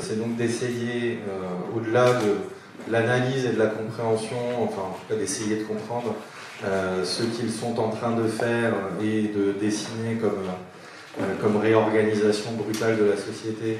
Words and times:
c'est 0.00 0.18
donc 0.18 0.36
d'essayer, 0.36 1.18
au-delà 1.76 2.14
de 2.14 2.90
l'analyse 2.90 3.44
et 3.44 3.52
de 3.52 3.58
la 3.58 3.66
compréhension, 3.66 4.36
enfin 4.62 4.80
en 4.80 4.92
tout 4.92 5.06
cas 5.08 5.16
d'essayer 5.16 5.56
de 5.56 5.64
comprendre 5.64 6.14
ce 7.04 7.22
qu'ils 7.24 7.50
sont 7.50 7.78
en 7.78 7.90
train 7.90 8.12
de 8.12 8.26
faire 8.26 8.72
et 9.02 9.24
de 9.24 9.52
dessiner 9.60 10.16
comme, 10.20 11.56
réorganisation 11.58 12.52
brutale 12.52 12.96
de 12.98 13.04
la 13.04 13.16
société, 13.16 13.78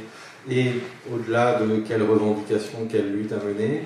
et 0.51 0.73
au-delà 1.11 1.59
de 1.61 1.79
quelles 1.79 2.03
revendications, 2.03 2.87
quelles 2.91 3.11
luttes 3.11 3.33
à 3.33 3.43
mener, 3.43 3.85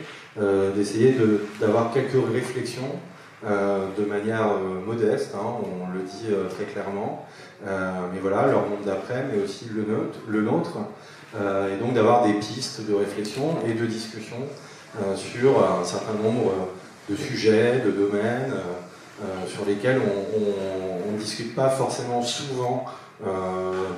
d'essayer 0.75 1.15
d'avoir 1.61 1.93
quelques 1.93 2.33
réflexions 2.33 2.99
euh, 3.45 3.89
de 3.99 4.05
manière 4.05 4.53
euh, 4.53 4.81
modeste, 4.87 5.35
hein, 5.35 5.57
on 5.65 5.93
le 5.93 6.05
dit 6.05 6.29
euh, 6.31 6.49
très 6.49 6.65
clairement. 6.65 7.27
mais 7.65 8.21
voilà, 8.21 8.47
leur 8.47 8.69
monde 8.69 8.85
d'après, 8.87 9.25
mais 9.33 9.43
aussi 9.43 9.69
le 9.75 9.85
le 10.29 10.43
nôtre 10.43 10.79
et 11.35 11.77
donc 11.83 11.95
d'avoir 11.95 12.27
des 12.27 12.35
pistes 12.35 12.87
de 12.87 12.95
réflexion 12.95 13.57
et 13.67 13.73
de 13.73 13.87
discussion 13.87 14.37
sur 15.17 15.65
un 15.65 15.85
certain 15.85 16.15
nombre 16.23 16.53
de 17.09 17.17
sujets, 17.17 17.81
de 17.85 17.91
domaines 17.91 18.53
sur 19.47 19.65
lesquels 19.65 20.01
on 20.01 21.13
ne 21.13 21.19
discute 21.19 21.55
pas 21.55 21.71
forcément 21.71 22.23
souvent 22.23 22.85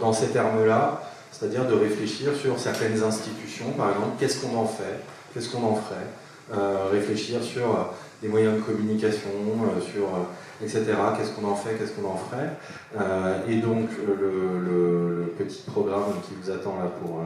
dans 0.00 0.12
ces 0.12 0.28
termes-là, 0.28 1.02
c'est-à-dire 1.32 1.66
de 1.66 1.74
réfléchir 1.74 2.36
sur 2.36 2.58
certaines 2.58 3.02
institutions, 3.02 3.70
par 3.76 3.90
exemple, 3.90 4.12
qu'est-ce 4.20 4.40
qu'on 4.40 4.56
en 4.56 4.66
fait, 4.66 5.00
qu'est-ce 5.32 5.50
qu'on 5.50 5.64
en 5.64 5.74
ferait, 5.74 6.92
réfléchir 6.92 7.42
sur 7.42 7.88
des 8.24 8.30
moyens 8.30 8.56
de 8.56 8.60
communication, 8.60 9.28
euh, 9.36 9.80
sur, 9.80 10.04
euh, 10.04 10.24
etc. 10.62 10.84
Qu'est-ce 11.16 11.32
qu'on 11.32 11.48
en 11.48 11.54
fait, 11.54 11.74
qu'est-ce 11.74 11.92
qu'on 11.92 12.08
en 12.08 12.16
ferait? 12.16 12.50
Euh, 12.98 13.38
et 13.48 13.56
donc 13.56 13.88
le, 14.06 15.32
petit 15.38 15.64
programme 15.66 16.12
qui 16.22 16.34
vous 16.40 16.48
attend 16.48 16.76
là 16.78 16.88
pour, 17.00 17.22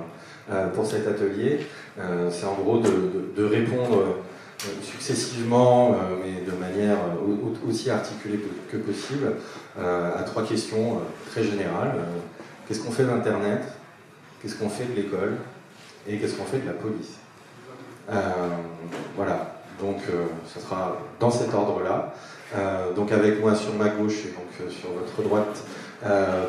pour 0.73 0.87
cet 0.87 1.07
atelier, 1.07 1.67
c'est 2.31 2.47
en 2.47 2.55
gros 2.55 2.79
de, 2.79 3.45
répondre 3.45 4.03
successivement, 4.83 5.95
mais 6.23 6.51
de 6.51 6.57
manière 6.59 6.97
aussi 7.69 7.91
articulée 7.91 8.41
que 8.73 8.79
possible, 8.79 9.35
à 9.79 10.23
trois 10.23 10.43
questions 10.43 11.03
très 11.31 11.45
générales. 11.45 11.97
Qu'est-ce 12.67 12.81
qu'on 12.81 12.91
fait 12.91 13.05
d'Internet 13.05 13.61
Qu'est-ce 14.41 14.55
qu'on 14.55 14.71
fait 14.71 14.87
de 14.87 14.95
l'école? 14.95 15.37
Et 16.09 16.17
qu'est-ce 16.17 16.35
qu'on 16.35 16.45
fait 16.45 16.61
de 16.61 16.67
la 16.67 16.73
police? 16.73 17.19
Voilà. 19.17 19.59
Donc, 19.81 19.99
euh, 20.11 20.27
ce 20.53 20.61
sera 20.61 20.97
dans 21.21 21.31
cet 21.31 21.55
ordre-là. 21.55 22.15
Euh, 22.57 22.95
donc, 22.95 23.13
avec 23.13 23.41
moi 23.41 23.55
sur 23.55 23.75
ma 23.75 23.89
gauche 23.89 24.25
et 24.25 24.31
donc 24.31 24.49
euh, 24.61 24.71
sur 24.71 24.91
votre 24.93 25.23
droite, 25.23 25.65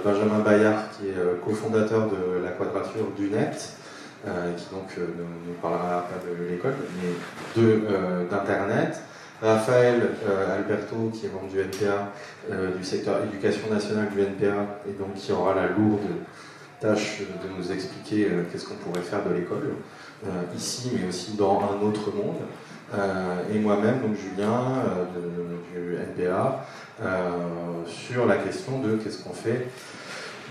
Benjamin 0.05 0.39
Bayard, 0.39 0.91
qui 0.91 1.07
est 1.07 1.43
cofondateur 1.43 2.07
de 2.07 2.43
la 2.43 2.51
Quadrature 2.51 3.07
du 3.17 3.29
Net, 3.31 3.73
qui 4.23 4.65
donc 4.71 4.95
ne 4.95 5.23
nous 5.23 5.57
parlera 5.59 6.05
pas 6.07 6.21
de 6.23 6.51
l'école, 6.51 6.75
mais 7.01 7.63
d'Internet. 8.29 9.01
Raphaël 9.41 10.09
Alberto, 10.55 11.11
qui 11.11 11.25
est 11.25 11.29
membre 11.33 11.47
du 11.51 11.59
NPA, 11.61 12.11
du 12.77 12.83
secteur 12.83 13.23
éducation 13.23 13.73
nationale 13.73 14.09
du 14.11 14.21
NPA, 14.21 14.81
et 14.87 14.91
donc 14.91 15.15
qui 15.15 15.31
aura 15.31 15.55
la 15.55 15.65
lourde 15.65 16.05
tâche 16.79 17.21
de 17.21 17.57
nous 17.57 17.71
expliquer 17.71 18.29
qu'est-ce 18.51 18.67
qu'on 18.67 18.75
pourrait 18.75 19.01
faire 19.01 19.23
de 19.27 19.33
l'école, 19.33 19.71
ici, 20.55 20.91
mais 20.93 21.09
aussi 21.09 21.35
dans 21.37 21.59
un 21.59 21.83
autre 21.87 22.11
monde. 22.11 22.37
Euh, 22.93 23.53
et 23.53 23.59
moi-même, 23.59 24.01
donc 24.01 24.15
Julien 24.15 24.81
euh, 24.87 25.05
du 25.73 25.95
NPA, 25.95 26.65
euh, 27.01 27.29
sur 27.85 28.25
la 28.25 28.37
question 28.37 28.79
de 28.79 28.95
qu'est-ce 28.95 29.23
qu'on 29.23 29.33
fait 29.33 29.67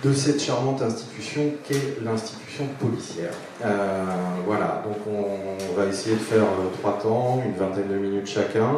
de 0.04 0.12
cette 0.12 0.40
charmante 0.40 0.80
institution 0.80 1.42
qu'est 1.64 2.00
l'institution 2.04 2.66
policière. 2.78 3.32
voilà, 4.46 4.84
donc 4.84 4.96
on, 5.08 5.74
va 5.76 5.86
essayer 5.86 6.14
de 6.14 6.20
faire 6.20 6.44
trois 6.78 6.98
temps, 6.98 7.42
une 7.44 7.54
vingtaine 7.54 7.88
de 7.88 7.96
minutes 7.96 8.28
chacun, 8.28 8.76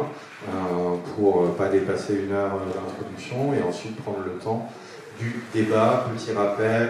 pour 1.15 1.53
pas 1.53 1.69
dépasser 1.69 2.15
une 2.15 2.31
heure 2.31 2.59
d'introduction, 2.73 3.53
et 3.53 3.61
ensuite 3.61 3.97
prendre 3.97 4.23
le 4.25 4.31
temps 4.39 4.67
du 5.19 5.43
débat, 5.53 6.07
petit 6.15 6.31
rappel, 6.31 6.89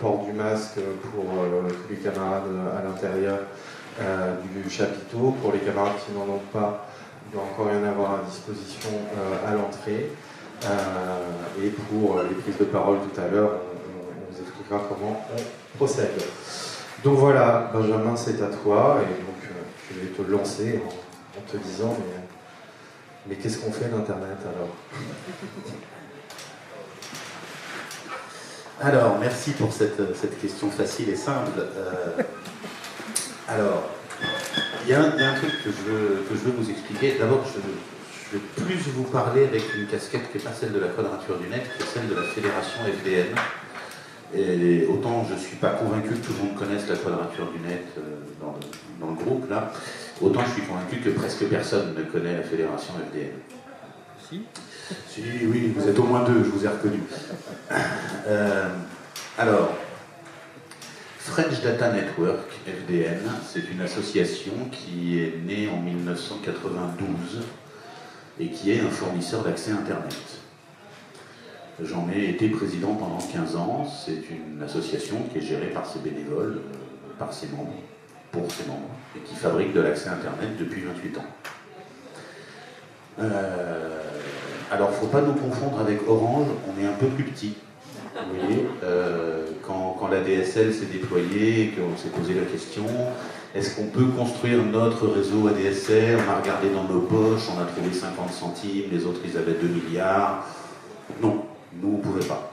port 0.00 0.24
du 0.24 0.32
masque 0.32 0.80
pour 1.12 1.24
tous 1.24 1.90
les 1.90 1.96
camarades 1.96 2.44
à 2.78 2.82
l'intérieur 2.82 3.40
euh, 4.00 4.34
du 4.54 4.68
chapiteau. 4.68 5.34
Pour 5.40 5.52
les 5.52 5.60
camarades 5.60 5.94
qui 6.04 6.12
n'en 6.12 6.24
ont 6.34 6.42
pas, 6.52 6.86
il 7.26 7.32
doit 7.32 7.44
encore 7.44 7.72
y 7.72 7.76
en 7.76 7.88
avoir 7.88 8.14
à 8.14 8.22
disposition 8.28 8.90
euh, 8.92 9.48
à 9.48 9.54
l'entrée. 9.54 10.10
Euh, 10.64 11.64
et 11.64 11.68
pour 11.68 12.22
les 12.22 12.34
prises 12.34 12.58
de 12.58 12.64
parole 12.64 12.98
tout 12.98 13.20
à 13.20 13.28
l'heure, 13.28 13.52
on, 13.52 14.32
vous 14.32 14.40
expliquera 14.40 14.82
comment 14.88 15.24
on 15.32 15.76
procède. 15.76 16.22
Donc 17.04 17.18
voilà, 17.18 17.70
Benjamin, 17.72 18.16
c'est 18.16 18.42
à 18.42 18.48
toi. 18.48 18.98
Et 19.02 19.22
donc, 19.22 19.50
je 19.90 20.00
vais 20.00 20.08
te 20.08 20.22
lancer 20.30 20.82
en, 21.36 21.50
te 21.50 21.56
disant, 21.56 21.96
mais, 21.98 22.20
mais 23.28 23.36
qu'est-ce 23.36 23.58
qu'on 23.58 23.72
fait 23.72 23.88
d'Internet 23.88 24.38
alors? 24.42 24.74
Alors, 28.78 29.18
merci 29.18 29.52
pour 29.52 29.72
cette, 29.72 30.14
cette, 30.14 30.38
question 30.38 30.70
facile 30.70 31.08
et 31.08 31.16
simple. 31.16 31.62
Alors, 33.48 33.90
il 34.84 34.90
y, 34.90 34.94
a 34.94 35.00
un 35.00 35.34
truc 35.34 35.52
que 35.62 35.70
je 35.70 35.90
veux, 35.90 36.52
vous 36.58 36.68
expliquer. 36.68 37.16
D'abord, 37.18 37.44
je, 37.46 38.36
vais 38.36 38.42
plus 38.56 38.90
vous 38.90 39.04
parler 39.04 39.44
avec 39.44 39.62
une 39.76 39.86
casquette 39.86 40.32
qui 40.32 40.38
n'est 40.38 40.44
pas 40.44 40.52
celle 40.52 40.72
de 40.72 40.80
la 40.80 40.88
quadrature 40.88 41.38
du 41.38 41.48
net, 41.48 41.62
qui 41.76 41.82
est 41.84 41.86
celle 41.86 42.08
de 42.08 42.14
la 42.14 42.22
fédération 42.22 42.80
FDN. 42.84 43.34
Et 44.34 44.84
autant 44.90 45.24
je 45.28 45.34
ne 45.34 45.38
suis 45.38 45.56
pas 45.56 45.70
convaincu 45.70 46.08
que 46.08 46.26
tout 46.26 46.32
le 46.32 46.48
monde 46.48 46.58
connaisse 46.58 46.88
la 46.88 46.96
quadrature 46.96 47.46
du 47.52 47.60
net 47.60 47.84
euh, 47.98 48.18
dans, 49.00 49.06
le, 49.06 49.14
groupe, 49.14 49.48
là, 49.48 49.72
autant 50.20 50.40
je 50.44 50.50
suis 50.50 50.62
convaincu 50.62 50.96
que 50.96 51.10
presque 51.10 51.44
personne 51.44 51.94
ne 51.96 52.02
connaît 52.02 52.36
la 52.36 52.42
fédération 52.42 52.94
FDN. 53.12 53.30
Si 54.28 54.42
Si, 55.08 55.22
oui, 55.46 55.72
vous 55.76 55.88
êtes 55.88 55.98
au 56.00 56.02
moins 56.02 56.24
deux, 56.24 56.42
je 56.42 56.50
vous 56.50 56.64
ai 56.64 56.68
reconnu. 56.68 56.98
Euh, 58.26 58.68
alors, 59.38 59.70
French 61.26 61.60
Data 61.60 61.92
Network, 61.92 62.48
FDN, 62.66 63.20
c'est 63.44 63.68
une 63.72 63.80
association 63.80 64.52
qui 64.70 65.18
est 65.18 65.34
née 65.44 65.68
en 65.68 65.80
1992 65.82 67.42
et 68.38 68.46
qui 68.46 68.70
est 68.70 68.80
un 68.80 68.88
fournisseur 68.88 69.42
d'accès 69.42 69.72
Internet. 69.72 70.16
J'en 71.82 72.08
ai 72.14 72.30
été 72.30 72.48
président 72.48 72.94
pendant 72.94 73.18
15 73.18 73.56
ans. 73.56 73.84
C'est 73.86 74.22
une 74.30 74.62
association 74.62 75.16
qui 75.30 75.38
est 75.38 75.42
gérée 75.42 75.70
par 75.70 75.84
ses 75.84 75.98
bénévoles, 75.98 76.60
par 77.18 77.32
ses 77.32 77.48
membres, 77.48 77.74
pour 78.30 78.50
ses 78.52 78.64
membres, 78.66 78.94
et 79.16 79.18
qui 79.18 79.34
fabrique 79.34 79.72
de 79.72 79.80
l'accès 79.80 80.08
Internet 80.08 80.56
depuis 80.60 80.82
28 80.82 81.18
ans. 81.18 81.26
Euh, 83.18 84.00
alors, 84.70 84.90
il 84.92 84.94
ne 84.94 85.00
faut 85.00 85.06
pas 85.08 85.22
nous 85.22 85.34
confondre 85.34 85.80
avec 85.80 86.08
Orange, 86.08 86.46
on 86.68 86.80
est 86.80 86.86
un 86.86 86.94
peu 86.94 87.08
plus 87.08 87.24
petit. 87.24 87.56
Vous 88.16 88.40
voyez, 88.40 88.66
euh, 88.82 89.46
quand, 89.62 90.08
la 90.10 90.20
DSL 90.20 90.72
s'est 90.72 90.86
déployée 90.86 91.64
et 91.64 91.68
qu'on 91.68 91.96
s'est 91.96 92.08
posé 92.08 92.34
la 92.34 92.46
question, 92.46 92.84
est-ce 93.54 93.76
qu'on 93.76 93.86
peut 93.86 94.06
construire 94.06 94.62
notre 94.62 95.06
réseau 95.08 95.48
ADSL 95.48 96.18
On 96.26 96.30
a 96.30 96.40
regardé 96.40 96.70
dans 96.70 96.84
nos 96.84 97.00
poches, 97.00 97.48
on 97.54 97.60
a 97.60 97.64
trouvé 97.64 97.92
50 97.92 98.30
centimes, 98.30 98.84
les 98.90 99.04
autres 99.04 99.20
ils 99.24 99.36
avaient 99.36 99.54
2 99.60 99.68
milliards. 99.68 100.46
Non, 101.20 101.44
nous 101.80 101.88
on 101.88 101.98
ne 101.98 102.02
pouvait 102.02 102.24
pas. 102.24 102.52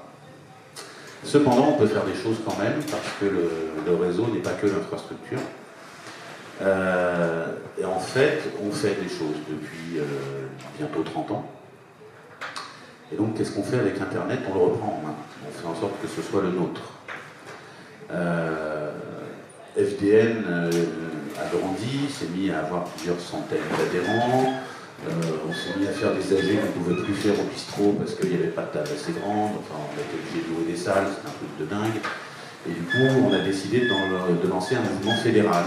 Cependant, 1.23 1.69
on 1.69 1.73
peut 1.73 1.87
faire 1.87 2.03
des 2.03 2.15
choses 2.15 2.37
quand 2.45 2.57
même, 2.57 2.81
parce 2.91 3.07
que 3.19 3.25
le, 3.25 3.95
réseau 3.95 4.27
n'est 4.27 4.41
pas 4.41 4.51
que 4.51 4.67
l'infrastructure. 4.67 5.39
Euh, 6.61 7.45
et 7.79 7.85
en 7.85 7.99
fait, 7.99 8.41
on 8.61 8.71
fait 8.71 8.95
des 9.01 9.09
choses 9.09 9.37
depuis 9.49 9.99
euh, 9.99 10.03
bientôt 10.77 11.03
30 11.03 11.31
ans. 11.31 11.45
Et 13.13 13.15
donc, 13.15 13.35
qu'est-ce 13.37 13.51
qu'on 13.51 13.63
fait 13.63 13.77
avec 13.77 14.01
Internet 14.01 14.39
On 14.49 14.53
le 14.55 14.59
reprend 14.59 14.99
en 14.99 15.07
main. 15.07 15.15
On 15.47 15.51
fait 15.51 15.67
en 15.67 15.79
sorte 15.79 16.01
que 16.01 16.07
ce 16.07 16.21
soit 16.21 16.41
le 16.41 16.49
nôtre. 16.49 16.81
Euh, 18.11 18.91
FDN 19.77 20.43
euh, 20.47 20.71
a 21.39 21.55
grandi, 21.55 22.09
s'est 22.09 22.27
mis 22.35 22.49
à 22.49 22.59
avoir 22.59 22.85
plusieurs 22.85 23.19
centaines 23.19 23.59
d'adhérents. 23.77 24.53
Euh, 25.07 25.11
on 25.47 25.53
s'est 25.53 25.79
mis 25.79 25.87
à 25.87 25.91
faire 25.91 26.13
des 26.13 26.33
AG 26.33 26.59
qu'on 26.59 26.79
ne 26.79 26.85
pouvait 26.85 27.03
plus 27.03 27.13
faire 27.13 27.33
au 27.33 27.43
bistrot 27.43 27.93
parce 27.99 28.15
qu'il 28.15 28.29
n'y 28.29 28.35
avait 28.35 28.47
pas 28.47 28.63
de 28.63 28.79
table 28.79 28.89
assez 28.95 29.11
grande. 29.11 29.51
Enfin, 29.59 29.77
on 29.77 29.99
a 29.99 30.01
été 30.01 30.15
obligé 30.17 30.47
de 30.47 30.55
louer 30.55 30.71
des 30.71 30.77
salles, 30.77 31.07
c'est 31.09 31.27
un 31.27 31.33
truc 31.33 31.53
de 31.59 31.65
dingue. 31.65 32.01
Et 32.67 32.71
du 32.71 32.81
coup, 32.81 33.27
on 33.29 33.33
a 33.33 33.39
décidé 33.39 33.81
de, 33.81 34.47
lancer 34.49 34.75
un 34.75 34.81
mouvement 34.81 35.15
fédéral. 35.17 35.65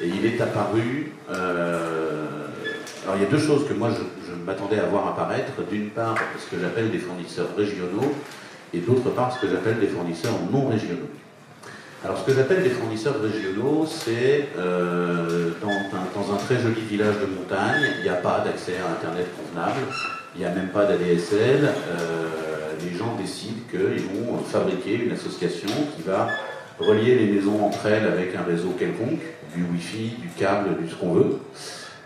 Et 0.00 0.08
il 0.08 0.24
est 0.24 0.40
apparu. 0.40 1.12
alors, 1.28 3.16
il 3.16 3.22
y 3.22 3.26
a 3.26 3.28
deux 3.28 3.38
choses 3.38 3.68
que 3.68 3.74
moi 3.74 3.90
je 3.90 4.17
m'attendais 4.48 4.78
à 4.80 4.86
voir 4.86 5.08
apparaître. 5.08 5.52
D'une 5.70 5.90
part, 5.90 6.16
ce 6.38 6.54
que 6.54 6.60
j'appelle 6.60 6.90
des 6.90 6.98
fournisseurs 6.98 7.48
régionaux 7.56 8.14
et 8.72 8.78
d'autre 8.78 9.10
part 9.10 9.34
ce 9.34 9.40
que 9.40 9.52
j'appelle 9.52 9.78
des 9.78 9.86
fournisseurs 9.86 10.34
non 10.50 10.68
régionaux. 10.68 11.10
Alors 12.04 12.18
ce 12.18 12.24
que 12.24 12.32
j'appelle 12.32 12.62
des 12.62 12.70
fournisseurs 12.70 13.20
régionaux, 13.20 13.86
c'est 13.86 14.48
euh, 14.56 15.50
dans, 15.60 16.32
un, 16.32 16.36
très 16.36 16.60
joli 16.60 16.80
village 16.82 17.16
de 17.16 17.26
montagne, 17.26 17.92
il 17.98 18.02
n'y 18.04 18.08
a 18.08 18.14
pas 18.14 18.42
d'accès 18.44 18.74
à 18.76 18.92
Internet 18.92 19.26
convenable, 19.36 19.80
il 20.34 20.40
n'y 20.40 20.46
a 20.46 20.50
même 20.50 20.68
pas 20.68 20.84
d'ADSL, 20.86 21.64
euh, 21.64 22.28
les 22.84 22.96
gens 22.96 23.16
décident 23.16 23.60
qu'ils 23.70 24.04
vont 24.04 24.38
fabriquer 24.38 24.94
une 24.94 25.12
association 25.12 25.68
qui 25.96 26.02
va 26.02 26.28
relier 26.78 27.16
les 27.16 27.32
maisons 27.32 27.64
entre 27.64 27.86
elles 27.86 28.06
avec 28.06 28.34
un 28.36 28.44
réseau 28.48 28.74
quelconque, 28.78 29.22
du 29.54 29.64
Wi-Fi, 29.64 30.14
du 30.20 30.28
câble, 30.38 30.80
du 30.80 30.88
ce 30.88 30.94
qu'on 30.94 31.14
veut. 31.14 31.38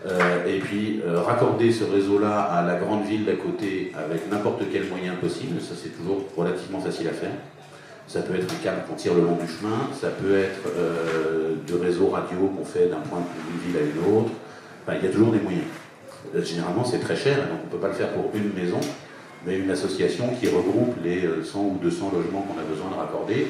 Euh, 0.05 0.45
et 0.45 0.59
puis 0.59 1.01
euh, 1.05 1.21
raccorder 1.21 1.71
ce 1.71 1.85
réseau-là 1.85 2.41
à 2.41 2.61
la 2.61 2.75
grande 2.75 3.05
ville 3.05 3.23
d'à 3.23 3.35
côté 3.35 3.93
avec 3.97 4.29
n'importe 4.29 4.63
quel 4.71 4.87
moyen 4.89 5.13
possible, 5.15 5.61
ça 5.61 5.75
c'est 5.81 5.95
toujours 5.95 6.25
relativement 6.35 6.81
facile 6.81 7.07
à 7.07 7.13
faire. 7.13 7.31
Ça 8.05 8.21
peut 8.21 8.35
être 8.35 8.53
un 8.53 8.61
câble 8.61 8.81
qu'on 8.87 8.95
tire 8.95 9.13
le 9.13 9.21
long 9.21 9.37
du 9.37 9.47
chemin, 9.47 9.87
ça 9.93 10.09
peut 10.09 10.37
être 10.37 10.67
euh, 10.77 11.55
de 11.65 11.73
réseaux 11.75 12.07
radio 12.07 12.37
qu'on 12.47 12.65
fait 12.65 12.87
d'un 12.87 12.99
point 12.99 13.19
d'une 13.19 13.71
ville 13.71 13.81
à 13.81 13.85
une 13.85 14.17
autre. 14.17 14.31
Il 14.89 15.05
y 15.05 15.07
a 15.07 15.11
toujours 15.11 15.31
des 15.31 15.39
moyens. 15.39 15.63
Généralement 16.43 16.83
c'est 16.83 16.99
très 16.99 17.15
cher, 17.15 17.37
donc 17.37 17.59
on 17.63 17.67
ne 17.67 17.71
peut 17.71 17.77
pas 17.77 17.87
le 17.87 17.93
faire 17.93 18.09
pour 18.09 18.29
une 18.33 18.51
maison, 18.53 18.81
mais 19.45 19.57
une 19.57 19.71
association 19.71 20.31
qui 20.37 20.47
regroupe 20.47 20.95
les 21.01 21.29
100 21.43 21.59
ou 21.59 21.79
200 21.81 22.11
logements 22.13 22.41
qu'on 22.41 22.59
a 22.59 22.63
besoin 22.63 22.89
de 22.89 22.95
raccorder, 22.95 23.47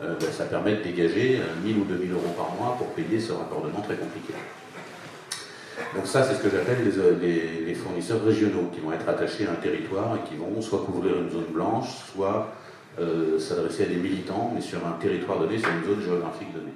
ben, 0.00 0.30
ça 0.30 0.44
permet 0.44 0.76
de 0.76 0.82
dégager 0.82 1.40
1000 1.64 1.78
ou 1.78 1.84
2000 1.84 2.12
euros 2.12 2.34
par 2.36 2.54
mois 2.54 2.76
pour 2.76 2.88
payer 2.88 3.18
ce 3.18 3.32
raccordement 3.32 3.80
très 3.80 3.96
compliqué. 3.96 4.34
Donc 5.94 6.06
ça, 6.06 6.22
c'est 6.22 6.34
ce 6.34 6.42
que 6.42 6.50
j'appelle 6.50 6.78
les, 7.20 7.74
fournisseurs 7.74 8.22
régionaux, 8.24 8.70
qui 8.72 8.80
vont 8.80 8.92
être 8.92 9.08
attachés 9.08 9.46
à 9.46 9.52
un 9.52 9.54
territoire 9.54 10.16
et 10.16 10.28
qui 10.28 10.36
vont 10.36 10.60
soit 10.60 10.84
couvrir 10.84 11.16
une 11.16 11.30
zone 11.30 11.52
blanche, 11.52 11.88
soit 12.12 12.52
euh, 13.00 13.38
s'adresser 13.38 13.84
à 13.84 13.86
des 13.86 13.96
militants, 13.96 14.52
mais 14.54 14.60
sur 14.60 14.86
un 14.86 14.98
territoire 15.00 15.38
donné, 15.38 15.58
sur 15.58 15.68
une 15.70 15.84
zone 15.84 16.02
géographique 16.02 16.52
donnée. 16.52 16.72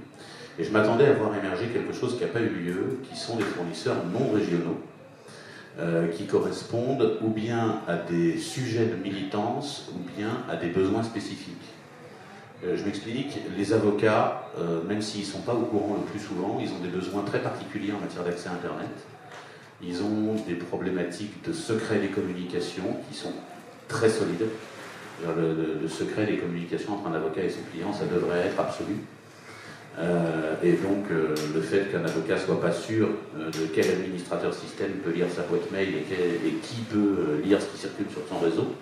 Et 0.59 0.64
je 0.64 0.70
m'attendais 0.70 1.06
à 1.06 1.12
voir 1.12 1.37
émerger 1.37 1.67
quelque 1.67 1.93
chose 1.93 2.17
qui 2.17 2.23
n'a 2.23 2.29
pas 2.29 2.41
eu 2.41 2.49
lieu, 2.49 2.99
qui 3.03 3.19
sont 3.19 3.37
des 3.37 3.43
fournisseurs 3.43 3.97
non 4.12 4.32
régionaux, 4.32 4.81
euh, 5.79 6.09
qui 6.09 6.26
correspondent 6.26 7.19
ou 7.23 7.29
bien 7.29 7.81
à 7.88 7.97
des 7.97 8.37
sujets 8.38 8.87
de 8.87 8.94
militance, 8.94 9.91
ou 9.94 9.99
bien 10.17 10.44
à 10.49 10.56
des 10.56 10.69
besoins 10.69 11.03
spécifiques. 11.03 11.71
Euh, 12.64 12.76
je 12.76 12.85
m'explique, 12.85 13.41
les 13.56 13.73
avocats, 13.73 14.49
euh, 14.59 14.82
même 14.85 15.03
s'ils 15.03 15.23
ne 15.23 15.26
sont 15.26 15.41
pas 15.41 15.55
au 15.55 15.62
courant 15.62 15.97
le 15.97 16.11
plus 16.11 16.20
souvent, 16.20 16.59
ils 16.61 16.70
ont 16.70 16.79
des 16.79 16.88
besoins 16.88 17.23
très 17.23 17.41
particuliers 17.41 17.93
en 17.93 17.99
matière 17.99 18.23
d'accès 18.23 18.49
à 18.49 18.53
Internet. 18.53 18.91
Ils 19.82 20.03
ont 20.03 20.37
des 20.47 20.55
problématiques 20.55 21.44
de 21.44 21.53
secret 21.53 21.99
des 21.99 22.09
communications 22.09 22.97
qui 23.09 23.19
sont 23.19 23.32
très 23.88 24.09
solides. 24.09 24.47
Le, 25.25 25.88
secret 25.88 26.26
des 26.26 26.38
communications 26.38 26.94
entre 26.94 27.09
un 27.09 27.14
avocat 27.14 27.43
et 27.43 27.50
son 27.50 27.61
client, 27.73 27.93
ça 27.93 28.05
devrait 28.06 28.47
être 28.47 28.59
absolu. 28.59 28.94
Euh, 29.99 30.55
et 30.62 30.73
donc, 30.73 31.06
le 31.11 31.61
fait 31.61 31.91
qu'un 31.91 32.05
avocat 32.05 32.35
ne 32.35 32.41
soit 32.41 32.61
pas 32.61 32.73
sûr 32.73 33.09
de 33.37 33.67
quel 33.75 33.91
administrateur 33.91 34.55
système 34.55 34.93
peut 35.05 35.11
lire 35.11 35.26
sa 35.31 35.43
boîte 35.43 35.70
mail 35.70 35.88
et 35.88 36.53
qui 36.62 36.81
peut 36.82 37.41
lire 37.44 37.61
ce 37.61 37.67
qui 37.67 37.79
circule 37.79 38.06
sur 38.11 38.23
son 38.29 38.38
réseau, 38.38 38.73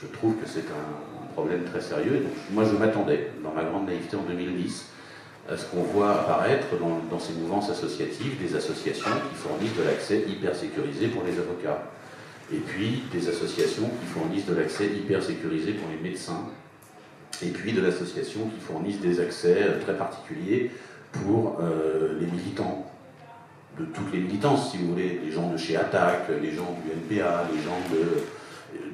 je 0.00 0.06
trouve 0.06 0.36
que 0.36 0.46
c'est 0.46 0.60
un, 0.70 1.09
problème 1.32 1.64
très 1.64 1.80
sérieux. 1.80 2.20
donc, 2.20 2.32
moi, 2.52 2.64
je 2.64 2.76
m'attendais, 2.76 3.30
dans 3.42 3.52
ma 3.52 3.64
grande 3.64 3.86
naïveté 3.86 4.16
en 4.16 4.22
2010, 4.22 4.86
à 5.48 5.56
ce 5.56 5.64
qu'on 5.66 5.82
voit 5.82 6.20
apparaître 6.20 6.66
dans, 6.78 7.18
ces 7.18 7.32
mouvances 7.32 7.70
associatives 7.70 8.40
des 8.40 8.54
associations 8.54 9.10
qui 9.30 9.36
fournissent 9.36 9.76
de 9.76 9.82
l'accès 9.82 10.24
hyper 10.28 10.54
sécurisé 10.54 11.08
pour 11.08 11.24
les 11.24 11.38
avocats. 11.38 11.82
Et 12.52 12.58
puis 12.58 13.02
des 13.12 13.28
associations 13.28 13.88
qui 13.88 14.06
fournissent 14.06 14.46
de 14.46 14.54
l'accès 14.54 14.86
hyper 14.86 15.22
sécurisé 15.22 15.72
pour 15.72 15.88
les 15.88 16.08
médecins. 16.08 16.46
Et 17.42 17.48
puis 17.48 17.72
de 17.72 17.80
l'association 17.80 18.48
qui 18.48 18.60
fournissent 18.60 19.00
des 19.00 19.20
accès 19.20 19.56
euh, 19.60 19.80
très 19.80 19.96
particuliers 19.96 20.70
pour 21.12 21.58
euh, 21.60 22.18
les 22.20 22.26
militants, 22.26 22.86
de 23.78 23.86
toutes 23.86 24.12
les 24.12 24.20
militances, 24.20 24.70
si 24.70 24.78
vous 24.78 24.88
voulez, 24.88 25.20
les 25.24 25.32
gens 25.32 25.50
de 25.50 25.56
chez 25.56 25.76
Attac, 25.76 26.28
les 26.42 26.52
gens 26.52 26.76
du 26.84 27.16
NPA, 27.16 27.46
les 27.52 27.62
gens 27.62 27.78
de 27.92 28.22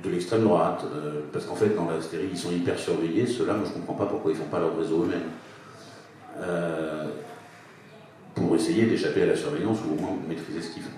de 0.02 0.10
l'extrême 0.10 0.42
droite, 0.42 0.84
euh, 0.84 1.20
parce 1.32 1.44
qu'en 1.44 1.54
fait, 1.54 1.74
dans 1.74 1.90
la 1.90 2.00
stérie, 2.00 2.28
ils 2.30 2.38
sont 2.38 2.52
hyper 2.52 2.78
surveillés. 2.78 3.26
Ceux-là, 3.26 3.54
moi, 3.54 3.64
je 3.64 3.70
ne 3.70 3.74
comprends 3.74 4.04
pas 4.04 4.06
pourquoi 4.06 4.30
ils 4.32 4.36
font 4.36 4.44
pas 4.44 4.60
leur 4.60 4.76
réseau 4.78 5.02
eux-mêmes. 5.02 5.30
Euh, 6.40 7.06
pour 8.34 8.54
essayer 8.54 8.84
d'échapper 8.84 9.22
à 9.22 9.26
la 9.26 9.36
surveillance 9.36 9.78
ou 9.88 9.94
au 9.94 10.00
moins 10.00 10.10
maîtriser 10.28 10.60
ce 10.60 10.70
qu'ils 10.70 10.82
font. 10.82 10.90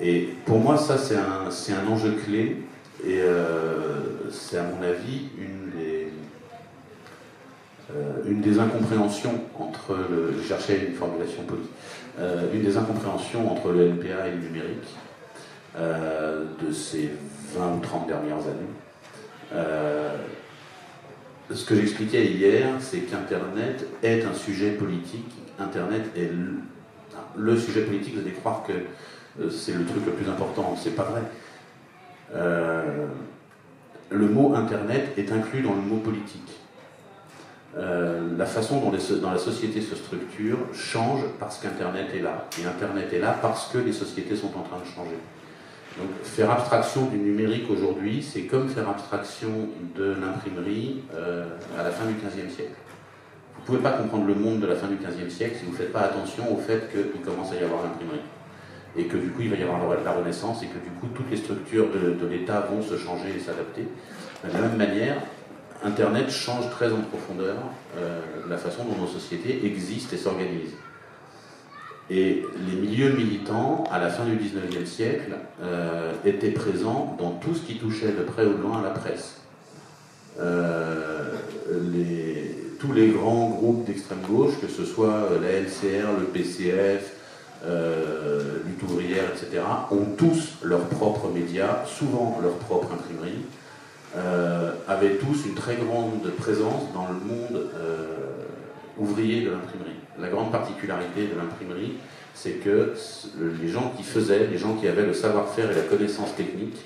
Et 0.00 0.28
pour 0.44 0.58
moi, 0.58 0.76
ça, 0.76 0.98
c'est 0.98 1.16
un, 1.16 1.50
c'est 1.50 1.72
un 1.72 1.86
enjeu 1.86 2.12
clé, 2.24 2.56
et 3.04 3.20
euh, 3.20 4.30
c'est, 4.30 4.58
à 4.58 4.62
mon 4.64 4.82
avis, 4.82 5.28
une 5.38 5.70
des, 5.78 6.12
une 8.26 8.40
des 8.40 8.58
incompréhensions 8.58 9.40
entre 9.58 9.96
le. 10.10 10.34
Je 10.40 10.46
cherchais 10.46 10.86
une 10.86 10.94
formulation 10.94 11.42
polie. 11.42 11.68
une 12.54 12.62
des 12.62 12.76
incompréhensions 12.76 13.50
entre 13.50 13.72
le 13.72 13.88
NPA 13.88 14.28
et 14.28 14.30
le 14.30 14.36
numérique 14.36 14.94
de 15.76 16.72
ces 16.72 17.10
20 17.56 17.76
ou 17.76 17.80
30 17.80 18.06
dernières 18.06 18.38
années. 18.38 18.70
Euh, 19.52 20.16
ce 21.52 21.64
que 21.64 21.74
j'expliquais 21.74 22.26
hier, 22.26 22.68
c'est 22.80 23.00
qu'Internet 23.00 23.86
est 24.02 24.24
un 24.24 24.34
sujet 24.34 24.70
politique. 24.72 25.34
Internet 25.58 26.02
est 26.16 26.30
le, 27.36 27.56
sujet 27.56 27.82
politique. 27.82 28.14
Vous 28.14 28.20
allez 28.20 28.32
croire 28.32 28.62
que 28.64 28.72
euh, 28.72 29.50
c'est 29.50 29.72
le 29.72 29.84
truc 29.84 30.06
le 30.06 30.12
plus 30.12 30.30
important. 30.30 30.76
C'est 30.80 30.94
pas 30.94 31.04
vrai. 31.04 31.22
Euh, 32.34 33.06
le 34.10 34.28
mot 34.28 34.54
Internet 34.54 35.14
est 35.16 35.32
inclus 35.32 35.62
dans 35.62 35.74
le 35.74 35.82
mot 35.82 35.96
politique. 35.96 36.56
la 37.76 38.46
façon 38.46 38.80
dont, 38.80 38.92
la 38.92 39.38
société 39.38 39.80
se 39.80 39.94
structure 39.94 40.58
change 40.72 41.22
parce 41.38 41.58
qu'Internet 41.58 42.08
est 42.14 42.22
là. 42.22 42.46
Et 42.60 42.66
Internet 42.66 43.12
est 43.12 43.20
là 43.20 43.36
parce 43.40 43.68
que 43.72 43.78
les 43.78 43.92
sociétés 43.92 44.36
sont 44.36 44.56
en 44.56 44.62
train 44.62 44.78
de 44.78 44.86
changer. 44.86 45.18
Donc 45.98 46.08
faire 46.22 46.50
abstraction 46.50 47.06
du 47.06 47.18
numérique 47.18 47.68
aujourd'hui, 47.70 48.22
c'est 48.22 48.42
comme 48.42 48.68
faire 48.68 48.88
abstraction 48.88 49.68
de 49.96 50.14
l'imprimerie 50.20 51.02
euh, 51.14 51.46
à 51.78 51.82
la 51.82 51.90
fin 51.90 52.06
du 52.06 52.14
XVe 52.14 52.48
siècle. 52.54 52.70
Vous 53.54 53.60
ne 53.60 53.66
pouvez 53.78 53.90
pas 53.90 53.96
comprendre 53.98 54.26
le 54.26 54.34
monde 54.34 54.60
de 54.60 54.66
la 54.66 54.76
fin 54.76 54.86
du 54.86 54.96
XVe 54.96 55.28
siècle 55.28 55.56
si 55.58 55.64
vous 55.64 55.72
ne 55.72 55.76
faites 55.76 55.92
pas 55.92 56.00
attention 56.00 56.52
au 56.52 56.58
fait 56.58 56.90
qu'il 56.90 57.20
commence 57.22 57.52
à 57.52 57.56
y 57.56 57.64
avoir 57.64 57.82
l'imprimerie. 57.82 58.22
Et 58.96 59.04
que 59.04 59.16
du 59.16 59.28
coup, 59.30 59.42
il 59.42 59.50
va 59.50 59.56
y 59.56 59.62
avoir 59.62 59.78
la 60.02 60.12
Renaissance 60.12 60.62
et 60.62 60.66
que 60.66 60.78
du 60.78 60.90
coup, 61.00 61.06
toutes 61.14 61.30
les 61.30 61.36
structures 61.36 61.86
de, 61.90 62.26
l'État 62.26 62.66
vont 62.72 62.82
se 62.82 62.96
changer 62.96 63.36
et 63.36 63.38
s'adapter. 63.38 63.86
De 64.44 64.52
la 64.52 64.60
même 64.60 64.76
manière, 64.76 65.16
Internet 65.84 66.30
change 66.30 66.68
très 66.70 66.90
en 66.92 67.00
profondeur 67.00 67.56
euh, 67.96 68.20
la 68.48 68.56
façon 68.56 68.84
dont 68.84 69.00
nos 69.00 69.06
sociétés 69.06 69.64
existent 69.64 70.14
et 70.14 70.18
s'organisent. 70.18 70.74
Et 72.10 72.44
les 72.66 72.76
milieux 72.76 73.12
militants, 73.12 73.84
à 73.90 74.00
la 74.00 74.08
fin 74.08 74.24
du 74.24 74.34
19e 74.34 74.84
siècle, 74.84 75.36
euh, 75.62 76.12
étaient 76.24 76.50
présents 76.50 77.16
dans 77.18 77.30
tout 77.30 77.54
ce 77.54 77.62
qui 77.62 77.78
touchait 77.78 78.12
de 78.12 78.24
près 78.24 78.44
ou 78.44 78.54
de 78.54 78.62
loin 78.62 78.80
à 78.80 78.82
la 78.82 78.90
presse. 78.90 79.36
Euh, 80.40 81.34
tous 82.80 82.92
les 82.92 83.08
grands 83.08 83.50
groupes 83.50 83.84
d'extrême 83.84 84.20
gauche, 84.28 84.58
que 84.60 84.66
ce 84.66 84.84
soit 84.84 85.28
la 85.40 85.50
LCR, 85.50 86.18
le 86.18 86.24
PCF, 86.26 87.14
euh, 87.66 88.58
lutte 88.66 88.82
ouvrière, 88.82 89.24
etc., 89.34 89.62
ont 89.90 90.06
tous 90.16 90.54
leurs 90.62 90.86
propres 90.86 91.28
médias, 91.28 91.84
souvent 91.84 92.40
leur 92.42 92.54
propre 92.54 92.94
imprimerie, 92.94 93.44
euh, 94.16 94.72
avaient 94.88 95.16
tous 95.16 95.44
une 95.46 95.54
très 95.54 95.76
grande 95.76 96.22
présence 96.38 96.84
dans 96.94 97.06
le 97.08 97.14
monde 97.14 97.66
ouvrier 98.98 99.42
de 99.42 99.50
l'imprimerie. 99.50 99.96
La 100.18 100.28
grande 100.28 100.52
particularité 100.52 101.26
de 101.26 101.38
l'imprimerie, 101.38 101.94
c'est 102.34 102.62
que 102.62 102.94
les 103.62 103.68
gens 103.68 103.92
qui 103.96 104.02
faisaient, 104.02 104.46
les 104.46 104.58
gens 104.58 104.74
qui 104.74 104.88
avaient 104.88 105.06
le 105.06 105.14
savoir-faire 105.14 105.70
et 105.70 105.74
la 105.74 105.82
connaissance 105.82 106.34
technique, 106.34 106.76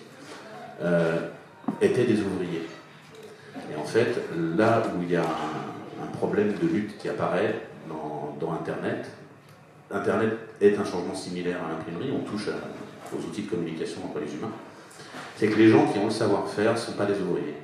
euh, 0.82 1.28
étaient 1.80 2.04
des 2.04 2.20
ouvriers. 2.20 2.66
Et 3.72 3.76
en 3.80 3.84
fait, 3.84 4.20
là 4.56 4.82
où 4.96 5.02
il 5.02 5.12
y 5.12 5.16
a 5.16 5.22
un, 5.22 6.16
problème 6.18 6.52
de 6.60 6.66
lutte 6.66 6.96
qui 6.98 7.08
apparaît 7.08 7.54
dans, 7.88 8.52
Internet, 8.52 9.10
Internet 9.90 10.32
est 10.60 10.76
un 10.76 10.84
changement 10.84 11.14
similaire 11.14 11.58
à 11.64 11.70
l'imprimerie, 11.70 12.12
on 12.14 12.28
touche 12.28 12.48
aux 13.12 13.26
outils 13.26 13.42
de 13.42 13.50
communication 13.50 14.00
entre 14.04 14.20
les 14.20 14.32
humains, 14.32 14.52
c'est 15.36 15.48
que 15.48 15.56
les 15.56 15.68
gens 15.68 15.86
qui 15.86 15.98
ont 15.98 16.06
le 16.06 16.10
savoir-faire 16.10 16.72
ne 16.72 16.78
sont 16.78 16.92
pas 16.92 17.06
des 17.06 17.18
ouvriers. 17.20 17.54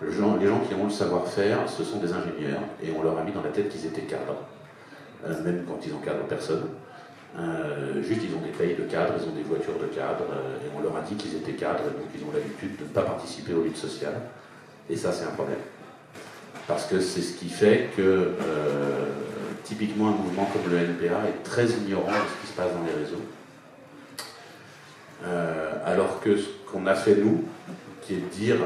Les 0.00 0.12
gens, 0.12 0.60
qui 0.60 0.74
ont 0.74 0.84
le 0.84 0.90
savoir-faire, 0.90 1.68
ce 1.68 1.82
sont 1.82 1.98
des 1.98 2.12
ingénieurs, 2.12 2.62
et 2.82 2.92
on 2.96 3.02
leur 3.02 3.18
a 3.18 3.24
mis 3.24 3.32
dans 3.32 3.42
la 3.42 3.50
tête 3.50 3.68
qu'ils 3.68 3.86
étaient 3.86 4.02
cadres. 4.02 4.36
Euh, 5.26 5.42
même 5.42 5.64
quand 5.66 5.80
ils 5.84 5.92
encadrent 5.92 6.26
personne. 6.28 6.68
Euh, 7.38 8.02
juste, 8.02 8.20
ils 8.22 8.34
ont 8.34 8.40
des 8.40 8.52
payes 8.52 8.76
de 8.76 8.84
cadres, 8.84 9.14
ils 9.20 9.28
ont 9.28 9.34
des 9.34 9.42
voitures 9.42 9.78
de 9.78 9.86
cadres, 9.86 10.24
euh, 10.32 10.64
et 10.64 10.70
on 10.76 10.82
leur 10.82 10.96
a 10.96 11.00
dit 11.00 11.16
qu'ils 11.16 11.34
étaient 11.34 11.52
cadres, 11.52 11.82
donc 11.84 12.06
ils 12.14 12.22
ont 12.22 12.32
l'habitude 12.32 12.76
de 12.76 12.84
ne 12.84 12.88
pas 12.88 13.02
participer 13.02 13.52
aux 13.52 13.64
luttes 13.64 13.76
sociales. 13.76 14.20
Et 14.88 14.96
ça, 14.96 15.12
c'est 15.12 15.24
un 15.24 15.32
problème. 15.32 15.58
Parce 16.68 16.86
que 16.86 17.00
c'est 17.00 17.20
ce 17.20 17.34
qui 17.34 17.48
fait 17.48 17.90
que, 17.96 18.34
typiquement, 19.64 20.08
un 20.08 20.12
mouvement 20.12 20.48
comme 20.52 20.70
le 20.70 20.78
NPA 20.78 21.28
est 21.28 21.42
très 21.42 21.66
ignorant 21.66 22.10
de 22.10 22.12
ce 22.12 22.46
qui 22.46 22.52
se 22.52 22.56
passe 22.56 22.72
dans 22.72 22.84
les 22.84 22.92
réseaux. 23.04 23.22
alors 25.84 26.20
que 26.20 26.36
ce 26.36 26.48
qu'on 26.70 26.86
a 26.86 26.94
fait, 26.94 27.16
nous, 27.16 27.44
qui 28.08 28.14
est 28.14 28.16
de 28.16 28.28
dire, 28.28 28.56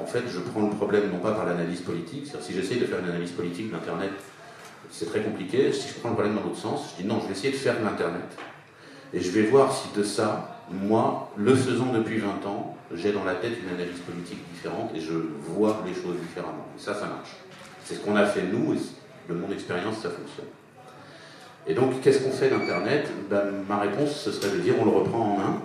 en 0.00 0.04
fait, 0.04 0.22
je 0.28 0.38
prends 0.38 0.60
le 0.60 0.70
problème 0.70 1.10
non 1.10 1.18
pas 1.18 1.32
par 1.32 1.46
l'analyse 1.46 1.80
politique, 1.80 2.26
c'est-à-dire 2.26 2.46
si 2.46 2.52
j'essaye 2.52 2.78
de 2.78 2.84
faire 2.84 2.98
une 2.98 3.08
analyse 3.08 3.30
politique 3.32 3.72
d'Internet 3.72 4.12
c'est 4.90 5.06
très 5.06 5.20
compliqué. 5.20 5.72
Si 5.72 5.88
je 5.88 5.94
prends 5.94 6.10
le 6.10 6.14
problème 6.14 6.36
dans 6.36 6.42
l'autre 6.42 6.58
sens, 6.58 6.94
je 6.96 7.02
dis 7.02 7.08
non, 7.08 7.20
je 7.20 7.26
vais 7.26 7.32
essayer 7.32 7.52
de 7.52 7.56
faire 7.56 7.76
l'Internet. 7.82 8.36
Et 9.12 9.20
je 9.20 9.30
vais 9.30 9.42
voir 9.42 9.72
si 9.72 9.88
de 9.96 10.02
ça, 10.02 10.62
moi, 10.70 11.30
le 11.36 11.54
faisant 11.54 11.92
depuis 11.92 12.18
20 12.18 12.46
ans, 12.46 12.76
j'ai 12.94 13.12
dans 13.12 13.24
la 13.24 13.34
tête 13.34 13.52
une 13.62 13.74
analyse 13.74 14.00
politique 14.00 14.40
différente 14.52 14.90
et 14.94 15.00
je 15.00 15.14
vois 15.46 15.82
les 15.86 15.94
choses 15.94 16.16
différemment. 16.20 16.66
Et 16.76 16.80
ça, 16.80 16.94
ça 16.94 17.06
marche. 17.06 17.36
C'est 17.84 17.94
ce 17.94 18.00
qu'on 18.00 18.16
a 18.16 18.26
fait 18.26 18.42
nous, 18.42 18.74
De 19.28 19.34
mon 19.34 19.50
expérience, 19.52 19.96
ça 19.96 20.08
fonctionne. 20.08 20.46
Et 21.66 21.74
donc, 21.74 22.00
qu'est-ce 22.00 22.20
qu'on 22.20 22.30
fait 22.30 22.48
d'Internet? 22.48 23.10
Ben, 23.28 23.44
Ma 23.68 23.78
réponse, 23.78 24.12
ce 24.12 24.32
serait 24.32 24.56
de 24.56 24.60
dire 24.60 24.74
on 24.80 24.86
le 24.86 24.90
reprend 24.90 25.34
en 25.34 25.36
main, 25.36 25.62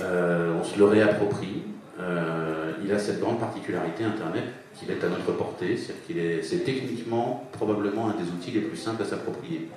euh, 0.00 0.54
on 0.58 0.64
se 0.64 0.78
le 0.78 0.84
réapproprie. 0.84 1.62
Euh, 2.00 2.72
il 2.84 2.92
a 2.92 2.98
cette 2.98 3.20
grande 3.20 3.40
particularité, 3.40 4.04
Internet, 4.04 4.44
qu'il 4.74 4.90
est 4.90 5.02
à 5.04 5.08
notre 5.08 5.32
portée, 5.32 5.76
c'est 5.76 6.06
qu'il 6.06 6.18
est, 6.18 6.42
c'est 6.42 6.64
techniquement 6.64 7.44
probablement 7.52 8.08
un 8.08 8.14
des 8.14 8.28
outils 8.30 8.52
les 8.52 8.60
plus 8.60 8.76
simples 8.76 9.02
à 9.02 9.04
s'approprier. 9.04 9.68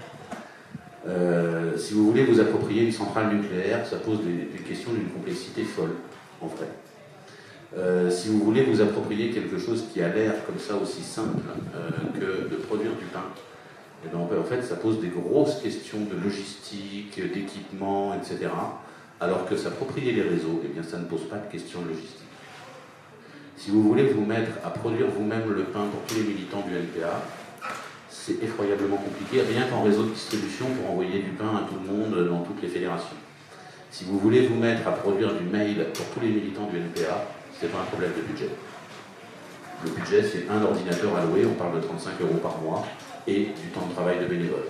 Euh, 1.08 1.78
si 1.78 1.94
vous 1.94 2.06
voulez 2.06 2.24
vous 2.24 2.40
approprier 2.40 2.84
une 2.84 2.92
centrale 2.92 3.36
nucléaire, 3.36 3.86
ça 3.86 3.98
pose 3.98 4.20
des, 4.22 4.60
questions 4.60 4.94
d'une 4.94 5.10
complexité 5.10 5.64
folle, 5.64 5.92
en 6.42 6.48
vrai. 6.48 6.68
Euh, 7.76 8.10
si 8.10 8.30
vous 8.30 8.40
voulez 8.40 8.64
vous 8.64 8.82
approprier 8.82 9.32
quelque 9.32 9.58
chose 9.58 9.86
qui 9.92 10.02
a 10.02 10.08
l'air 10.08 10.34
comme 10.46 10.60
ça 10.60 10.76
aussi 10.76 11.02
simple 11.02 11.42
que 12.14 12.48
de 12.48 12.56
produire 12.56 12.92
du 12.92 13.06
pain, 13.06 13.26
et 14.06 14.08
eh 14.08 14.16
ben, 14.16 14.20
en 14.20 14.44
fait 14.44 14.62
ça 14.62 14.76
pose 14.76 15.00
des 15.00 15.08
grosses 15.08 15.62
questions 15.62 16.00
de 16.00 16.22
logistique, 16.22 17.20
d'équipement, 17.34 18.14
etc. 18.14 18.50
Alors 19.24 19.46
que 19.48 19.56
s'approprier 19.56 20.12
les 20.12 20.24
réseaux, 20.24 20.62
eh 20.66 20.68
bien 20.68 20.84
ça 20.84 20.98
ne 20.98 21.06
pose 21.06 21.30
pas 21.30 21.38
de 21.38 21.50
questions 21.50 21.82
de 21.82 21.90
logistique. 21.90 22.28
Si 23.56 23.72
vous 23.72 23.82
voulez 23.82 24.08
vous 24.08 24.26
mettre 24.26 24.52
à 24.66 24.70
produire 24.70 25.08
vous-même 25.08 25.50
le 25.50 25.64
pain 25.64 25.86
pour 25.86 26.02
tous 26.06 26.16
les 26.16 26.28
militants 26.34 26.66
du 26.68 26.76
NPA, 26.76 27.22
c'est 28.10 28.44
effroyablement 28.44 28.98
compliqué, 28.98 29.42
rien 29.42 29.68
qu'en 29.68 29.84
réseau 29.84 30.04
de 30.04 30.10
distribution 30.10 30.66
pour 30.76 30.92
envoyer 30.92 31.22
du 31.22 31.30
pain 31.30 31.56
à 31.56 31.70
tout 31.70 31.76
le 31.80 31.90
monde 31.90 32.28
dans 32.28 32.42
toutes 32.42 32.62
les 32.62 32.68
fédérations. 32.68 33.16
Si 33.92 34.04
vous 34.04 34.20
voulez 34.20 34.46
vous 34.46 34.56
mettre 34.56 34.86
à 34.90 34.92
produire 34.92 35.34
du 35.36 35.46
mail 35.46 35.88
pour 35.94 36.06
tous 36.08 36.20
les 36.20 36.28
militants 36.30 36.68
du 36.68 36.80
NPA, 36.80 37.26
ce 37.58 37.66
n'est 37.66 37.72
pas 37.72 37.80
un 37.80 37.86
problème 37.86 38.12
de 38.18 38.24
budget. 38.24 38.50
Le 39.86 39.92
budget, 39.92 40.22
c'est 40.22 40.52
un 40.52 40.62
ordinateur 40.62 41.16
alloué, 41.16 41.46
on 41.46 41.54
parle 41.54 41.76
de 41.76 41.86
35 41.88 42.20
euros 42.20 42.40
par 42.44 42.58
mois, 42.58 42.86
et 43.26 43.40
du 43.40 43.68
temps 43.74 43.86
de 43.88 43.94
travail 43.94 44.20
de 44.20 44.26
bénévole. 44.26 44.66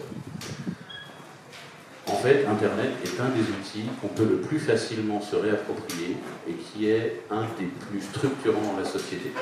Fait, 2.23 2.45
Internet 2.45 2.91
est 3.03 3.19
un 3.19 3.27
des 3.35 3.41
outils 3.41 3.89
qu'on 3.99 4.07
peut 4.07 4.23
le 4.23 4.37
plus 4.37 4.57
facilement 4.57 5.19
se 5.19 5.35
réapproprier 5.35 6.15
et 6.47 6.53
qui 6.53 6.89
est 6.89 7.19
un 7.29 7.41
des 7.59 7.65
plus 7.65 7.99
structurants 7.99 8.61
dans 8.61 8.79
la 8.79 8.85
société. 8.85 9.33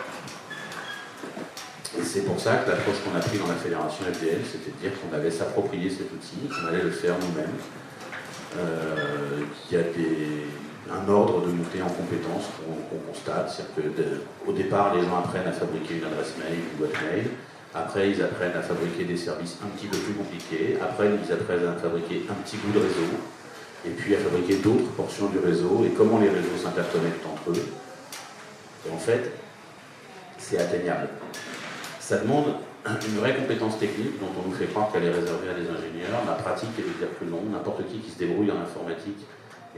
Et 2.00 2.02
c'est 2.02 2.22
pour 2.22 2.40
ça 2.40 2.56
que 2.56 2.72
l'approche 2.72 2.96
qu'on 3.06 3.16
a 3.16 3.20
prise 3.20 3.40
dans 3.40 3.50
la 3.50 3.54
fédération 3.54 4.04
FDL, 4.04 4.42
c'était 4.52 4.72
de 4.72 4.78
dire 4.82 5.00
qu'on 5.00 5.16
allait 5.16 5.30
s'approprier 5.30 5.92
cet 5.92 6.12
outil, 6.12 6.50
qu'on 6.50 6.70
allait 6.70 6.82
le 6.82 6.90
faire 6.90 7.14
nous-mêmes, 7.20 7.54
euh, 8.58 9.42
qu'il 9.68 9.78
y 9.78 9.82
a 9.82 9.86
un 10.92 11.08
ordre 11.08 11.46
de 11.46 11.52
montée 11.52 11.84
en 11.84 11.90
compétences 11.90 12.50
qu'on 12.58 12.98
constate. 13.12 13.52
C'est-à-dire 13.52 14.22
qu'au 14.44 14.54
départ, 14.54 14.96
les 14.96 15.04
gens 15.04 15.20
apprennent 15.20 15.48
à 15.48 15.52
fabriquer 15.52 15.98
une 15.98 16.06
adresse 16.06 16.34
mail, 16.40 16.58
une 16.58 16.80
boîte 16.80 17.00
mail. 17.04 17.28
Après, 17.74 18.12
ils 18.12 18.22
apprennent 18.22 18.56
à 18.58 18.62
fabriquer 18.62 19.06
des 19.06 19.18
services 19.18 19.58
un 19.64 19.68
petit 19.70 19.88
peu 19.88 19.98
plus 19.98 20.14
compliqués. 20.14 20.78
Après, 20.82 21.08
ils 21.08 21.32
apprennent 21.32 21.68
à 21.68 21.74
fabriquer 21.74 22.26
un 22.30 22.34
petit 22.44 22.58
bout 22.58 22.72
de 22.72 22.80
réseau. 22.80 23.08
Et 23.86 23.90
puis 23.92 24.16
à 24.16 24.20
fabriquer 24.20 24.56
d'autres 24.58 24.92
portions 24.92 25.28
du 25.30 25.40
réseau 25.40 25.84
et 25.86 25.90
comment 25.90 26.20
les 26.20 26.30
réseaux 26.30 26.58
s'interconnectent 26.62 27.26
entre 27.26 27.52
eux. 27.52 27.66
Et 28.88 28.94
en 28.94 28.98
fait, 28.98 29.32
c'est 30.38 30.60
atteignable 30.60 31.08
ça 32.12 32.18
demande 32.18 32.56
une 32.86 33.20
vraie 33.20 33.34
compétence 33.34 33.80
technique 33.80 34.20
dont 34.20 34.28
on 34.38 34.50
nous 34.50 34.54
fait 34.54 34.66
croire 34.66 34.92
qu'elle 34.92 35.06
est 35.06 35.12
réservée 35.12 35.48
à 35.48 35.54
des 35.54 35.70
ingénieurs. 35.70 36.20
La 36.28 36.34
pratique 36.34 36.72
est 36.78 36.82
de 36.82 36.98
dire 37.00 37.08
que 37.18 37.24
non, 37.24 37.42
n'importe 37.50 37.88
qui 37.88 38.00
qui 38.00 38.12
se 38.12 38.18
débrouille 38.18 38.52
en 38.52 38.60
informatique 38.60 39.26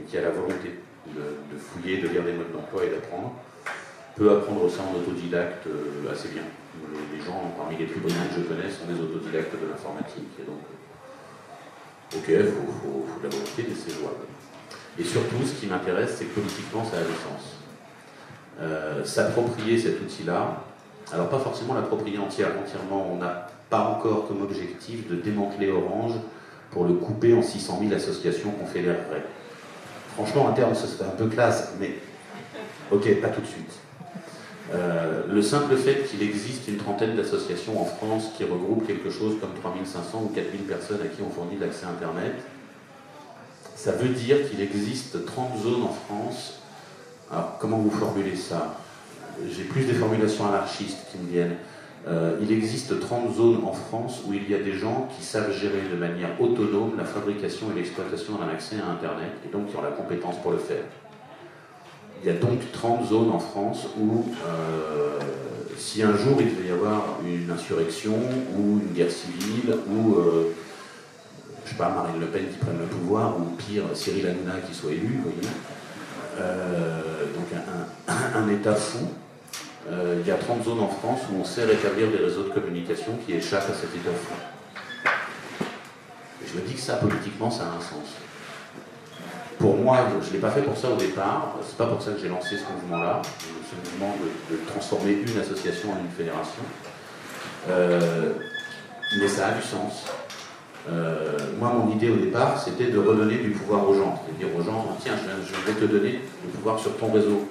et 0.00 0.02
qui 0.02 0.18
a 0.18 0.22
la 0.22 0.30
volonté 0.30 0.80
de, 1.14 1.56
fouiller, 1.56 1.98
de 1.98 2.08
lire 2.08 2.24
des 2.24 2.32
modes 2.32 2.50
d'emploi 2.52 2.86
et 2.86 2.90
d'apprendre, 2.90 3.34
peut 4.16 4.32
apprendre 4.32 4.68
ça 4.68 4.82
en 4.82 4.98
autodidacte 4.98 5.64
euh, 5.68 6.10
assez 6.10 6.30
bien. 6.30 6.42
Les, 7.12 7.20
gens 7.20 7.52
parmi 7.56 7.76
les 7.76 7.86
plus 7.86 8.00
brillants 8.00 8.28
que 8.28 8.40
je 8.40 8.46
connais 8.46 8.70
sont 8.70 8.86
des 8.86 9.00
autodidactes 9.00 9.52
de 9.52 9.68
l'informatique. 9.70 10.28
Et 10.38 10.44
donc, 10.44 10.60
euh, 12.12 12.18
ok, 12.18 12.24
il 12.28 12.52
faut, 12.80 13.06
de 13.18 13.24
la 13.24 13.30
volonté, 13.30 13.66
mais 13.68 13.74
c'est 13.74 13.94
jouable. 13.94 14.26
Et 14.98 15.04
surtout, 15.04 15.42
ce 15.44 15.60
qui 15.60 15.66
m'intéresse, 15.66 16.16
c'est 16.18 16.26
que 16.26 16.40
politiquement, 16.40 16.84
ça 16.84 16.98
a 16.98 17.00
du 17.00 17.14
sens. 17.14 17.56
Euh, 18.60 19.04
s'approprier 19.04 19.78
cet 19.78 20.00
outil-là, 20.00 20.62
alors 21.12 21.28
pas 21.28 21.38
forcément 21.38 21.74
l'approprier 21.74 22.18
entièrement, 22.18 22.62
entièrement. 22.62 23.08
On 23.12 23.16
n'a 23.16 23.48
pas 23.70 23.80
encore 23.80 24.28
comme 24.28 24.42
objectif 24.42 25.08
de 25.08 25.16
démanteler 25.16 25.70
Orange 25.70 26.14
pour 26.70 26.84
le 26.84 26.94
couper 26.94 27.34
en 27.34 27.42
600 27.42 27.80
000 27.82 27.94
associations 27.94 28.50
qu'on 28.50 28.64
confédéreraient. 28.64 29.24
Franchement, 30.14 30.46
en 30.46 30.52
terme, 30.52 30.74
ce 30.74 30.86
serait 30.86 31.06
un 31.06 31.16
peu 31.16 31.26
classe, 31.26 31.72
mais 31.80 31.96
ok, 32.92 33.20
pas 33.20 33.28
tout 33.28 33.40
de 33.40 33.46
suite. 33.46 33.72
Euh, 34.72 35.24
le 35.28 35.42
simple 35.42 35.76
fait 35.76 36.06
qu'il 36.08 36.22
existe 36.22 36.68
une 36.68 36.78
trentaine 36.78 37.16
d'associations 37.16 37.80
en 37.80 37.84
France 37.84 38.30
qui 38.36 38.44
regroupent 38.44 38.86
quelque 38.86 39.10
chose 39.10 39.34
comme 39.40 39.52
3500 39.60 40.22
ou 40.24 40.28
4000 40.34 40.62
personnes 40.62 41.00
à 41.02 41.06
qui 41.06 41.20
on 41.22 41.30
fournit 41.30 41.58
l'accès 41.60 41.84
Internet, 41.84 42.34
ça 43.76 43.92
veut 43.92 44.08
dire 44.08 44.48
qu'il 44.48 44.62
existe 44.62 45.26
30 45.26 45.62
zones 45.62 45.82
en 45.82 45.92
France. 45.92 46.60
Alors, 47.30 47.58
comment 47.58 47.78
vous 47.78 47.90
formulez 47.90 48.36
ça? 48.36 48.78
J'ai 49.50 49.64
plus 49.64 49.84
des 49.84 49.92
formulations 49.92 50.46
anarchistes 50.46 50.98
qui 51.10 51.18
me 51.18 51.30
viennent. 51.30 51.56
Euh, 52.06 52.38
il 52.40 52.52
existe 52.52 53.00
30 53.00 53.34
zones 53.34 53.64
en 53.64 53.72
France 53.72 54.22
où 54.26 54.32
il 54.32 54.50
y 54.50 54.54
a 54.54 54.58
des 54.58 54.74
gens 54.74 55.08
qui 55.14 55.24
savent 55.24 55.52
gérer 55.52 55.80
de 55.90 55.96
manière 55.96 56.40
autonome 56.40 56.92
la 56.96 57.04
fabrication 57.04 57.66
et 57.72 57.78
l'exploitation 57.78 58.34
d'un 58.36 58.48
accès 58.48 58.76
à 58.76 58.90
Internet 58.90 59.32
et 59.44 59.50
donc 59.50 59.68
qui 59.68 59.76
ont 59.76 59.82
la 59.82 59.90
compétence 59.90 60.36
pour 60.42 60.52
le 60.52 60.58
faire. 60.58 60.84
Il 62.22 62.28
y 62.28 62.30
a 62.30 62.38
donc 62.38 62.60
30 62.72 63.08
zones 63.08 63.30
en 63.30 63.38
France 63.38 63.86
où, 63.98 64.24
euh, 64.46 65.18
si 65.76 66.02
un 66.02 66.16
jour 66.16 66.36
il 66.40 66.54
devait 66.54 66.68
y 66.68 66.72
avoir 66.72 67.18
une 67.24 67.50
insurrection 67.50 68.14
ou 68.56 68.80
une 68.80 68.94
guerre 68.94 69.10
civile 69.10 69.74
ou, 69.88 70.14
euh, 70.14 70.54
je 71.64 71.70
sais 71.70 71.76
pas, 71.76 71.90
Marine 71.90 72.20
Le 72.20 72.26
Pen 72.26 72.46
qui 72.50 72.56
prenne 72.56 72.78
le 72.78 72.86
pouvoir 72.86 73.36
ou 73.38 73.44
pire, 73.56 73.84
Cyril 73.94 74.26
Hanouna 74.26 74.60
qui 74.66 74.74
soit 74.74 74.92
élu, 74.92 75.20
vous 75.22 75.30
voyez, 75.30 75.48
donc 77.34 77.46
un, 78.08 78.48
État 78.48 78.74
fou, 78.74 79.06
euh, 79.90 80.16
il 80.20 80.26
y 80.26 80.30
a 80.30 80.36
30 80.36 80.64
zones 80.64 80.80
en 80.80 80.88
France 80.88 81.20
où 81.30 81.40
on 81.40 81.44
sait 81.44 81.64
rétablir 81.64 82.10
des 82.10 82.16
réseaux 82.16 82.44
de 82.44 82.48
communication 82.48 83.12
qui 83.26 83.34
échappent 83.34 83.68
à 83.68 83.74
cet 83.74 83.94
état 83.94 84.10
Et 86.42 86.46
je 86.46 86.58
me 86.58 86.66
dis 86.66 86.74
que 86.74 86.80
ça, 86.80 86.94
politiquement, 86.96 87.50
ça 87.50 87.64
a 87.64 87.76
un 87.76 87.80
sens. 87.80 88.16
Pour 89.58 89.76
moi, 89.76 89.98
je 90.22 90.28
ne 90.28 90.32
l'ai 90.32 90.38
pas 90.38 90.50
fait 90.50 90.62
pour 90.62 90.76
ça 90.76 90.88
au 90.90 90.96
départ, 90.96 91.56
c'est 91.66 91.76
pas 91.76 91.86
pour 91.86 92.02
ça 92.02 92.12
que 92.12 92.20
j'ai 92.20 92.28
lancé 92.28 92.56
ce 92.56 92.72
mouvement-là, 92.72 93.22
ce 93.40 93.90
mouvement 93.90 94.14
de, 94.50 94.56
transformer 94.66 95.12
une 95.12 95.40
association 95.40 95.92
en 95.92 96.00
une 96.00 96.10
fédération. 96.10 96.62
Euh, 97.70 98.32
mais 99.20 99.28
ça 99.28 99.48
a 99.48 99.52
du 99.52 99.62
sens. 99.62 100.06
Euh, 100.90 101.38
moi, 101.58 101.72
mon 101.72 101.92
idée 101.92 102.10
au 102.10 102.16
départ, 102.16 102.60
c'était 102.62 102.90
de 102.90 102.98
redonner 102.98 103.36
du 103.36 103.50
pouvoir 103.50 103.88
aux 103.88 103.94
gens. 103.94 104.22
C'est-à-dire 104.26 104.54
aux 104.56 104.62
gens, 104.62 104.96
tiens, 105.00 105.14
je, 105.16 105.72
vais 105.72 105.80
te 105.80 105.84
donner 105.84 106.20
du 106.42 106.48
pouvoir 106.56 106.78
sur 106.78 106.96
ton 106.96 107.12
réseau 107.12 107.48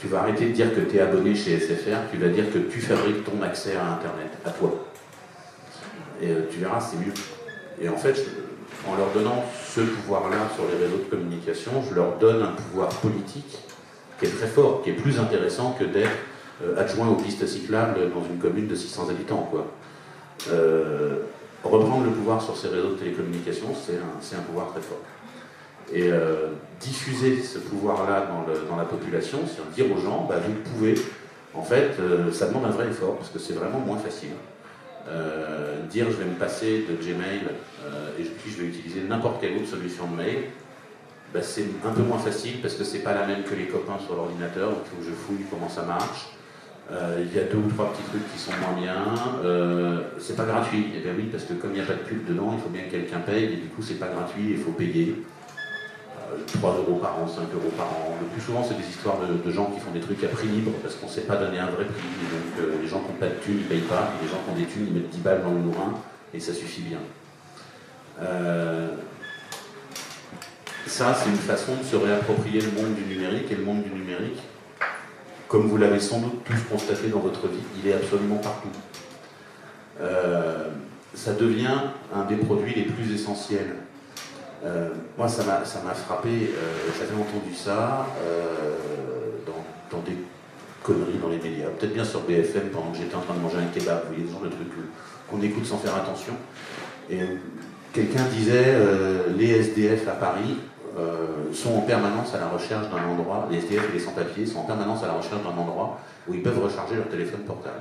tu 0.00 0.06
vas 0.06 0.20
arrêter 0.20 0.46
de 0.46 0.52
dire 0.52 0.74
que 0.74 0.80
tu 0.80 0.96
es 0.96 1.00
abonné 1.00 1.34
chez 1.34 1.58
SFR, 1.58 2.10
tu 2.10 2.18
vas 2.18 2.28
dire 2.28 2.52
que 2.52 2.58
tu 2.58 2.80
fabriques 2.80 3.24
ton 3.24 3.42
accès 3.42 3.74
à 3.76 3.94
Internet, 3.94 4.30
à 4.44 4.50
toi. 4.50 4.84
Et 6.22 6.30
euh, 6.30 6.48
tu 6.50 6.58
verras, 6.58 6.80
c'est 6.80 6.96
mieux. 6.96 7.12
Et 7.80 7.88
en 7.88 7.96
fait, 7.96 8.26
en 8.88 8.96
leur 8.96 9.10
donnant 9.12 9.44
ce 9.74 9.80
pouvoir-là 9.80 10.48
sur 10.54 10.64
les 10.66 10.84
réseaux 10.84 10.98
de 10.98 11.10
communication, 11.10 11.72
je 11.88 11.94
leur 11.94 12.16
donne 12.18 12.42
un 12.42 12.52
pouvoir 12.52 12.88
politique 12.88 13.58
qui 14.18 14.26
est 14.26 14.30
très 14.30 14.46
fort, 14.46 14.82
qui 14.82 14.90
est 14.90 14.94
plus 14.94 15.18
intéressant 15.18 15.76
que 15.78 15.84
d'être 15.84 16.10
euh, 16.64 16.80
adjoint 16.80 17.08
aux 17.08 17.16
pistes 17.16 17.46
cyclables 17.46 18.10
dans 18.12 18.24
une 18.24 18.38
commune 18.38 18.66
de 18.66 18.74
600 18.74 19.10
habitants. 19.10 19.50
Euh, 20.50 21.18
reprendre 21.62 22.04
le 22.04 22.10
pouvoir 22.10 22.42
sur 22.42 22.56
ces 22.56 22.68
réseaux 22.68 22.90
de 22.90 22.94
télécommunication, 22.94 23.66
c'est 23.80 24.36
un 24.36 24.42
pouvoir 24.42 24.68
très 24.68 24.80
fort 24.80 24.98
et 25.92 26.12
euh, 26.12 26.48
diffuser 26.80 27.42
ce 27.42 27.58
pouvoir-là 27.58 28.28
dans, 28.68 28.76
la 28.76 28.84
population, 28.84 29.38
c'est 29.46 29.74
dire 29.74 29.90
aux 29.90 29.98
gens, 29.98 30.26
bah, 30.28 30.36
vous 30.46 30.52
pouvez, 30.70 30.94
en 31.54 31.62
fait, 31.62 31.92
ça 32.30 32.48
demande 32.48 32.66
un 32.66 32.70
vrai 32.70 32.88
effort, 32.88 33.16
parce 33.16 33.30
que 33.30 33.38
c'est 33.38 33.54
vraiment 33.54 33.78
moins 33.78 33.96
facile. 33.96 34.28
Euh, 35.06 35.86
dire 35.86 36.06
je 36.10 36.16
vais 36.16 36.24
me 36.24 36.34
passer 36.34 36.84
de 36.88 36.94
Gmail 36.94 37.40
et 38.18 38.22
puis 38.22 38.50
je 38.50 38.62
vais 38.62 38.68
utiliser 38.68 39.00
n'importe 39.08 39.40
quelle 39.40 39.56
autre 39.56 39.68
solution 39.68 40.06
de 40.08 40.16
mail, 40.16 40.38
bah, 41.32 41.40
c'est 41.40 41.64
un 41.84 41.92
peu 41.92 42.02
moins 42.02 42.18
facile 42.18 42.60
parce 42.60 42.74
que 42.74 42.84
c'est 42.84 42.98
pas 42.98 43.14
la 43.14 43.26
même 43.26 43.42
que 43.42 43.54
les 43.54 43.66
copains 43.66 43.98
sur 44.04 44.16
l'ordinateur, 44.16 44.70
donc 44.70 44.80
il 44.84 44.90
faut 44.90 44.96
que 45.02 45.08
je 45.08 45.14
fouille 45.14 45.46
comment 45.50 45.68
ça 45.68 45.82
marche. 45.82 46.28
Il 46.90 47.34
y 47.34 47.38
a 47.38 47.44
deux 47.44 47.58
ou 47.58 47.68
trois 47.70 47.92
petits 47.92 48.02
trucs 48.02 48.32
qui 48.32 48.38
sont 48.38 48.52
moins 48.60 48.80
bien. 48.80 49.04
c'est 50.18 50.36
pas 50.36 50.44
gratuit. 50.44 50.86
Et 50.94 50.98
eh 50.98 51.00
bien 51.00 51.12
oui, 51.16 51.28
parce 51.30 51.44
que 51.44 51.54
comme 51.54 51.70
il 51.70 51.76
n'y 51.76 51.80
a 51.80 51.86
pas 51.86 51.94
de 51.94 52.00
pub 52.00 52.26
dedans, 52.26 52.54
il 52.54 52.62
faut 52.62 52.70
bien 52.70 52.82
que 52.82 52.90
quelqu'un 52.90 53.20
paye, 53.20 53.44
et 53.44 53.56
du 53.56 53.68
coup 53.68 53.82
c'est 53.82 53.98
pas 53.98 54.08
gratuit, 54.08 54.50
il 54.50 54.58
faut 54.58 54.72
payer. 54.72 55.14
3 56.46 56.76
euros 56.76 56.96
par 56.96 57.18
an, 57.18 57.26
5 57.26 57.42
euros 57.54 57.72
par 57.76 57.86
an. 57.86 58.16
Le 58.20 58.26
plus 58.28 58.40
souvent, 58.40 58.64
c'est 58.64 58.76
des 58.76 58.88
histoires 58.88 59.18
de, 59.20 59.50
gens 59.50 59.66
qui 59.66 59.80
font 59.80 59.90
des 59.90 60.00
trucs 60.00 60.22
à 60.24 60.28
prix 60.28 60.48
libre 60.48 60.72
parce 60.82 60.94
qu'on 60.94 61.06
ne 61.06 61.10
sait 61.10 61.22
pas 61.22 61.36
donner 61.36 61.58
un 61.58 61.66
vrai 61.66 61.84
prix. 61.84 62.02
donc, 62.02 62.60
euh, 62.60 62.82
les 62.82 62.88
gens 62.88 63.00
qui 63.00 63.12
n'ont 63.12 63.18
pas 63.18 63.26
de 63.26 63.40
thunes, 63.42 63.58
ils 63.58 63.64
ne 63.64 63.68
payent 63.68 63.88
pas. 63.88 64.12
Et 64.18 64.24
les 64.24 64.30
gens 64.30 64.38
qui 64.44 64.50
ont 64.50 64.56
des 64.56 64.66
thunes, 64.66 64.86
ils 64.88 64.94
mettent 64.94 65.10
10 65.10 65.18
balles 65.18 65.42
dans 65.42 65.52
le 65.52 65.58
nourrin 65.58 65.94
et 66.32 66.40
ça 66.40 66.52
suffit 66.52 66.82
bien. 66.82 66.98
Euh, 68.20 68.88
ça, 70.86 71.14
c'est 71.14 71.30
une 71.30 71.36
façon 71.36 71.76
de 71.76 71.84
se 71.84 71.96
réapproprier 71.96 72.60
le 72.60 72.70
monde 72.70 72.94
du 72.94 73.02
numérique. 73.02 73.50
Et 73.50 73.56
le 73.56 73.64
monde 73.64 73.82
du 73.82 73.90
numérique, 73.90 74.42
comme 75.48 75.66
vous 75.66 75.76
l'avez 75.76 76.00
sans 76.00 76.20
doute 76.20 76.44
tous 76.44 76.60
constaté 76.70 77.08
dans 77.08 77.20
votre 77.20 77.46
vie, 77.48 77.62
il 77.82 77.88
est 77.88 77.94
absolument 77.94 78.36
partout. 78.36 78.68
ça 81.14 81.32
devient 81.32 81.78
un 82.14 82.24
des 82.24 82.36
produits 82.36 82.74
les 82.74 82.84
plus 82.84 83.12
essentiels. 83.12 83.74
Moi, 85.16 85.28
ça 85.28 85.44
m'a 85.44 85.94
frappé, 85.94 86.50
j'avais 86.98 87.14
entendu 87.14 87.54
ça 87.54 88.06
dans, 89.46 89.96
dans, 89.96 90.02
des 90.02 90.16
conneries 90.82 91.18
dans 91.20 91.28
les 91.28 91.38
médias, 91.38 91.66
peut-être 91.78 91.94
bien 91.94 92.04
sur 92.04 92.20
BFM 92.20 92.70
pendant 92.72 92.90
que 92.90 92.98
j'étais 92.98 93.14
en 93.14 93.20
train 93.20 93.34
de 93.34 93.40
manger 93.40 93.58
un 93.58 93.66
kebab, 93.66 94.02
vous 94.06 94.14
voyez, 94.14 94.26
ce 94.26 94.32
genre 94.32 94.42
de 94.42 94.48
trucs 94.48 94.68
qu'on 95.30 95.42
écoute 95.42 95.66
sans 95.66 95.78
faire 95.78 95.94
attention. 95.94 96.32
Et 97.10 97.20
quelqu'un 97.92 98.24
disait, 98.32 98.64
euh, 98.66 99.28
les 99.36 99.50
SDF 99.50 100.08
à 100.08 100.12
Paris 100.12 100.56
euh, 100.98 101.52
sont 101.52 101.74
en 101.74 101.80
permanence 101.82 102.34
à 102.34 102.38
la 102.38 102.48
recherche 102.48 102.86
d'un 102.90 103.04
endroit, 103.08 103.48
les 103.50 103.58
SDF 103.58 103.90
et 103.90 103.92
les 103.92 104.00
sans-papiers 104.00 104.46
sont 104.46 104.60
en 104.60 104.64
permanence 104.64 105.02
à 105.02 105.06
la 105.06 105.14
recherche 105.14 105.42
d'un 105.42 105.60
endroit 105.60 105.98
où 106.26 106.34
ils 106.34 106.42
peuvent 106.42 106.62
recharger 106.62 106.96
leur 106.96 107.08
téléphone 107.08 107.40
portable. 107.40 107.80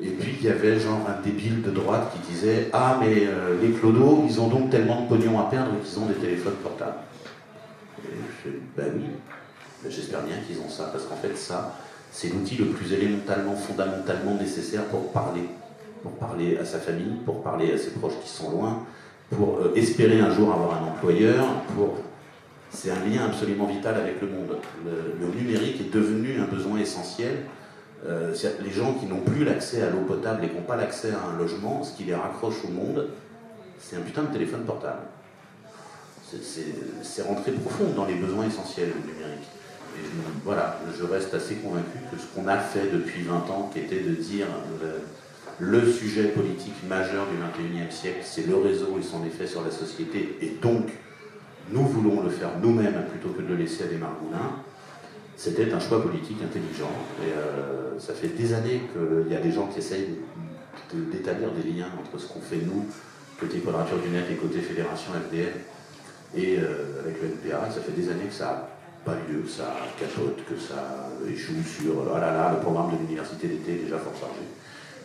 Et 0.00 0.08
puis 0.08 0.36
il 0.40 0.46
y 0.46 0.50
avait 0.50 0.78
genre 0.80 1.00
un 1.08 1.22
débile 1.22 1.62
de 1.62 1.70
droite 1.70 2.12
qui 2.12 2.32
disait 2.32 2.68
Ah, 2.72 2.98
mais 3.00 3.26
euh, 3.26 3.60
les 3.62 3.70
clodos, 3.70 4.24
ils 4.28 4.40
ont 4.40 4.48
donc 4.48 4.70
tellement 4.70 5.02
de 5.02 5.08
pognon 5.08 5.38
à 5.38 5.44
perdre 5.44 5.70
qu'ils 5.82 5.98
ont 5.98 6.06
des 6.06 6.14
téléphones 6.14 6.56
portables. 6.62 6.98
Et 8.04 8.16
je 8.44 8.50
Ben 8.76 8.92
oui, 8.96 9.04
ben, 9.82 9.90
j'espère 9.90 10.22
bien 10.22 10.36
qu'ils 10.46 10.58
ont 10.58 10.68
ça, 10.68 10.90
parce 10.92 11.04
qu'en 11.04 11.16
fait, 11.16 11.36
ça, 11.36 11.76
c'est 12.10 12.28
l'outil 12.28 12.56
le 12.56 12.66
plus 12.66 12.92
élémentalement, 12.92 13.54
fondamentalement 13.54 14.34
nécessaire 14.34 14.84
pour 14.84 15.12
parler. 15.12 15.48
Pour 16.02 16.12
parler 16.12 16.58
à 16.58 16.64
sa 16.64 16.78
famille, 16.78 17.16
pour 17.24 17.42
parler 17.42 17.72
à 17.72 17.78
ses 17.78 17.90
proches 17.90 18.20
qui 18.22 18.28
sont 18.28 18.50
loin, 18.50 18.84
pour 19.30 19.58
euh, 19.58 19.72
espérer 19.74 20.20
un 20.20 20.30
jour 20.30 20.52
avoir 20.52 20.82
un 20.82 20.88
employeur, 20.88 21.46
pour... 21.76 21.96
C'est 22.70 22.90
un 22.90 23.04
lien 23.08 23.26
absolument 23.26 23.66
vital 23.66 23.94
avec 23.94 24.20
le 24.20 24.26
monde. 24.26 24.58
Le, 24.84 25.40
numérique 25.40 25.80
est 25.80 25.94
devenu 25.94 26.40
un 26.40 26.46
besoin 26.46 26.78
essentiel. 26.78 27.44
Euh, 28.06 28.34
les 28.62 28.70
gens 28.70 28.94
qui 28.94 29.06
n'ont 29.06 29.20
plus 29.20 29.44
l'accès 29.44 29.80
à 29.82 29.90
l'eau 29.90 30.02
potable 30.06 30.44
et 30.44 30.48
qui 30.48 30.56
n'ont 30.56 30.62
pas 30.62 30.76
l'accès 30.76 31.10
à 31.12 31.30
un 31.30 31.38
logement, 31.38 31.82
ce 31.82 31.96
qui 31.96 32.04
les 32.04 32.14
raccroche 32.14 32.64
au 32.64 32.68
monde, 32.68 33.08
c'est 33.78 33.96
un 33.96 34.00
putain 34.00 34.22
de 34.24 34.32
téléphone 34.32 34.64
portable. 34.64 35.00
C'est 37.02 37.22
rentré 37.22 37.52
profond 37.52 37.92
dans 37.94 38.06
les 38.06 38.14
besoins 38.14 38.46
essentiels 38.46 38.88
du 38.88 39.12
numérique. 39.12 39.46
Et 39.96 40.00
voilà, 40.44 40.80
je 40.98 41.04
reste 41.04 41.32
assez 41.32 41.54
convaincu 41.56 41.98
que 42.10 42.18
ce 42.18 42.26
qu'on 42.34 42.48
a 42.48 42.58
fait 42.58 42.90
depuis 42.92 43.22
20 43.22 43.34
ans, 43.50 43.70
qui 43.72 43.78
était 43.78 44.00
de 44.00 44.14
dire 44.14 44.46
le, 45.60 45.92
sujet 45.92 46.24
politique 46.24 46.74
majeur 46.88 47.26
du 47.26 47.36
21e 47.36 47.90
siècle, 47.90 48.18
c'est 48.24 48.46
le 48.46 48.56
réseau 48.56 48.98
et 48.98 49.02
son 49.02 49.24
effet 49.24 49.46
sur 49.46 49.62
la 49.62 49.70
société, 49.70 50.36
et 50.40 50.56
donc 50.60 50.88
nous 51.70 51.86
voulons 51.86 52.22
le 52.22 52.30
faire 52.30 52.50
nous-mêmes 52.60 53.04
plutôt 53.10 53.28
que 53.28 53.42
de 53.42 53.48
le 53.48 53.56
laisser 53.56 53.84
à 53.84 53.86
des 53.86 53.96
margoulins, 53.96 54.56
c'était 55.36 55.72
un 55.72 55.80
choix 55.80 56.02
politique 56.02 56.38
intelligent. 56.42 56.92
Et 57.22 57.32
euh, 57.32 57.98
ça 57.98 58.14
fait 58.14 58.28
des 58.28 58.52
années 58.52 58.82
qu'il 58.92 59.32
y 59.32 59.36
a 59.36 59.40
des 59.40 59.52
gens 59.52 59.66
qui 59.66 59.78
essayent 59.78 60.18
d'établir 60.92 61.50
des 61.52 61.70
liens 61.70 61.88
entre 62.00 62.20
ce 62.20 62.28
qu'on 62.28 62.40
fait 62.40 62.58
nous, 62.58 62.86
côté 63.38 63.58
Quadrature 63.58 63.98
du 63.98 64.10
Net 64.10 64.24
et 64.30 64.36
côté 64.36 64.60
Fédération 64.60 65.12
FDN, 65.28 65.52
et 66.36 66.58
euh, 66.58 67.00
avec 67.02 67.20
le 67.20 67.28
NPA. 67.28 67.70
Ça 67.70 67.80
fait 67.80 67.92
des 67.92 68.08
années 68.08 68.26
que 68.26 68.34
ça 68.34 68.70
pas 69.04 69.14
lieu, 69.28 69.42
que 69.42 69.50
ça 69.50 69.76
capote, 70.00 70.44
que 70.46 70.56
ça 70.56 71.10
échoue 71.28 71.62
sur 71.62 71.92
oh 71.98 72.14
là 72.14 72.32
là, 72.32 72.52
le 72.54 72.60
programme 72.60 72.92
de 72.92 72.98
l'université 73.02 73.48
d'été 73.48 73.74
déjà 73.74 73.98
fort 73.98 74.14
chargé. 74.18 74.40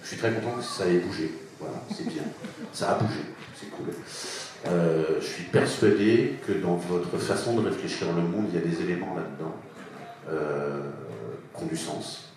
Je 0.02 0.08
suis 0.08 0.18
très 0.18 0.32
content 0.32 0.58
que 0.58 0.64
ça 0.64 0.88
ait 0.88 1.00
bougé. 1.00 1.34
Voilà, 1.60 1.76
c'est 1.94 2.08
bien. 2.08 2.24
Ça 2.72 2.92
a 2.92 2.96
bougé, 2.96 3.20
c'est 3.54 3.70
cool. 3.72 3.88
Euh, 4.68 5.20
je 5.20 5.26
suis 5.26 5.44
persuadé 5.46 6.36
que 6.48 6.54
dans 6.54 6.76
votre 6.76 7.18
façon 7.18 7.60
de 7.60 7.68
réfléchir 7.68 8.08
le 8.16 8.22
monde, 8.22 8.46
il 8.50 8.56
y 8.56 8.58
a 8.58 8.66
des 8.66 8.82
éléments 8.82 9.16
là-dedans 9.16 9.56
qui 10.28 11.64
ont 11.64 11.68
du 11.68 11.78
sens. 11.78 12.30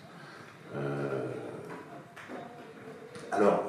Euh, 0.75 1.25
alors, 3.31 3.63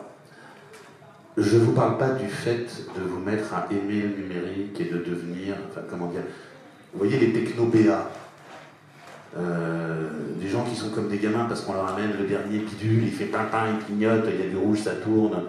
je 1.37 1.57
ne 1.57 1.65
vous 1.65 1.73
parle 1.73 1.99
pas 1.99 2.11
du 2.11 2.29
fait 2.29 2.67
de 2.97 3.03
vous 3.03 3.19
mettre 3.19 3.55
à 3.55 3.67
aimer 3.71 4.03
le 4.03 4.23
numérique 4.23 4.81
et 4.81 4.85
de 4.85 4.99
devenir, 4.99 5.57
comment 5.91 6.07
dire, 6.07 6.23
vous 6.93 6.99
voyez 6.99 7.19
les 7.19 7.33
techno-BA, 7.33 8.11
euh, 9.37 10.09
des 10.41 10.49
gens 10.49 10.65
qui 10.65 10.77
sont 10.77 10.91
comme 10.91 11.09
des 11.09 11.19
gamins 11.19 11.47
parce 11.47 11.63
qu'on 11.63 11.73
leur 11.73 11.89
amène 11.89 12.13
le 12.19 12.27
dernier 12.27 12.59
bidule, 12.59 13.03
il 13.03 13.11
fait 13.11 13.27
pimpin, 13.27 13.65
il 13.73 13.85
clignote, 13.85 14.27
il 14.29 14.41
y 14.41 14.49
a 14.49 14.51
du 14.51 14.57
rouge, 14.57 14.83
ça 14.83 14.95
tourne, 14.95 15.45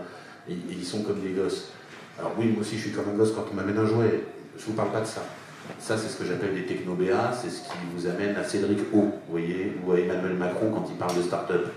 ils 0.50 0.84
sont 0.84 1.04
comme 1.04 1.20
des 1.20 1.32
gosses. 1.32 1.72
Alors 2.18 2.34
oui, 2.38 2.48
moi 2.48 2.62
aussi 2.62 2.78
je 2.78 2.84
suis 2.84 2.92
comme 2.92 3.10
un 3.14 3.18
gosse 3.18 3.34
quand 3.34 3.46
on 3.52 3.56
m'amène 3.56 3.78
un 3.78 3.86
jouet, 3.86 4.24
je 4.58 4.66
vous 4.66 4.74
parle 4.74 4.92
pas 4.92 5.02
de 5.02 5.06
ça. 5.06 5.22
Ça, 5.80 5.98
c'est 5.98 6.08
ce 6.08 6.18
que 6.18 6.26
j'appelle 6.26 6.54
des 6.54 6.66
techno-BA, 6.66 7.34
c'est 7.34 7.50
ce 7.50 7.62
qui 7.62 7.78
vous 7.96 8.08
amène 8.08 8.36
à 8.36 8.44
Cédric 8.44 8.80
O, 8.94 9.02
vous 9.02 9.12
voyez, 9.30 9.76
ou 9.86 9.92
à 9.92 10.00
Emmanuel 10.00 10.34
Macron 10.34 10.72
quand 10.72 10.88
il 10.90 10.96
parle 10.96 11.16
de 11.16 11.22
start-up. 11.22 11.68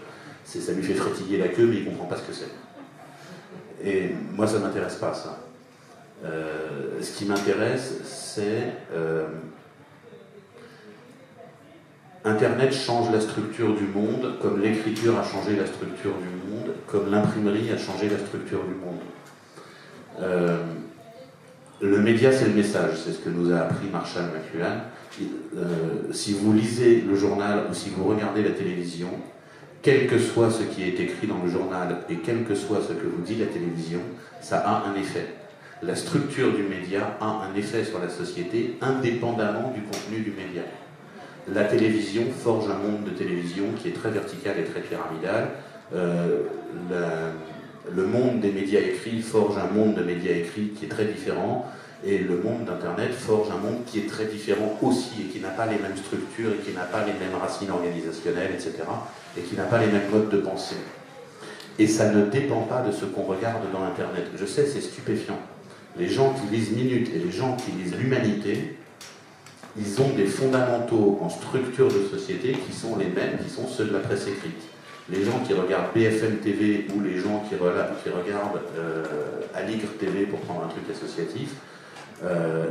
Ça 0.44 0.72
lui 0.72 0.82
fait 0.82 0.94
frétiller 0.94 1.38
la 1.38 1.48
queue, 1.48 1.66
mais 1.66 1.76
il 1.76 1.84
ne 1.84 1.90
comprend 1.90 2.06
pas 2.06 2.16
ce 2.16 2.22
que 2.22 2.32
c'est. 2.32 3.86
Et 3.86 4.14
moi, 4.34 4.46
ça 4.46 4.58
ne 4.58 4.64
m'intéresse 4.64 4.96
pas, 4.96 5.12
ça. 5.12 5.40
Euh, 6.24 7.00
ce 7.00 7.12
qui 7.12 7.26
m'intéresse, 7.26 8.00
c'est 8.04 8.72
euh, 8.94 9.26
Internet 12.24 12.72
change 12.72 13.12
la 13.12 13.20
structure 13.20 13.74
du 13.74 13.84
monde, 13.84 14.38
comme 14.42 14.60
l'écriture 14.60 15.18
a 15.18 15.22
changé 15.22 15.56
la 15.56 15.66
structure 15.66 16.14
du 16.18 16.50
monde, 16.50 16.74
comme 16.86 17.10
l'imprimerie 17.10 17.70
a 17.70 17.78
changé 17.78 18.08
la 18.08 18.18
structure 18.18 18.64
du 18.64 18.74
monde. 18.74 19.00
Euh, 20.20 20.58
le 21.80 21.98
média, 21.98 22.32
c'est 22.32 22.46
le 22.46 22.54
message, 22.54 22.96
c'est 23.04 23.12
ce 23.12 23.18
que 23.18 23.28
nous 23.28 23.52
a 23.52 23.60
appris 23.60 23.88
Marshall 23.90 24.24
McLuhan. 24.24 24.80
Euh, 25.56 26.12
si 26.12 26.32
vous 26.32 26.52
lisez 26.52 27.00
le 27.00 27.14
journal 27.14 27.64
ou 27.70 27.74
si 27.74 27.90
vous 27.90 28.04
regardez 28.04 28.42
la 28.42 28.50
télévision, 28.50 29.08
quel 29.82 30.06
que 30.06 30.18
soit 30.18 30.50
ce 30.50 30.62
qui 30.62 30.82
est 30.82 31.00
écrit 31.00 31.26
dans 31.26 31.42
le 31.42 31.50
journal 31.50 31.98
et 32.10 32.16
quel 32.16 32.44
que 32.44 32.54
soit 32.54 32.80
ce 32.86 32.92
que 32.92 33.06
vous 33.06 33.22
dit 33.22 33.36
la 33.36 33.46
télévision, 33.46 34.00
ça 34.40 34.58
a 34.58 34.88
un 34.88 34.94
effet. 34.94 35.26
La 35.82 35.94
structure 35.94 36.52
du 36.54 36.64
média 36.64 37.16
a 37.20 37.48
un 37.48 37.54
effet 37.56 37.84
sur 37.84 38.00
la 38.00 38.08
société 38.08 38.76
indépendamment 38.80 39.72
du 39.72 39.82
contenu 39.82 40.20
du 40.20 40.32
média 40.32 40.62
la 41.54 41.64
télévision 41.64 42.24
forge 42.30 42.66
un 42.70 42.78
monde 42.78 43.04
de 43.04 43.10
télévision 43.10 43.64
qui 43.80 43.88
est 43.88 43.92
très 43.92 44.10
vertical 44.10 44.56
et 44.58 44.64
très 44.64 44.80
pyramidal. 44.80 45.48
Euh, 45.94 46.42
le 47.94 48.06
monde 48.06 48.40
des 48.40 48.50
médias 48.50 48.80
écrits 48.80 49.20
forge 49.22 49.56
un 49.58 49.72
monde 49.72 49.94
de 49.94 50.02
médias 50.02 50.32
écrits 50.32 50.68
qui 50.76 50.86
est 50.86 50.88
très 50.88 51.06
différent. 51.06 51.66
Et 52.04 52.18
le 52.18 52.36
monde 52.36 52.64
d'Internet 52.64 53.12
forge 53.12 53.48
un 53.50 53.58
monde 53.58 53.84
qui 53.84 53.98
est 53.98 54.08
très 54.08 54.26
différent 54.26 54.78
aussi 54.82 55.22
et 55.22 55.24
qui 55.24 55.40
n'a 55.40 55.48
pas 55.48 55.66
les 55.66 55.78
mêmes 55.78 55.96
structures 55.96 56.52
et 56.52 56.64
qui 56.64 56.72
n'a 56.72 56.84
pas 56.84 57.04
les 57.04 57.12
mêmes 57.12 57.34
racines 57.40 57.70
organisationnelles, 57.70 58.52
etc. 58.52 58.74
Et 59.36 59.40
qui 59.40 59.56
n'a 59.56 59.64
pas 59.64 59.78
les 59.78 59.88
mêmes 59.88 60.08
modes 60.12 60.30
de 60.30 60.38
pensée. 60.38 60.76
Et 61.80 61.88
ça 61.88 62.12
ne 62.12 62.26
dépend 62.26 62.62
pas 62.62 62.82
de 62.82 62.92
ce 62.92 63.04
qu'on 63.04 63.22
regarde 63.22 63.62
dans 63.72 63.82
Internet. 63.82 64.26
Je 64.36 64.46
sais, 64.46 64.66
c'est 64.66 64.80
stupéfiant. 64.80 65.38
Les 65.96 66.08
gens 66.08 66.34
qui 66.34 66.54
lisent 66.54 66.70
Minute 66.70 67.10
et 67.14 67.18
les 67.18 67.32
gens 67.32 67.56
qui 67.56 67.72
lisent 67.72 67.96
L'Humanité 67.96 68.78
ils 69.78 70.00
ont 70.00 70.08
des 70.16 70.26
fondamentaux 70.26 71.18
en 71.22 71.28
structure 71.28 71.88
de 71.88 72.08
société 72.10 72.52
qui 72.52 72.72
sont 72.76 72.96
les 72.96 73.06
mêmes, 73.06 73.38
qui 73.44 73.50
sont 73.50 73.68
ceux 73.68 73.84
de 73.84 73.92
la 73.92 74.00
presse 74.00 74.26
écrite. 74.26 74.62
Les 75.10 75.24
gens 75.24 75.40
qui 75.46 75.54
regardent 75.54 75.94
BFM 75.94 76.36
TV 76.36 76.86
ou 76.94 77.00
les 77.00 77.18
gens 77.18 77.42
qui, 77.48 77.54
regardent 77.54 78.60
euh, 78.76 79.04
Aligre 79.54 79.88
TV 79.98 80.26
pour 80.26 80.40
prendre 80.40 80.64
un 80.64 80.68
truc 80.68 80.84
associatif, 80.90 81.54
euh, 82.24 82.66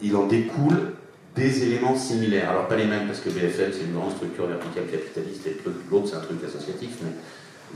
il 0.00 0.16
en 0.16 0.26
découle 0.26 0.94
des 1.36 1.64
éléments 1.64 1.96
similaires. 1.96 2.50
Alors 2.50 2.66
pas 2.66 2.76
les 2.76 2.86
mêmes 2.86 3.06
parce 3.06 3.20
que 3.20 3.28
BFM 3.28 3.72
c'est 3.72 3.84
une 3.84 3.92
grande 3.92 4.12
structure 4.12 4.46
verticale 4.46 4.86
capitaliste 4.86 5.46
et 5.46 5.56
l'autre 5.90 6.08
c'est 6.08 6.16
un 6.16 6.20
truc 6.20 6.42
associatif, 6.42 6.96
mais 7.02 7.10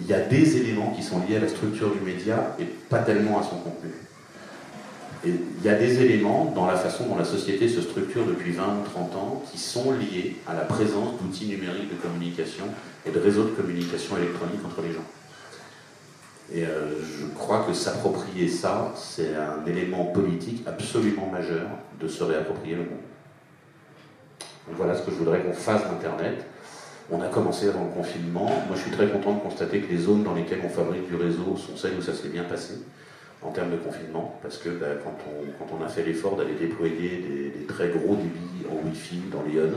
il 0.00 0.06
y 0.06 0.14
a 0.14 0.20
des 0.20 0.56
éléments 0.56 0.92
qui 0.96 1.02
sont 1.02 1.20
liés 1.26 1.36
à 1.36 1.40
la 1.40 1.48
structure 1.48 1.90
du 1.90 2.00
média 2.00 2.56
et 2.58 2.64
pas 2.64 3.00
tellement 3.00 3.38
à 3.38 3.42
son 3.42 3.56
contenu. 3.56 3.90
Et 5.26 5.30
il 5.30 5.64
y 5.64 5.68
a 5.68 5.74
des 5.74 6.02
éléments 6.02 6.52
dans 6.54 6.66
la 6.66 6.76
façon 6.76 7.06
dont 7.06 7.16
la 7.16 7.24
société 7.24 7.68
se 7.68 7.80
structure 7.80 8.26
depuis 8.26 8.52
20 8.52 8.62
ou 8.62 8.90
30 8.90 9.16
ans 9.16 9.42
qui 9.50 9.58
sont 9.58 9.92
liés 9.92 10.36
à 10.46 10.54
la 10.54 10.62
présence 10.62 11.20
d'outils 11.20 11.46
numériques 11.46 11.90
de 11.90 11.96
communication 12.02 12.64
et 13.06 13.10
de 13.10 13.18
réseaux 13.18 13.44
de 13.44 13.50
communication 13.50 14.16
électronique 14.16 14.60
entre 14.64 14.82
les 14.82 14.92
gens. 14.92 15.04
Et 16.52 16.64
euh, 16.64 16.92
je 17.02 17.26
crois 17.34 17.64
que 17.66 17.72
s'approprier 17.72 18.48
ça, 18.48 18.92
c'est 18.96 19.34
un 19.34 19.64
élément 19.66 20.06
politique 20.06 20.62
absolument 20.66 21.26
majeur 21.26 21.66
de 22.00 22.06
se 22.06 22.22
réapproprier 22.22 22.76
le 22.76 22.82
monde. 22.82 23.04
Donc 24.66 24.76
voilà 24.76 24.94
ce 24.94 25.02
que 25.02 25.10
je 25.10 25.16
voudrais 25.16 25.40
qu'on 25.40 25.52
fasse 25.52 25.82
d'Internet. 25.82 26.44
On 27.10 27.20
a 27.20 27.28
commencé 27.28 27.68
avant 27.68 27.84
le 27.84 27.90
confinement. 27.90 28.46
Moi, 28.46 28.76
je 28.76 28.80
suis 28.80 28.90
très 28.90 29.08
content 29.08 29.34
de 29.34 29.40
constater 29.40 29.80
que 29.80 29.90
les 29.90 29.98
zones 29.98 30.22
dans 30.22 30.34
lesquelles 30.34 30.60
on 30.64 30.68
fabrique 30.68 31.06
du 31.08 31.16
réseau 31.16 31.56
sont 31.56 31.76
celles 31.76 31.94
où 31.98 32.02
ça 32.02 32.14
s'est 32.14 32.28
bien 32.28 32.44
passé 32.44 32.74
en 33.42 33.50
termes 33.50 33.72
de 33.72 33.76
confinement, 33.76 34.38
parce 34.42 34.56
que 34.56 34.70
bah, 34.70 34.86
quand, 35.04 35.76
on, 35.78 35.84
a 35.84 35.88
fait 35.88 36.02
l'effort 36.02 36.36
d'aller 36.36 36.54
déployer 36.54 37.52
des, 37.54 37.66
très 37.66 37.88
gros 37.88 38.16
débits 38.16 38.66
en 38.70 38.88
Wi-Fi 38.88 39.20
dans 39.30 39.42
Lyon, 39.42 39.70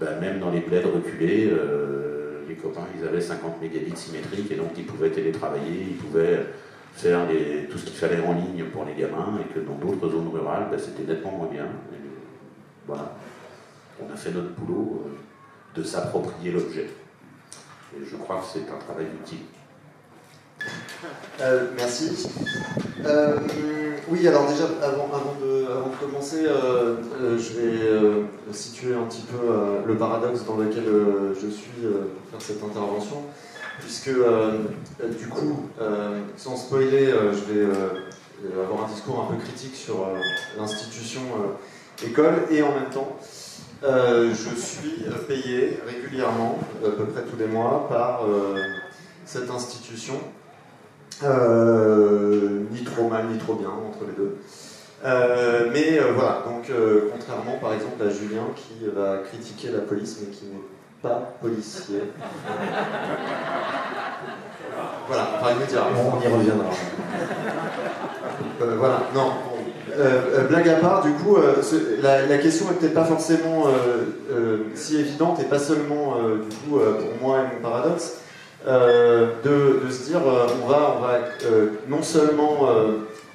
bah, 0.00 0.16
même 0.20 0.40
dans 0.40 0.50
les 0.50 0.60
bleds 0.60 0.80
reculés, 0.80 1.48
euh, 1.52 2.21
les 2.48 2.54
copains 2.54 2.86
ils 2.98 3.06
avaient 3.06 3.20
50 3.20 3.60
mégabits 3.60 3.96
symétriques 3.96 4.50
et 4.50 4.56
donc 4.56 4.70
ils 4.76 4.86
pouvaient 4.86 5.10
télétravailler, 5.10 5.86
ils 5.90 5.96
pouvaient 5.96 6.46
faire 6.94 7.20
tout 7.70 7.78
ce 7.78 7.84
qu'il 7.86 7.96
fallait 7.96 8.20
en 8.20 8.32
ligne 8.34 8.64
pour 8.66 8.84
les 8.84 8.94
gamins 8.94 9.38
et 9.40 9.52
que 9.52 9.60
dans 9.60 9.74
d'autres 9.74 10.10
zones 10.10 10.28
rurales 10.28 10.68
bah, 10.70 10.76
c'était 10.78 11.10
nettement 11.10 11.32
moins 11.32 11.48
bien. 11.48 11.66
voilà, 12.86 13.16
on 14.00 14.12
a 14.12 14.16
fait 14.16 14.30
notre 14.30 14.50
boulot 14.50 15.04
euh, 15.06 15.80
de 15.80 15.84
s'approprier 15.84 16.52
l'objet. 16.52 16.88
Et 17.96 18.04
je 18.04 18.16
crois 18.16 18.38
que 18.40 18.46
c'est 18.52 18.70
un 18.70 18.78
travail 18.78 19.06
utile. 19.22 19.40
Euh, 21.40 21.66
merci. 21.76 22.28
Euh, 23.04 23.38
oui, 24.08 24.26
alors 24.28 24.46
déjà, 24.46 24.64
avant, 24.82 25.08
de, 25.40 25.66
commencer, 26.00 26.44
euh, 26.46 26.96
je 27.38 27.52
vais 27.58 28.52
situer 28.52 28.94
un 28.94 29.04
petit 29.04 29.22
peu 29.22 29.38
le 29.86 29.96
paradoxe 29.96 30.44
dans 30.44 30.56
lequel 30.56 30.84
je 31.34 31.48
suis 31.48 31.82
pour 31.82 32.40
faire 32.40 32.40
cette 32.40 32.62
intervention, 32.62 33.22
puisque 33.80 34.10
du 35.18 35.28
coup, 35.28 35.68
sans 36.36 36.56
spoiler, 36.56 37.12
je 37.32 37.52
vais 37.52 37.66
avoir 38.62 38.84
un 38.84 38.92
discours 38.92 39.28
un 39.28 39.34
peu 39.34 39.40
critique 39.42 39.74
sur 39.74 40.08
l'institution 40.58 41.22
école, 42.04 42.42
et 42.50 42.62
en 42.62 42.72
même 42.72 42.90
temps, 42.92 43.16
je 43.82 44.54
suis 44.56 45.04
payé 45.26 45.80
régulièrement, 45.86 46.58
à 46.84 46.90
peu 46.90 47.06
près 47.06 47.22
tous 47.22 47.36
les 47.38 47.46
mois, 47.46 47.86
par 47.88 48.22
cette 49.24 49.50
institution 49.50 50.20
ni 51.20 52.84
trop 52.84 53.08
mal, 53.08 53.26
ni 53.26 53.38
trop 53.38 53.54
bien, 53.54 53.68
entre 53.68 54.04
les 54.06 54.14
deux. 54.16 54.38
Euh, 55.04 55.68
mais 55.72 55.98
euh, 55.98 56.12
voilà, 56.14 56.44
donc 56.46 56.70
contrairement 57.10 57.58
par 57.60 57.74
exemple 57.74 58.00
à 58.06 58.08
Julien 58.08 58.44
qui 58.54 58.86
va 58.94 59.18
critiquer 59.18 59.70
la 59.72 59.80
police 59.80 60.18
mais 60.20 60.28
qui 60.28 60.44
n'est 60.44 60.62
pas 61.02 61.34
policier. 61.40 62.02
voilà, 65.08 65.28
enfin 65.40 65.56
il 65.60 65.66
dire. 65.66 65.84
on 65.96 66.20
y 66.20 66.28
reviendra. 66.32 66.70
voilà, 68.60 69.02
non. 69.12 69.32
blague 70.48 70.68
à 70.68 70.76
part, 70.76 71.02
du 71.02 71.10
coup, 71.14 71.36
la, 72.00 72.38
question 72.38 72.66
n'est 72.68 72.74
peut-être 72.74 72.94
pas 72.94 73.04
forcément 73.04 73.64
si 74.74 75.00
évidente 75.00 75.40
et 75.40 75.44
pas 75.44 75.58
seulement 75.58 76.14
du 76.48 76.56
coup 76.56 76.78
pour 76.78 77.20
moi 77.20 77.40
et 77.40 77.56
mon 77.56 77.60
paradoxe, 77.60 78.18
euh, 78.66 79.32
de, 79.42 79.90
se 79.90 80.04
dire 80.04 80.20
euh, 80.24 80.46
on 80.62 80.68
va, 80.68 80.96
on 80.96 81.00
va 81.00 81.18
euh, 81.46 81.70
non 81.88 82.02
seulement 82.02 82.68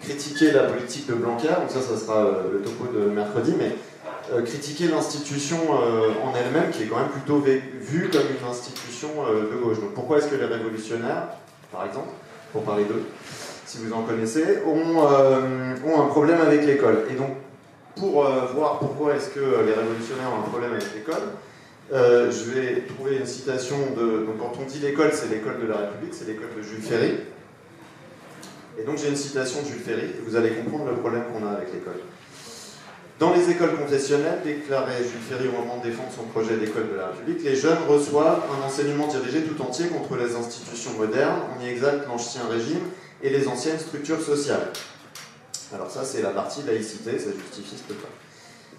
critiquer 0.01 0.51
la 0.51 0.63
politique 0.63 1.07
de 1.07 1.15
Blanquer, 1.15 1.47
donc 1.47 1.69
ça, 1.69 1.81
ça 1.81 1.97
sera 1.97 2.23
le 2.51 2.61
topo 2.61 2.85
de 2.93 3.09
mercredi, 3.09 3.53
mais 3.57 3.75
critiquer 4.43 4.87
l'institution 4.89 5.57
en 5.71 6.33
elle-même, 6.35 6.69
qui 6.71 6.83
est 6.83 6.85
quand 6.85 6.97
même 6.97 7.09
plutôt 7.09 7.39
vue 7.39 8.09
comme 8.11 8.21
une 8.21 8.49
institution 8.49 9.09
de 9.33 9.63
gauche. 9.63 9.79
Donc 9.79 9.93
pourquoi 9.93 10.17
est-ce 10.17 10.27
que 10.27 10.35
les 10.35 10.45
révolutionnaires, 10.45 11.29
par 11.71 11.85
exemple, 11.85 12.09
pour 12.51 12.63
parler 12.63 12.83
d'eux, 12.83 13.03
si 13.65 13.79
vous 13.79 13.93
en 13.93 14.01
connaissez, 14.03 14.59
ont, 14.65 14.99
ont 14.99 16.01
un 16.01 16.07
problème 16.07 16.41
avec 16.41 16.65
l'école? 16.65 17.05
Et 17.09 17.15
donc, 17.15 17.31
pour 17.95 18.23
voir 18.53 18.79
pourquoi 18.79 19.15
est-ce 19.15 19.29
que 19.29 19.39
les 19.39 19.73
révolutionnaires 19.73 20.29
ont 20.35 20.45
un 20.45 20.49
problème 20.49 20.73
avec 20.73 20.93
l'école, 20.93 21.23
euh, 21.93 22.31
je 22.31 22.51
vais 22.51 22.81
trouver 22.81 23.17
une 23.17 23.25
citation 23.25 23.77
de. 23.95 24.25
Donc, 24.25 24.39
quand 24.39 24.53
on 24.61 24.65
dit 24.65 24.79
l'école, 24.79 25.11
c'est 25.13 25.29
l'école 25.29 25.61
de 25.61 25.67
la 25.67 25.77
République, 25.77 26.13
c'est 26.13 26.27
l'école 26.27 26.49
de 26.57 26.61
Jules 26.61 26.81
Ferry. 26.81 27.13
Et 28.79 28.83
donc, 28.83 28.97
j'ai 28.97 29.09
une 29.09 29.15
citation 29.15 29.61
de 29.61 29.67
Jules 29.67 29.79
Ferry, 29.79 30.05
et 30.05 30.21
vous 30.25 30.35
allez 30.35 30.51
comprendre 30.51 30.89
le 30.89 30.97
problème 30.97 31.23
qu'on 31.31 31.45
a 31.47 31.51
avec 31.51 31.73
l'école. 31.73 31.99
Dans 33.19 33.33
les 33.33 33.49
écoles 33.49 33.75
confessionnelles, 33.75 34.41
déclarait 34.43 34.99
Jules 34.99 35.27
Ferry 35.27 35.47
au 35.47 35.51
moment 35.51 35.77
de 35.77 35.89
défendre 35.89 36.09
son 36.15 36.23
projet 36.25 36.57
d'école 36.57 36.91
de 36.91 36.97
la 36.97 37.07
République, 37.07 37.43
les 37.43 37.55
jeunes 37.55 37.79
reçoivent 37.87 38.43
un 38.53 38.67
enseignement 38.67 39.07
dirigé 39.07 39.41
tout 39.41 39.59
entier 39.59 39.87
contre 39.87 40.15
les 40.17 40.35
institutions 40.35 40.91
modernes, 40.91 41.39
on 41.57 41.63
y 41.63 41.67
exalte 41.67 42.05
l'ancien 42.07 42.45
régime 42.47 42.83
et 43.23 43.31
les 43.31 43.47
anciennes 43.47 43.79
structures 43.79 44.21
sociales. 44.21 44.71
Alors 45.73 45.89
ça, 45.89 46.03
c'est 46.03 46.21
la 46.21 46.29
partie 46.29 46.61
laïcité, 46.61 47.17
ça 47.17 47.31
justifie 47.31 47.75
ce 47.75 47.93
pas. 47.93 48.07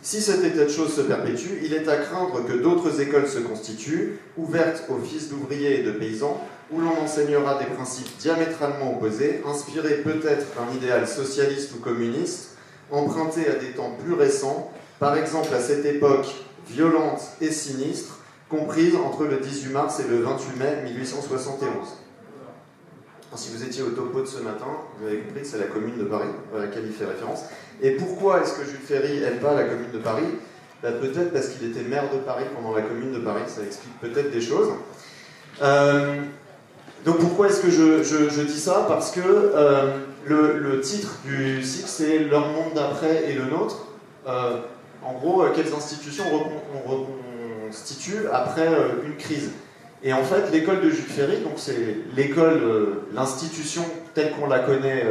Si 0.00 0.20
cet 0.20 0.44
état 0.44 0.64
de 0.64 0.70
choses 0.70 0.94
se 0.94 1.00
perpétue, 1.00 1.60
il 1.62 1.74
est 1.74 1.88
à 1.88 1.96
craindre 1.96 2.44
que 2.46 2.52
d'autres 2.52 3.00
écoles 3.00 3.26
se 3.26 3.38
constituent, 3.38 4.20
ouvertes 4.36 4.84
aux 4.88 5.02
fils 5.04 5.28
d'ouvriers 5.28 5.80
et 5.80 5.82
de 5.82 5.90
paysans, 5.90 6.40
où 6.70 6.80
l'on 6.80 7.02
enseignera 7.02 7.58
des 7.58 7.66
principes 7.66 8.16
diamétralement 8.18 8.96
opposés, 8.96 9.42
inspirés 9.44 9.96
peut-être 9.96 10.46
d'un 10.54 10.76
idéal 10.76 11.08
socialiste 11.08 11.72
ou 11.76 11.80
communiste, 11.80 12.56
empruntés 12.90 13.48
à 13.48 13.54
des 13.54 13.72
temps 13.72 13.96
plus 14.02 14.14
récents, 14.14 14.70
par 15.00 15.16
exemple 15.16 15.52
à 15.52 15.60
cette 15.60 15.84
époque 15.84 16.28
violente 16.70 17.20
et 17.40 17.50
sinistre, 17.50 18.18
comprise 18.48 18.94
entre 18.96 19.24
le 19.24 19.38
18 19.38 19.72
mars 19.72 20.00
et 20.00 20.08
le 20.08 20.20
28 20.20 20.58
mai 20.58 20.82
1871. 20.84 21.68
Si 23.34 23.50
vous 23.54 23.62
étiez 23.62 23.82
au 23.82 23.90
topo 23.90 24.22
de 24.22 24.26
ce 24.26 24.38
matin, 24.38 24.66
vous 24.98 25.06
avez 25.06 25.18
compris 25.18 25.42
que 25.42 25.46
c'est 25.46 25.58
la 25.58 25.66
commune 25.66 25.98
de 25.98 26.04
Paris 26.04 26.28
à 26.54 26.60
laquelle 26.60 26.84
il 26.86 26.92
fait 26.92 27.04
référence. 27.04 27.44
Et 27.82 27.92
pourquoi 27.92 28.40
est-ce 28.40 28.54
que 28.54 28.64
Jules 28.64 28.80
Ferry 28.80 29.20
n'aime 29.20 29.38
pas 29.38 29.54
la 29.54 29.64
commune 29.64 29.90
de 29.92 29.98
Paris? 29.98 30.24
Bah, 30.82 30.92
Peut-être 30.92 31.32
parce 31.32 31.48
qu'il 31.48 31.70
était 31.70 31.82
maire 31.82 32.10
de 32.12 32.18
Paris 32.18 32.44
pendant 32.54 32.74
la 32.74 32.82
commune 32.82 33.12
de 33.12 33.18
Paris, 33.18 33.42
ça 33.46 33.62
explique 33.62 33.98
peut-être 34.00 34.30
des 34.30 34.40
choses. 34.40 34.68
Euh, 35.60 36.22
donc 37.04 37.18
pourquoi 37.18 37.48
est-ce 37.48 37.60
que 37.60 37.70
je, 37.70 38.42
dis 38.42 38.58
ça? 38.58 38.86
Parce 38.88 39.10
que 39.10 39.20
euh, 39.20 39.98
le, 40.24 40.80
titre 40.80 41.18
du 41.24 41.62
cycle, 41.62 41.88
c'est 41.88 42.18
Leur 42.20 42.48
monde 42.48 42.72
d'après 42.74 43.30
et 43.30 43.34
le 43.34 43.44
nôtre. 43.44 43.88
Euh, 44.26 44.56
en 45.04 45.12
gros, 45.12 45.44
quelles 45.54 45.72
institutions 45.72 46.24
on 46.74 46.90
reconstitue 46.90 48.26
après 48.32 48.68
une 49.04 49.16
crise? 49.16 49.50
Et 50.02 50.12
en 50.12 50.22
fait, 50.22 50.50
l'école 50.52 50.80
de 50.80 50.90
Jules 50.90 51.04
Ferry, 51.04 51.38
donc 51.38 51.54
c'est 51.56 51.96
l'école, 52.16 52.60
l'institution 53.12 53.82
telle 54.14 54.32
qu'on 54.32 54.46
la 54.46 54.60
connaît 54.60 55.04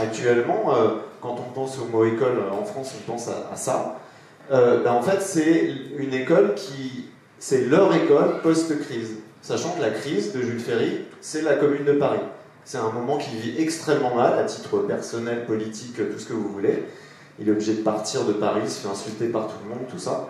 actuellement, 0.00 0.72
quand 1.20 1.36
on 1.38 1.52
pense 1.52 1.78
au 1.78 1.86
mot 1.86 2.04
école 2.04 2.42
en 2.52 2.64
France, 2.64 2.94
on 2.96 3.10
pense 3.10 3.28
à, 3.28 3.56
ça. 3.56 3.98
Euh, 4.50 4.82
ben, 4.82 4.92
en 4.92 5.02
fait, 5.02 5.20
c'est 5.20 5.72
une 5.96 6.14
école 6.14 6.54
qui. 6.54 7.06
C'est 7.38 7.66
leur 7.66 7.94
école 7.94 8.40
post-crise. 8.42 9.16
Sachant 9.42 9.70
que 9.70 9.80
la 9.80 9.90
crise 9.90 10.32
de 10.32 10.42
Jules 10.42 10.58
Ferry, 10.58 11.04
c'est 11.20 11.42
la 11.42 11.54
commune 11.54 11.84
de 11.84 11.92
Paris. 11.92 12.18
C'est 12.64 12.78
un 12.78 12.90
moment 12.90 13.16
qu'il 13.16 13.38
vit 13.38 13.62
extrêmement 13.62 14.14
mal, 14.16 14.38
à 14.38 14.44
titre 14.44 14.78
personnel, 14.78 15.46
politique, 15.46 15.94
tout 15.96 16.18
ce 16.18 16.26
que 16.26 16.32
vous 16.32 16.48
voulez. 16.48 16.82
Il 17.38 17.48
est 17.48 17.52
obligé 17.52 17.74
de 17.74 17.82
partir 17.82 18.24
de 18.24 18.32
Paris, 18.32 18.62
il 18.64 18.70
se 18.70 18.80
fait 18.80 18.88
insulter 18.88 19.28
par 19.28 19.46
tout 19.46 19.54
le 19.62 19.70
monde, 19.70 19.86
tout 19.88 19.98
ça. 19.98 20.28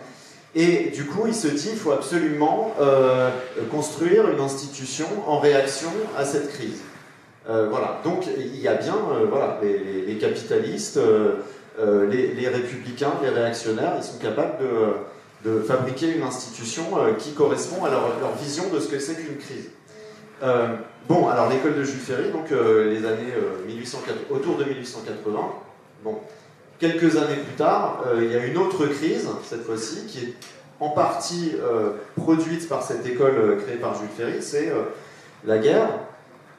Et 0.54 0.90
du 0.90 1.04
coup, 1.04 1.26
il 1.26 1.34
se 1.34 1.48
dit 1.48 1.68
qu'il 1.68 1.76
faut 1.76 1.92
absolument 1.92 2.74
euh, 2.80 3.30
construire 3.70 4.28
une 4.28 4.40
institution 4.40 5.06
en 5.26 5.38
réaction 5.38 5.90
à 6.16 6.24
cette 6.24 6.50
crise. 6.50 6.80
Euh, 7.48 7.68
voilà. 7.68 8.00
Donc 8.02 8.24
il 8.26 8.58
y 8.58 8.68
a 8.68 8.74
bien 8.74 8.94
euh, 8.94 9.26
voilà, 9.28 9.61
les, 9.62 10.16
capitalistes, 10.18 10.98
les, 11.78 12.48
républicains, 12.48 13.12
les 13.22 13.28
réactionnaires, 13.28 13.92
ils 13.96 14.02
sont 14.02 14.18
capables 14.18 14.58
de, 15.44 15.61
fabriquer 15.61 16.16
une 16.16 16.22
institution 16.22 16.84
qui 17.18 17.32
correspond 17.32 17.84
à 17.84 17.90
leur, 17.90 18.34
vision 18.40 18.64
de 18.72 18.80
ce 18.80 18.88
que 18.88 18.98
c'est 18.98 19.14
qu'une 19.14 19.37
crise. 19.37 19.70
bon, 21.08 21.28
alors 21.28 21.48
l'école 21.48 21.76
de 21.76 21.84
Jules 21.84 22.00
Ferry, 22.00 22.30
donc 22.30 22.50
les 22.50 23.06
années 23.06 23.34
1880, 23.66 24.16
autour 24.30 24.56
de 24.56 24.64
1880, 24.64 25.38
bon, 26.02 26.18
quelques 26.78 27.16
années 27.16 27.36
plus 27.36 27.56
tard, 27.56 28.04
il 28.16 28.32
y 28.32 28.36
a 28.36 28.44
une 28.44 28.56
autre 28.56 28.86
crise, 28.86 29.28
cette 29.44 29.64
fois-ci, 29.64 30.06
qui 30.06 30.18
est 30.18 30.34
en 30.80 30.90
partie 30.90 31.54
produite 32.16 32.68
par 32.68 32.82
cette 32.82 33.04
école 33.06 33.58
créée 33.64 33.76
par 33.76 33.94
Jules 33.96 34.08
Ferry, 34.16 34.40
c'est 34.40 34.72
la 35.44 35.58
guerre. 35.58 35.88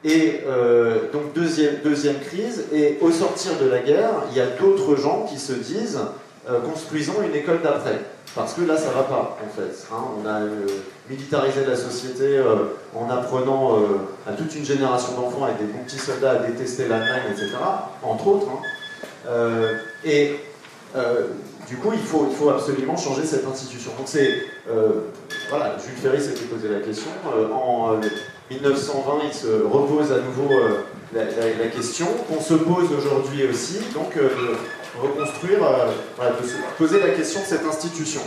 Et 0.04 0.40
euh, 0.46 1.12
donc 1.12 1.34
deuxième, 1.34 1.76
deuxième 1.84 2.18
crise, 2.20 2.64
et 2.72 2.96
au 3.00 3.10
sortir 3.10 3.52
de 3.62 3.68
la 3.68 3.80
guerre, 3.80 4.10
il 4.30 4.36
y 4.36 4.40
a 4.40 4.46
d'autres 4.46 4.96
gens 4.96 5.26
qui 5.28 5.38
se 5.38 5.52
disent 5.52 6.00
euh, 6.48 6.60
construisons 6.60 7.22
une 7.22 7.34
école 7.34 7.60
d'après. 7.62 8.00
Parce 8.34 8.54
que 8.54 8.62
là, 8.62 8.76
ça 8.76 8.90
va 8.90 9.02
pas, 9.02 9.36
en 9.42 9.60
fait. 9.60 9.86
Hein. 9.92 10.04
on 10.16 10.26
a 10.26 10.40
euh, 10.40 10.66
militarisé 11.08 11.66
la 11.66 11.76
société 11.76 12.40
en 12.94 13.10
apprenant 13.10 13.76
à 14.26 14.32
toute 14.32 14.54
une 14.54 14.64
génération 14.64 15.14
d'enfants 15.20 15.44
avec 15.44 15.58
des 15.58 15.64
bons 15.64 15.82
petits 15.84 15.98
soldats 15.98 16.30
à 16.30 16.36
détester 16.36 16.86
l'Allemagne, 16.86 17.32
etc. 17.32 17.48
Entre 18.04 18.26
autres. 18.28 18.46
Hein. 18.48 18.79
Et 20.04 20.36
du 21.68 21.76
coup, 21.76 21.92
il 21.92 22.00
faut, 22.00 22.50
absolument 22.50 22.96
changer 22.96 23.24
cette 23.24 23.46
institution. 23.46 23.92
Donc 23.96 24.06
c'est... 24.06 24.42
voilà, 25.48 25.76
Jules 25.78 25.98
Ferry 26.02 26.20
s'était 26.20 26.46
posé 26.46 26.68
la 26.68 26.80
question. 26.80 27.10
en 27.52 28.00
1920, 28.50 29.12
il 29.26 29.32
se 29.32 29.46
repose 29.46 30.10
à 30.10 30.16
nouveau 30.16 30.52
euh, 30.52 30.82
la, 31.14 31.66
question 31.68 32.06
qu'on 32.28 32.40
se 32.40 32.54
pose 32.54 32.88
aujourd'hui 32.92 33.44
aussi, 33.48 33.78
donc 33.94 34.16
euh, 34.16 34.28
reconstruire, 35.00 35.62
euh, 35.62 36.30
se 36.42 36.76
poser 36.76 37.00
la 37.00 37.10
question 37.10 37.40
de 37.40 37.46
cette 37.46 37.64
institution. 37.64 38.20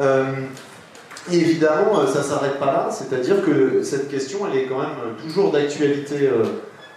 et 0.00 1.36
évidemment, 1.36 2.04
ça 2.12 2.18
ne 2.18 2.24
s'arrête 2.24 2.58
pas 2.58 2.66
là, 2.66 2.88
c'est-à-dire 2.90 3.44
que 3.44 3.82
cette 3.84 4.10
question, 4.10 4.40
elle 4.50 4.58
est 4.58 4.66
quand 4.66 4.80
même 4.80 5.14
toujours 5.22 5.52
d'actualité 5.52 6.30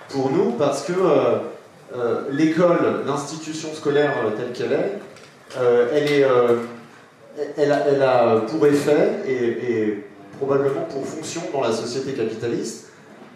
pour 0.09 0.31
nous, 0.31 0.53
parce 0.53 0.83
que 0.83 0.93
l'école, 2.31 3.03
l'institution 3.05 3.69
scolaire 3.73 4.13
telle 4.37 4.51
qu'elle 4.51 4.73
est, 4.73 4.99
elle, 5.93 6.11
est 6.11 6.25
elle, 7.57 7.71
a, 8.03 8.41
pour 8.47 8.65
effet, 8.67 9.23
et 9.27 10.03
probablement 10.37 10.81
pour 10.89 11.05
fonction 11.05 11.41
dans 11.53 11.61
la 11.61 11.71
société 11.71 12.13
capitaliste 12.13 12.87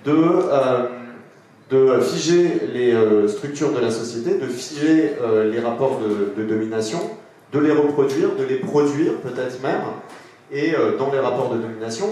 de, 0.06 0.14
euh, 0.14 0.88
de 1.70 2.00
figer 2.02 2.62
les 2.74 2.94
euh, 2.94 3.28
structures 3.28 3.72
de 3.72 3.80
la 3.80 3.92
société, 3.92 4.38
de 4.38 4.48
figer 4.48 5.14
euh, 5.22 5.52
les 5.52 5.60
rapports 5.60 6.00
de, 6.00 6.44
domination, 6.44 7.00
de 7.54 7.60
les 7.60 7.72
reproduire, 7.72 8.36
de 8.36 8.44
les 8.44 8.58
produire 8.58 9.16
peut-être 9.18 9.62
même, 9.62 9.82
et 10.52 10.74
dans 11.00 11.12
les 11.14 11.20
rapports 11.20 11.54
de 11.54 11.62
domination, 11.62 12.08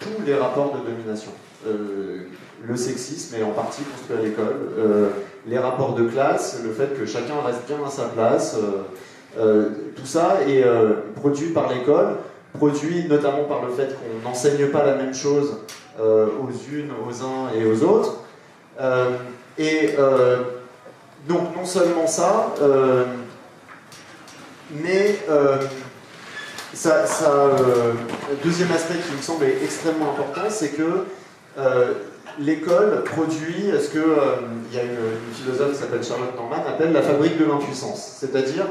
tous 0.00 0.22
les 0.24 0.34
rapports 0.34 0.74
de 0.74 0.90
domination. 0.90 1.30
le 1.66 2.76
sexisme 2.76 3.36
est 3.36 3.42
en 3.42 3.50
partie 3.50 3.82
construit 3.82 4.16
à 4.18 4.22
l'école, 4.22 5.10
les 5.46 5.58
rapports 5.58 5.94
de 5.94 6.04
classe, 6.08 6.60
le 6.64 6.72
fait 6.72 6.98
que 6.98 7.06
chacun 7.06 7.34
reste 7.44 7.66
bien 7.66 7.78
à 7.86 7.90
sa 7.90 8.04
place, 8.04 8.56
tout 9.36 10.06
ça 10.06 10.38
est 10.46 10.64
produit 11.14 11.50
par 11.50 11.72
l'école, 11.72 12.16
produit 12.54 13.06
notamment 13.08 13.44
par 13.44 13.64
le 13.64 13.72
fait 13.72 13.94
qu'on 13.96 14.28
n'enseigne 14.28 14.66
pas 14.68 14.84
la 14.84 14.94
même 14.96 15.14
chose 15.14 15.58
aux 15.98 16.74
unes, 16.74 16.90
aux 17.06 17.22
uns 17.22 17.50
et 17.56 17.64
aux 17.64 17.82
autres. 17.84 18.16
et 19.58 19.94
donc 21.28 21.56
non 21.56 21.64
seulement 21.64 22.06
ça, 22.06 22.54
mais 24.72 25.16
ça, 26.76 27.06
ça 27.06 27.30
euh, 27.30 27.92
deuxième 28.44 28.70
aspect 28.72 28.94
qui 28.94 29.16
me 29.16 29.22
semble 29.22 29.44
extrêmement 29.62 30.10
important, 30.10 30.48
c'est 30.50 30.70
que 30.70 31.06
euh, 31.58 31.94
l'école 32.38 33.04
produit 33.04 33.70
ce 33.80 33.88
que 33.88 33.98
euh, 33.98 34.36
il 34.70 34.76
y 34.76 34.80
a 34.80 34.84
une, 34.84 34.96
philosophe 35.34 35.72
qui 35.72 35.78
s'appelle 35.78 36.04
Charlotte 36.04 36.34
Norman 36.36 36.64
appelle 36.68 36.92
la 36.92 37.02
fabrique 37.02 37.38
de 37.38 37.44
l'impuissance. 37.44 38.18
C'est-à-dire, 38.20 38.66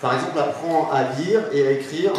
par 0.00 0.14
exemple, 0.14 0.38
apprend 0.38 0.90
à 0.92 1.02
lire 1.18 1.42
et 1.52 1.66
à 1.66 1.70
écrire 1.70 2.12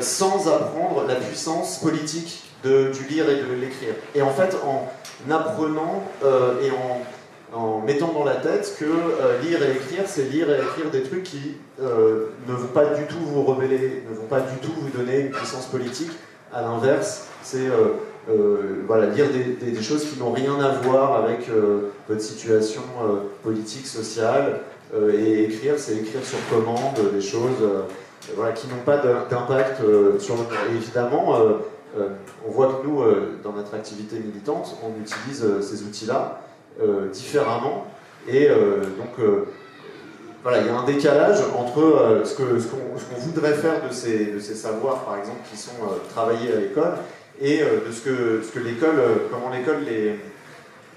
sans 0.00 0.48
apprendre 0.48 1.04
la 1.06 1.14
puissance 1.14 1.78
politique 1.78 2.42
de, 2.64 2.90
du 2.90 3.04
lire 3.04 3.30
et 3.30 3.36
de 3.36 3.54
l'écrire. 3.60 3.94
Et 4.16 4.22
en 4.22 4.30
fait, 4.30 4.56
en 4.66 4.90
apprenant 5.30 6.02
et 6.60 6.70
en 6.72 7.00
en 7.52 7.80
mettant 7.80 8.12
dans 8.12 8.24
la 8.24 8.36
tête 8.36 8.76
que 8.78 8.84
euh, 8.84 9.40
lire 9.42 9.62
et 9.62 9.72
écrire, 9.72 10.04
c'est 10.06 10.24
lire 10.24 10.50
et 10.50 10.60
écrire 10.60 10.90
des 10.90 11.02
trucs 11.02 11.24
qui 11.24 11.56
euh, 11.82 12.26
ne 12.46 12.54
vont 12.54 12.68
pas 12.68 12.86
du 12.86 13.06
tout 13.06 13.18
vous 13.18 13.42
rebeller, 13.42 14.04
ne 14.08 14.14
vont 14.14 14.26
pas 14.26 14.40
du 14.40 14.56
tout 14.58 14.72
vous 14.76 14.90
donner 14.90 15.20
une 15.20 15.30
puissance 15.30 15.66
politique. 15.66 16.12
À 16.52 16.62
l'inverse, 16.62 17.26
c'est 17.42 17.68
euh, 18.28 18.82
voilà, 18.86 19.06
lire 19.06 19.26
des, 19.60 19.82
choses 19.82 20.04
qui 20.04 20.18
n'ont 20.18 20.32
rien 20.32 20.58
à 20.60 20.72
voir 20.80 21.24
avec 21.24 21.48
votre 22.08 22.20
situation 22.20 22.82
politique, 23.42 23.86
sociale, 23.86 24.60
et 25.12 25.44
écrire, 25.44 25.74
c'est 25.78 25.96
écrire 25.96 26.24
sur 26.24 26.38
commande 26.50 27.12
des 27.12 27.20
choses 27.20 27.62
voilà, 28.36 28.52
qui 28.52 28.68
n'ont 28.68 28.82
pas 28.84 28.98
d'impact 28.98 29.80
sur 30.18 30.34
le... 30.36 30.76
Évidemment, 30.76 31.38
on 31.96 32.50
voit 32.50 32.80
que 32.82 32.86
nous, 32.86 33.02
dans 33.42 33.52
notre 33.52 33.74
activité 33.74 34.16
militante, 34.18 34.76
on 34.82 35.00
utilise 35.00 35.44
ces 35.60 35.82
outils-là. 35.82 36.42
Euh, 36.80 37.08
différemment. 37.08 37.84
Et 38.26 38.48
euh, 38.48 38.84
donc, 38.96 39.18
euh, 39.18 39.48
voilà, 40.42 40.60
il 40.60 40.66
y 40.66 40.70
a 40.70 40.74
un 40.74 40.84
décalage 40.84 41.40
entre 41.54 42.22
ce 42.24 42.34
qu'on 42.34 42.58
ce 42.58 43.20
voudrait 43.20 43.52
faire 43.52 43.86
de 43.86 43.92
ces, 43.92 44.26
de 44.26 44.38
ces 44.38 44.54
savoirs, 44.54 45.04
par 45.04 45.18
exemple, 45.18 45.40
qui 45.50 45.58
sont 45.58 45.72
travaillés 46.14 46.52
à 46.54 46.60
l'école, 46.60 46.94
et 47.40 47.58
de 47.58 47.92
ce 47.92 48.00
que, 48.02 48.42
ce 48.42 48.50
que 48.52 48.58
l'école, 48.58 48.96
comment 49.30 49.50
l'école 49.50 49.78
les, 49.84 50.16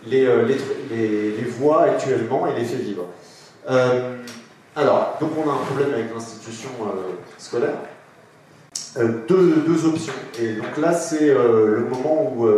les, 0.05 0.25
les, 0.45 1.31
les, 1.31 1.43
voit 1.43 1.83
actuellement 1.83 2.47
et 2.47 2.59
les 2.59 2.65
fait 2.65 2.77
vivre. 2.77 3.05
alors, 4.75 5.17
donc 5.21 5.31
on 5.37 5.49
a 5.49 5.53
un 5.53 5.65
problème 5.65 5.93
avec 5.93 6.13
l'institution 6.13 6.69
scolaire. 7.37 7.77
deux, 9.27 9.85
options. 9.85 10.13
Et 10.41 10.53
donc 10.53 10.77
là, 10.81 10.93
c'est 10.93 11.33
le 11.33 11.87
moment 11.89 12.33
où 12.35 12.49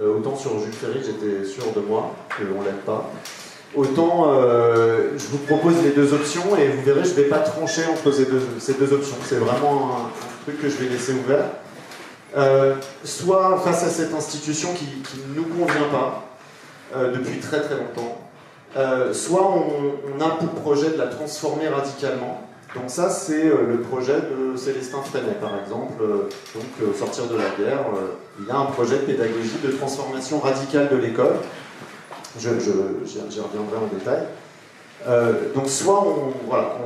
euh, 0.00 0.16
autant 0.16 0.36
sur 0.36 0.60
Jules 0.60 0.72
Ferry, 0.72 1.00
j'étais 1.04 1.44
sûr 1.44 1.72
de 1.74 1.80
moi, 1.80 2.14
qu'on 2.36 2.62
l'aime 2.62 2.82
pas. 2.86 3.10
Autant 3.74 4.32
euh, 4.32 5.10
je 5.16 5.26
vous 5.26 5.38
propose 5.38 5.82
les 5.82 5.90
deux 5.90 6.14
options 6.14 6.56
et 6.56 6.68
vous 6.68 6.82
verrez, 6.82 7.04
je 7.04 7.10
ne 7.10 7.14
vais 7.16 7.24
pas 7.24 7.40
trancher 7.40 7.82
entre 7.90 8.12
ces 8.12 8.26
deux, 8.26 8.40
ces 8.60 8.74
deux 8.74 8.92
options. 8.92 9.16
C'est 9.24 9.36
vraiment 9.36 9.96
un, 9.96 10.10
truc 10.44 10.62
que 10.62 10.68
je 10.68 10.76
vais 10.76 10.88
laisser 10.88 11.12
ouvert. 11.12 11.44
Euh, 12.36 12.74
soit 13.04 13.58
face 13.64 13.84
à 13.84 13.88
cette 13.88 14.14
institution 14.14 14.68
qui, 14.74 14.86
ne 15.28 15.34
nous 15.34 15.46
convient 15.46 15.88
pas 15.90 16.24
depuis 16.94 17.38
très 17.38 17.60
très 17.60 17.74
longtemps, 17.74 18.18
soit 19.12 19.42
on, 19.42 20.20
a 20.20 20.30
pour 20.30 20.48
projet 20.62 20.90
de 20.90 20.96
la 20.96 21.06
transformer 21.06 21.68
radicalement. 21.68 22.42
Donc 22.74 22.84
ça, 22.88 23.10
c'est 23.10 23.44
le 23.44 23.80
projet 23.80 24.14
de 24.14 24.56
Célestin 24.56 25.02
Freinet, 25.02 25.36
par 25.40 25.52
exemple. 25.60 26.02
donc 26.54 26.96
sortir 26.96 27.26
de 27.26 27.36
la 27.36 27.50
guerre 27.58 27.84
il 28.40 28.46
y 28.46 28.50
a 28.50 28.56
un 28.56 28.66
projet 28.66 28.96
de 28.96 29.02
pédagogie 29.02 29.58
de 29.62 29.70
transformation 29.72 30.38
radicale 30.38 30.88
de 30.88 30.96
l'école. 30.96 31.36
J'y 32.38 32.48
reviendrai 32.48 33.76
en 33.78 33.86
détail. 33.92 34.22
Euh, 35.06 35.52
donc 35.54 35.68
soit 35.68 36.04
on, 36.06 36.32
voilà, 36.48 36.76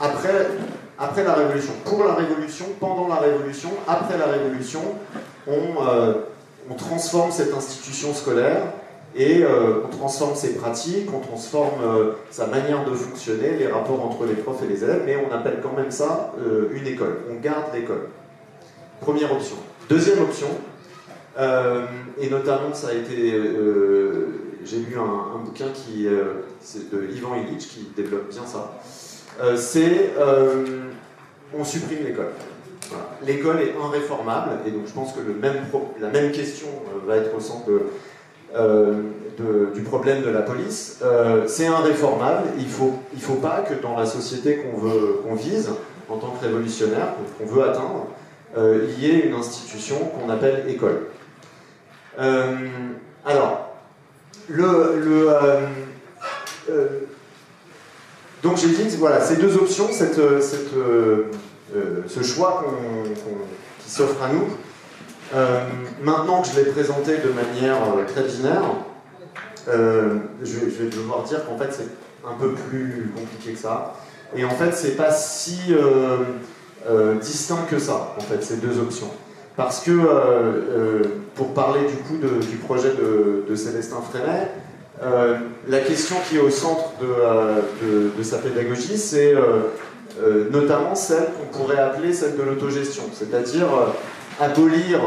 après, 0.00 0.48
après 0.98 1.24
la 1.24 1.34
Révolution, 1.34 1.72
pour 1.84 2.04
la 2.04 2.14
Révolution, 2.14 2.66
pendant 2.80 3.08
la 3.08 3.16
Révolution, 3.16 3.70
après 3.86 4.18
la 4.18 4.26
Révolution, 4.26 4.80
on, 5.46 5.86
euh, 5.86 6.14
transforme 6.78 7.30
cette 7.30 7.52
institution 7.52 8.14
scolaire 8.14 8.62
et 9.14 9.42
euh, 9.42 9.82
on 9.84 9.96
transforme 9.96 10.34
ses 10.34 10.54
pratiques, 10.54 11.08
on 11.14 11.20
transforme 11.20 12.14
sa 12.30 12.46
manière 12.46 12.84
de 12.84 12.94
fonctionner, 12.94 13.56
les 13.58 13.68
rapports 13.68 14.04
entre 14.04 14.24
les 14.24 14.34
profs 14.34 14.62
et 14.62 14.66
les 14.66 14.82
élèves, 14.82 15.02
mais 15.06 15.16
on 15.16 15.32
appelle 15.32 15.60
quand 15.62 15.76
même 15.76 15.90
ça 15.90 16.32
une 16.72 16.86
école. 16.86 17.18
On 17.30 17.40
garde 17.40 17.66
l'école. 17.72 18.08
Première 19.00 19.32
option. 19.32 19.56
Deuxième 19.88 20.20
option, 20.22 20.48
euh, 21.38 21.84
et 22.20 22.30
notamment 22.30 22.72
ça 22.72 22.88
a 22.88 22.92
été, 22.92 23.34
euh, 23.34 24.26
j'ai 24.64 24.78
lu 24.78 24.96
un, 24.96 25.38
bouquin 25.44 25.66
qui, 25.74 26.06
euh, 26.06 26.44
de 26.92 27.08
Ivan 27.12 27.34
Illich 27.34 27.68
qui 27.68 27.88
développe 27.96 28.30
bien 28.30 28.46
ça, 28.46 28.80
c'est 29.56 30.12
on 31.56 31.64
supprime 31.64 32.04
l'école. 32.04 32.30
L'école 33.24 33.60
est 33.60 33.74
irréformable, 33.78 34.50
et 34.66 34.70
donc 34.70 34.82
je 34.86 34.92
pense 34.92 35.12
que 35.12 35.20
la 36.00 36.08
même 36.08 36.32
question 36.32 36.68
va 37.06 37.16
être 37.16 37.34
au 37.36 37.40
centre 37.40 37.70
du 39.74 39.82
problème 39.82 40.22
de 40.22 40.30
la 40.30 40.42
police. 40.42 41.02
c'est 41.46 41.64
irréformable, 41.64 42.48
il 42.58 42.64
ne 42.64 43.20
faut, 43.20 43.34
pas 43.34 43.64
que 43.68 43.74
dans 43.80 43.96
la 43.96 44.06
société 44.06 44.56
qu'on 44.56 44.78
veut 44.78 45.20
vise, 45.36 45.70
en 46.08 46.16
tant 46.16 46.30
que 46.30 46.44
révolutionnaire, 46.44 47.14
qu'on 47.38 47.46
veut 47.46 47.62
atteindre, 47.62 48.08
euh, 48.56 48.86
il 48.96 49.04
y 49.04 49.10
ait 49.10 49.26
une 49.26 49.34
institution 49.34 49.96
qu'on 49.96 50.30
appelle 50.30 50.64
école. 50.68 51.06
Euh, 52.20 52.54
alors, 53.24 53.74
le, 54.48 54.64
euh, 54.64 55.66
donc 58.44 58.58
j'ai 58.58 58.68
dit, 58.68 58.96
voilà, 58.96 59.20
ces 59.20 59.36
deux 59.36 59.56
options, 59.56 59.88
cette, 59.90 60.20
cette, 60.40 60.70
ce 62.06 62.22
choix 62.22 62.64
qui 63.80 63.90
s'offre 63.90 64.22
à 64.22 64.28
nous, 64.28 64.46
maintenant 66.02 66.42
que 66.42 66.48
je 66.48 66.60
l'ai 66.60 66.70
présenté 66.70 67.16
de 67.16 67.30
manière 67.30 67.78
très 68.06 68.22
binaire, 68.22 68.62
je, 69.66 70.58
vais 70.58 70.90
devoir 70.90 71.24
dire 71.24 71.44
qu'en 71.44 71.58
fait 71.58 71.72
c'est 71.72 71.88
un 72.28 72.34
peu 72.38 72.52
plus 72.52 73.12
compliqué 73.16 73.54
que 73.54 73.58
ça. 73.58 73.94
Et 74.36 74.44
en 74.44 74.50
fait, 74.50 74.72
c'est 74.72 74.96
pas 74.96 75.10
si 75.10 75.74
euh, 76.86 77.14
distinct 77.14 77.66
que 77.70 77.78
ça, 77.78 78.14
en 78.18 78.20
fait, 78.20 78.42
ces 78.42 78.56
deux 78.56 78.78
options. 78.78 79.10
Parce 79.56 79.80
que, 79.80 79.90
euh, 79.90 80.02
euh, 80.06 81.02
pour 81.34 81.54
parler 81.54 81.80
du 81.86 81.96
coup 81.96 82.16
du 82.18 82.56
projet 82.56 82.90
de, 82.90 83.54
Célestin 83.54 84.02
Freinet, 84.10 84.50
la 85.00 85.80
question 85.80 86.16
qui 86.28 86.36
est 86.36 86.40
au 86.40 86.50
centre 86.50 86.92
de, 87.00 88.22
sa 88.22 88.38
pédagogie, 88.38 88.96
c'est 88.96 89.34
notamment 90.50 90.94
celle 90.94 91.26
qu'on 91.32 91.58
pourrait 91.58 91.78
appeler 91.78 92.12
celle 92.12 92.36
de 92.36 92.42
l'autogestion, 92.42 93.04
c'est-à-dire 93.12 93.66
abolir 94.40 95.00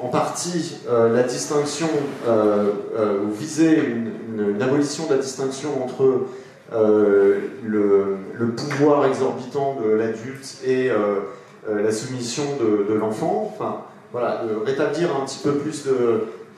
en 0.00 0.08
partie 0.08 0.78
la 0.88 1.22
distinction, 1.22 1.88
ou 2.26 3.30
viser 3.32 3.78
une, 3.78 4.62
abolition 4.62 5.06
de 5.06 5.14
la 5.14 5.18
distinction 5.18 5.84
entre 5.84 6.26
euh, 6.72 7.38
le, 7.64 8.16
pouvoir 8.56 9.06
exorbitant 9.06 9.78
de 9.82 9.90
l'adulte 9.90 10.58
et 10.64 10.90
euh, 10.90 11.20
euh, 11.68 11.82
la 11.82 11.92
soumission 11.92 12.42
de, 12.60 12.94
l'enfant. 12.94 13.52
Enfin, 13.54 13.82
voilà, 14.12 14.42
de 14.44 14.56
rétablir 14.64 15.14
un 15.14 15.24
petit 15.24 15.40
peu 15.42 15.52
plus 15.54 15.84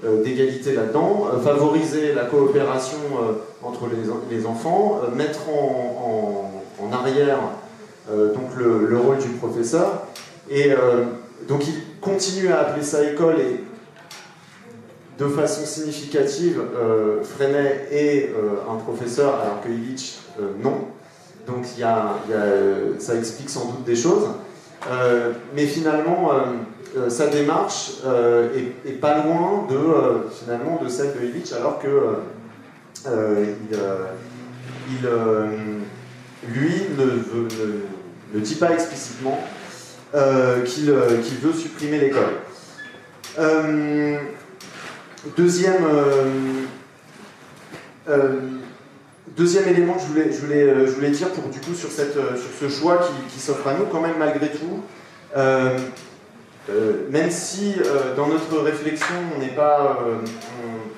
d'égalité 0.02 0.74
là-dedans, 0.74 1.26
favoriser 1.42 2.14
la 2.14 2.24
coopération 2.24 2.98
entre 3.62 3.88
les, 4.30 4.46
enfants, 4.46 5.00
mettre 5.16 5.40
en, 5.48 6.92
arrière 6.92 7.38
donc 8.08 8.54
le, 8.56 8.96
rôle 8.96 9.18
du 9.18 9.28
professeur. 9.30 10.04
Et 10.48 10.70
donc 11.48 11.66
il 11.66 11.74
continue 12.00 12.48
à 12.52 12.60
appeler 12.60 12.84
ça 12.84 13.02
école 13.02 13.40
et 13.40 13.60
de 15.18 15.26
façon 15.26 15.66
significative, 15.66 16.60
euh, 16.76 17.22
Freinet 17.24 17.88
est 17.90 18.30
euh, 18.30 18.70
un 18.72 18.76
professeur, 18.76 19.34
alors 19.34 19.60
que 19.62 19.68
Illich, 19.68 20.20
euh, 20.40 20.52
non. 20.62 20.78
Donc 21.46 21.64
y 21.78 21.82
a, 21.82 22.16
ça 22.98 23.14
explique 23.14 23.48
sans 23.48 23.64
doute 23.64 23.84
des 23.84 23.96
choses. 23.96 24.28
mais 25.56 25.64
finalement, 25.64 26.30
sa 27.08 27.26
démarche 27.26 27.92
est, 28.86 28.92
pas 28.92 29.22
loin 29.22 29.66
de, 29.68 30.28
finalement, 30.32 30.80
de 30.82 30.88
celle 30.88 31.12
de 31.14 31.26
Illich, 31.26 31.52
alors 31.52 31.78
que 31.78 31.88
lui 36.48 36.70
ne, 38.34 38.40
dit 38.40 38.54
pas 38.54 38.72
explicitement 38.72 39.38
qu'il 40.12 40.90
veut 40.90 41.52
supprimer 41.52 41.98
l'école. 41.98 42.34
deuxième, 45.36 45.84
élément 49.68 49.94
que 49.94 50.00
je 50.00 50.40
voulais, 50.40 51.10
dire 51.10 51.28
pour, 51.30 51.48
du 51.48 51.60
coup, 51.60 51.74
sur, 51.74 51.90
ce 51.90 52.68
choix 52.68 53.00
qui 53.32 53.40
s'offre 53.40 53.68
à 53.68 53.74
nous, 53.74 53.84
quand 53.86 54.00
même, 54.00 54.18
malgré 54.18 54.50
tout, 54.50 54.82
même 57.10 57.30
si 57.30 57.74
dans 58.16 58.26
notre 58.26 58.58
réflexion, 58.58 59.14
on 59.34 59.40
n'est 59.40 59.54
pas, 59.54 59.98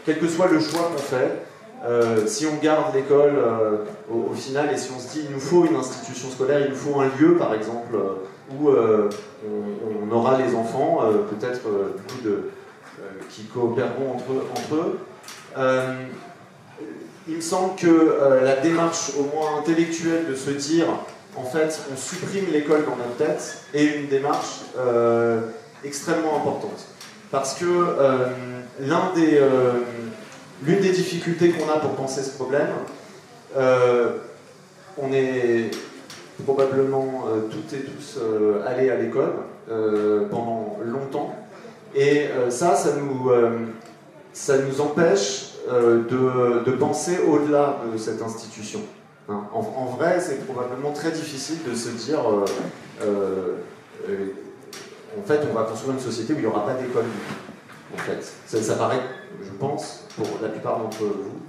quel 0.04 0.18
que 0.18 0.28
soit 0.28 0.48
le 0.48 0.60
choix 0.60 0.90
qu'on 0.92 1.02
fait, 1.02 1.42
euh, 1.82 2.26
si 2.26 2.46
on 2.46 2.56
garde 2.62 2.94
l'école 2.94 3.36
euh, 3.36 3.84
au, 4.12 4.34
final 4.34 4.70
et 4.70 4.76
si 4.76 4.90
on 4.94 4.98
se 4.98 5.12
dit 5.12 5.22
il 5.24 5.34
nous 5.34 5.40
faut 5.40 5.64
une 5.64 5.76
institution 5.76 6.28
scolaire, 6.28 6.60
il 6.60 6.70
nous 6.70 6.76
faut 6.76 7.00
un 7.00 7.08
lieu 7.18 7.36
par 7.36 7.54
exemple 7.54 7.94
euh, 7.94 8.18
où 8.52 8.68
on, 8.68 10.14
aura 10.14 10.36
les 10.38 10.54
enfants, 10.56 10.98
peut-être 11.30 11.60
qui 13.28 13.44
coopéreront 13.44 14.16
entre 14.16 14.74
eux. 14.74 14.98
il 17.28 17.36
me 17.36 17.40
semble 17.40 17.76
que 17.76 18.18
la 18.42 18.56
démarche 18.56 19.12
au 19.16 19.22
moins 19.34 19.60
intellectuelle 19.60 20.26
de 20.28 20.34
se 20.34 20.50
dire 20.50 20.86
en 21.36 21.44
fait 21.44 21.80
on 21.92 21.96
supprime 21.96 22.46
l'école 22.52 22.84
dans 22.84 22.96
notre 22.96 23.16
tête 23.16 23.62
est 23.74 23.84
une 23.84 24.08
démarche 24.08 24.60
extrêmement 25.84 26.36
importante. 26.36 26.86
Parce 27.30 27.54
que 27.54 27.86
l'un 28.80 29.12
des 29.14 29.40
L'une 30.62 30.80
des 30.80 30.90
difficultés 30.90 31.50
qu'on 31.50 31.70
a 31.70 31.78
pour 31.78 31.92
penser 31.92 32.22
ce 32.22 32.32
problème, 32.36 32.68
euh, 33.56 34.18
on 34.98 35.10
est 35.10 35.70
probablement 36.44 37.24
euh, 37.28 37.48
toutes 37.50 37.72
et 37.72 37.82
tous 37.82 38.18
euh, 38.18 38.62
allés 38.66 38.90
à 38.90 38.96
l'école 38.96 39.32
pendant 40.30 40.78
longtemps. 40.84 41.34
Et 41.94 42.26
ça, 42.48 42.74
ça 42.74 42.90
nous, 42.96 43.30
empêche 44.80 45.52
de, 45.70 46.64
de, 46.64 46.70
penser 46.72 47.18
au-delà 47.24 47.76
de 47.92 47.96
cette 47.96 48.20
institution. 48.20 48.80
Hein. 49.28 49.44
En, 49.52 49.84
vrai, 49.96 50.20
c'est 50.20 50.46
probablement 50.46 50.92
très 50.92 51.10
difficile 51.10 51.58
de 51.68 51.74
se 51.74 51.90
dire 51.90 52.20
en 55.18 55.22
fait, 55.26 55.40
on 55.50 55.54
va 55.54 55.64
construire 55.64 55.94
une 55.94 56.00
société 56.00 56.32
où 56.32 56.36
il 56.36 56.42
n'y 56.42 56.46
aura 56.46 56.66
pas 56.66 56.74
d'école. 56.74 57.04
En 57.94 57.98
fait, 57.98 58.62
ça, 58.62 58.74
paraît, 58.74 59.00
je 59.42 59.50
pense, 59.58 60.04
pour 60.16 60.26
la 60.40 60.48
plupart 60.48 60.78
d'entre 60.78 61.02
vous, 61.02 61.40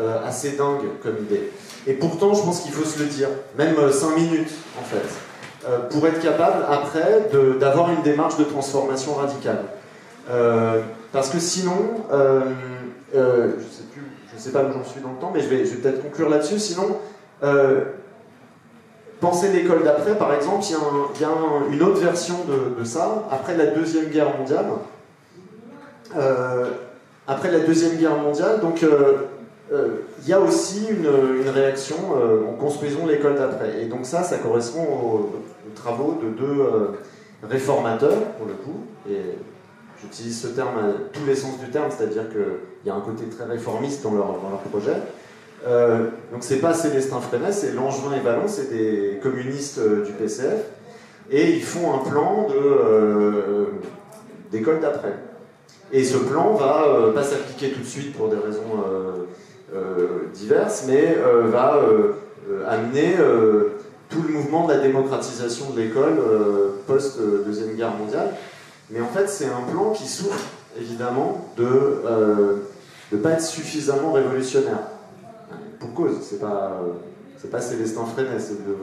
euh, 0.00 0.26
assez 0.26 0.52
dingue 0.52 0.82
comme 1.02 1.16
idée. 1.22 1.50
Et 1.86 1.94
pourtant, 1.94 2.34
je 2.34 2.42
pense 2.42 2.60
qu'il 2.60 2.72
faut 2.72 2.84
se 2.84 2.98
le 2.98 3.06
dire, 3.06 3.28
même 3.56 3.74
5 3.90 4.06
euh, 4.06 4.14
minutes 4.16 4.52
en 4.78 4.84
fait, 4.84 5.66
euh, 5.66 5.88
pour 5.88 6.06
être 6.06 6.20
capable 6.20 6.64
après 6.70 7.30
d'avoir 7.58 7.90
une 7.90 8.02
démarche 8.02 8.36
de 8.36 8.44
transformation 8.44 9.14
radicale. 9.14 9.64
parce 11.10 11.30
que 11.30 11.40
sinon, 11.40 12.04
je 13.14 13.77
ne 14.38 14.42
sais, 14.42 14.52
pas 14.52 14.64
où 14.64 14.72
j'en 14.72 14.84
suis 14.84 15.00
dans 15.00 15.12
le 15.12 15.18
temps, 15.18 15.30
mais 15.34 15.40
je 15.40 15.48
vais, 15.48 15.64
je 15.64 15.76
peut-être 15.76 16.02
conclure 16.02 16.28
là-dessus. 16.28 16.58
Sinon, 16.58 16.96
penser 19.20 19.48
l'école 19.48 19.84
d'après, 19.84 20.16
par 20.16 20.34
exemple, 20.34 20.64
il 21.14 21.20
y 21.20 21.24
a, 21.24 21.28
une 21.70 21.82
autre 21.82 22.00
version 22.00 22.36
de, 22.78 22.84
ça, 22.84 23.28
après 23.30 23.56
la 23.56 23.66
Deuxième 23.66 24.06
Guerre 24.06 24.36
mondiale 24.36 24.66
après 27.28 27.52
la 27.52 27.60
Deuxième 27.60 27.96
Guerre 27.96 28.16
mondiale. 28.16 28.60
Donc 28.60 28.82
euh, 28.82 29.26
euh, 29.70 29.88
il 30.22 30.28
y 30.28 30.32
a 30.32 30.40
aussi 30.40 30.86
une, 30.90 31.48
réaction 31.50 31.96
euh, 32.16 32.48
en 32.48 32.54
construisons 32.54 33.06
l'école 33.06 33.36
d'après. 33.36 33.82
Et 33.82 33.84
donc 33.84 34.06
ça, 34.06 34.22
ça 34.22 34.38
correspond 34.38 34.82
aux, 34.82 35.32
travaux 35.74 36.18
de 36.20 36.30
deux 36.30 36.64
réformateurs, 37.42 38.20
pour 38.38 38.46
le 38.46 38.54
coup. 38.54 38.86
J'utilise 40.02 40.40
ce 40.40 40.48
terme 40.48 40.78
à 40.78 40.92
tous 41.12 41.24
les 41.26 41.34
sens 41.34 41.58
du 41.58 41.70
terme, 41.70 41.90
c'est-à-dire 41.90 42.28
qu'il 42.28 42.86
y 42.86 42.90
a 42.90 42.94
un 42.94 43.00
côté 43.00 43.24
très 43.26 43.44
réformiste 43.44 44.02
dans 44.02 44.14
leur, 44.14 44.26
dans 44.40 44.50
leur 44.50 44.60
projet. 44.60 44.96
donc 46.32 46.42
c'est 46.42 46.58
pas 46.58 46.74
Célestin 46.74 47.20
Freinet, 47.20 47.52
c'est 47.52 47.72
Langevin 47.72 48.16
et 48.16 48.20
Vallon, 48.20 48.46
c'est 48.46 48.70
des 48.70 49.18
communistes 49.22 49.80
du 49.80 50.12
PCF. 50.12 50.64
Et 51.30 51.50
ils 51.56 51.62
font 51.62 51.94
un 51.94 52.08
plan 52.08 52.46
d'école 54.50 54.80
d'après. 54.80 55.14
Et 55.92 56.04
ce 56.04 56.18
plan 56.18 56.54
va 56.54 56.84
euh, 56.86 57.12
pas 57.12 57.22
s'appliquer 57.22 57.70
tout 57.70 57.80
de 57.80 57.86
suite 57.86 58.14
pour 58.14 58.28
des 58.28 58.36
raisons 58.36 58.84
euh, 58.86 59.24
euh, 59.74 60.06
diverses, 60.34 60.84
mais 60.86 61.16
va 61.50 61.80
amener 62.66 63.16
tout 64.08 64.22
le 64.26 64.32
mouvement 64.34 64.66
de 64.66 64.72
la 64.72 64.78
démocratisation 64.78 65.70
de 65.70 65.80
l'école 65.80 66.18
post-Deuxième 66.86 67.74
Guerre 67.74 67.94
mondiale. 67.94 68.30
Mais 68.90 69.00
en 69.00 69.08
fait, 69.08 69.28
c'est 69.28 69.46
un 69.46 69.70
plan 69.70 69.90
qui 69.90 70.06
souffre 70.06 70.46
évidemment 70.78 71.46
de 71.56 72.62
ne 73.12 73.18
pas 73.18 73.32
être 73.32 73.42
suffisamment 73.42 74.12
révolutionnaire. 74.12 74.78
Pour 75.78 75.94
cause, 75.94 76.18
c'est 76.22 76.40
pas, 76.40 76.80
c'est 77.40 77.50
pas 77.50 77.60
Célestin 77.60 78.04
Freinet, 78.04 78.38
c'est 78.38 78.66
de 78.66 78.74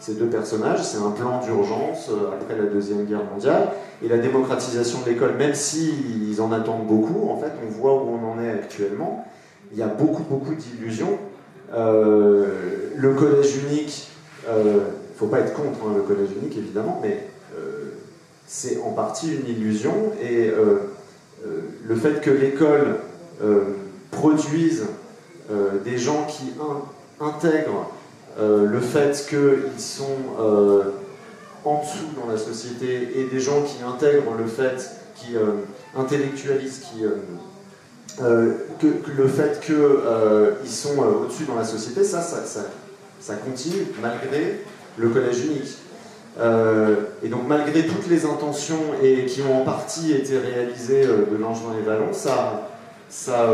ces 0.00 0.14
deux 0.14 0.26
personnages. 0.26 0.82
C'est 0.82 0.98
un 0.98 1.10
plan 1.10 1.40
d'urgence 1.40 2.08
euh, 2.08 2.32
après 2.32 2.56
la 2.56 2.64
Deuxième 2.64 3.04
Guerre 3.04 3.24
mondiale. 3.24 3.68
Et 4.02 4.08
la 4.08 4.18
démocratisation 4.18 5.00
de 5.04 5.10
l'école, 5.10 5.36
même 5.36 5.54
s'ils 5.54 6.40
en 6.40 6.50
attendent 6.52 6.86
beaucoup, 6.86 7.28
en 7.30 7.36
fait, 7.36 7.52
on 7.64 7.70
voit 7.70 7.94
où 7.94 8.08
on 8.08 8.32
en 8.32 8.42
est 8.42 8.50
actuellement. 8.50 9.26
Il 9.72 9.78
y 9.78 9.82
a 9.82 9.86
beaucoup, 9.86 10.22
beaucoup 10.22 10.54
d'illusions. 10.54 11.18
Euh, 11.74 12.46
le 12.96 13.14
collège 13.14 13.56
unique, 13.68 14.08
il 14.44 14.48
euh, 14.48 14.74
ne 14.76 15.18
faut 15.18 15.26
pas 15.26 15.40
être 15.40 15.52
contre 15.52 15.80
hein, 15.86 15.92
le 15.94 16.02
collège 16.02 16.30
unique, 16.40 16.56
évidemment, 16.56 16.98
mais 17.02 17.26
c'est 18.52 18.80
en 18.80 18.90
partie 18.90 19.32
une 19.32 19.46
illusion. 19.46 20.12
Et 20.20 20.50
le 21.86 21.94
fait 21.94 22.20
que 22.20 22.30
l'école 22.30 22.96
produise 24.10 24.86
des 25.84 25.98
gens 25.98 26.26
qui 26.26 26.52
intègrent 27.20 27.90
euh, 28.38 28.66
le 28.66 28.80
fait 28.80 29.26
qu'ils 29.28 29.80
sont 29.80 30.16
euh, 30.38 30.84
en 31.64 31.80
dessous 31.80 32.06
dans 32.18 32.30
la 32.30 32.38
société 32.38 33.18
et 33.18 33.24
des 33.24 33.40
gens 33.40 33.62
qui 33.62 33.82
intègrent 33.82 34.34
le 34.38 34.46
fait, 34.46 34.90
qui 35.16 35.36
euh, 35.36 35.64
intellectualisent, 35.96 36.80
qui, 36.80 37.02
le 38.20 39.28
fait 39.28 39.60
qu'ils 39.60 40.70
sont 40.70 40.98
au-dessus 40.98 41.44
dans 41.44 41.56
la 41.56 41.64
société, 41.64 42.04
ça 42.04 42.22
ça, 42.22 42.44
ça, 43.20 43.34
continue 43.34 43.86
malgré 44.00 44.60
le 44.96 45.08
collège 45.08 45.44
unique. 45.44 45.76
Et 46.38 47.28
donc 47.28 47.42
malgré 47.48 47.86
toutes 47.86 48.08
les 48.08 48.24
intentions 48.24 48.94
et 49.02 49.26
qui 49.26 49.42
ont 49.42 49.60
en 49.60 49.64
partie 49.64 50.12
été 50.12 50.38
réalisées 50.38 51.04
de 51.04 51.36
Langevin 51.36 51.74
et 51.78 51.84
Vallon, 51.84 52.12
ça, 52.12 52.70
ça 53.08 53.46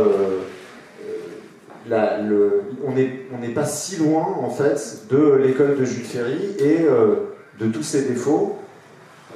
on 2.85 3.39
n'est 3.39 3.49
pas 3.55 3.65
si 3.65 3.97
loin 3.97 4.37
en 4.41 4.51
fait 4.51 5.07
de 5.11 5.35
l'école 5.35 5.79
de 5.79 5.85
Jules 5.85 6.05
Ferry 6.05 6.57
et 6.59 6.83
euh, 6.83 7.35
de 7.61 7.67
tous 7.67 7.83
ses 7.83 8.03
défauts. 8.03 8.59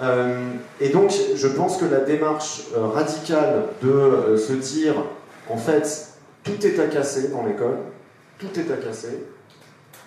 Euh, 0.02 0.50
et 0.80 0.88
donc 0.88 1.12
je 1.34 1.48
pense 1.48 1.76
que 1.76 1.84
la 1.84 2.00
démarche 2.00 2.62
euh, 2.74 2.86
radicale 2.86 3.64
de 3.82 4.36
se 4.36 4.52
dire 4.52 4.94
en 5.48 5.56
fait 5.56 6.08
tout 6.42 6.66
est 6.66 6.78
à 6.80 6.86
casser 6.86 7.28
dans 7.28 7.44
l'école, 7.44 7.76
tout 8.38 8.58
est 8.58 8.72
à 8.72 8.76
casser, 8.76 9.24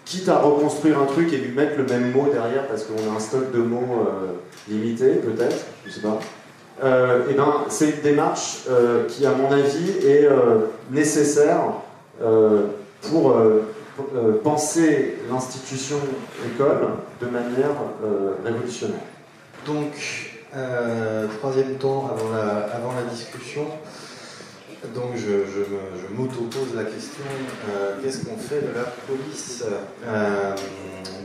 quitte 0.05 0.29
à 0.29 0.37
reconstruire 0.37 0.99
un 0.99 1.05
truc 1.05 1.31
et 1.33 1.37
lui 1.37 1.51
mettre 1.51 1.77
le 1.77 1.85
même 1.85 2.11
mot 2.11 2.27
derrière 2.31 2.67
parce 2.67 2.83
qu'on 2.83 3.11
a 3.11 3.15
un 3.15 3.19
stock 3.19 3.51
de 3.51 3.59
mots 3.59 4.07
limité 4.67 5.15
peut-être, 5.15 5.65
je 5.85 5.91
sais 5.91 6.01
pas. 6.01 6.19
et 6.81 7.33
ben, 7.33 7.53
c'est 7.69 7.89
une 7.89 8.01
démarche 8.01 8.63
qui, 9.07 9.25
à 9.25 9.31
mon 9.31 9.51
avis, 9.51 10.05
est 10.05 10.27
nécessaire 10.91 11.61
euh, 12.21 12.67
pour, 13.01 13.31
euh, 13.31 13.63
euh, 14.15 14.39
penser 14.43 15.17
l'institution 15.29 15.97
école 16.45 16.87
de 17.21 17.25
manière 17.27 17.71
révolutionnaire. 18.43 18.97
Donc, 19.65 20.41
troisième 21.39 21.75
temps 21.75 22.09
avant 22.73 22.93
la 22.93 23.03
discussion. 23.11 23.65
Donc 24.93 25.15
je, 25.15 25.45
je 25.47 26.13
m'auto-pose 26.13 26.75
la 26.75 26.83
question, 26.83 27.23
qu'est-ce 28.01 28.25
qu'on 28.25 28.37
fait 28.37 28.61
de 28.61 28.73
la 28.75 28.83
police 29.07 29.63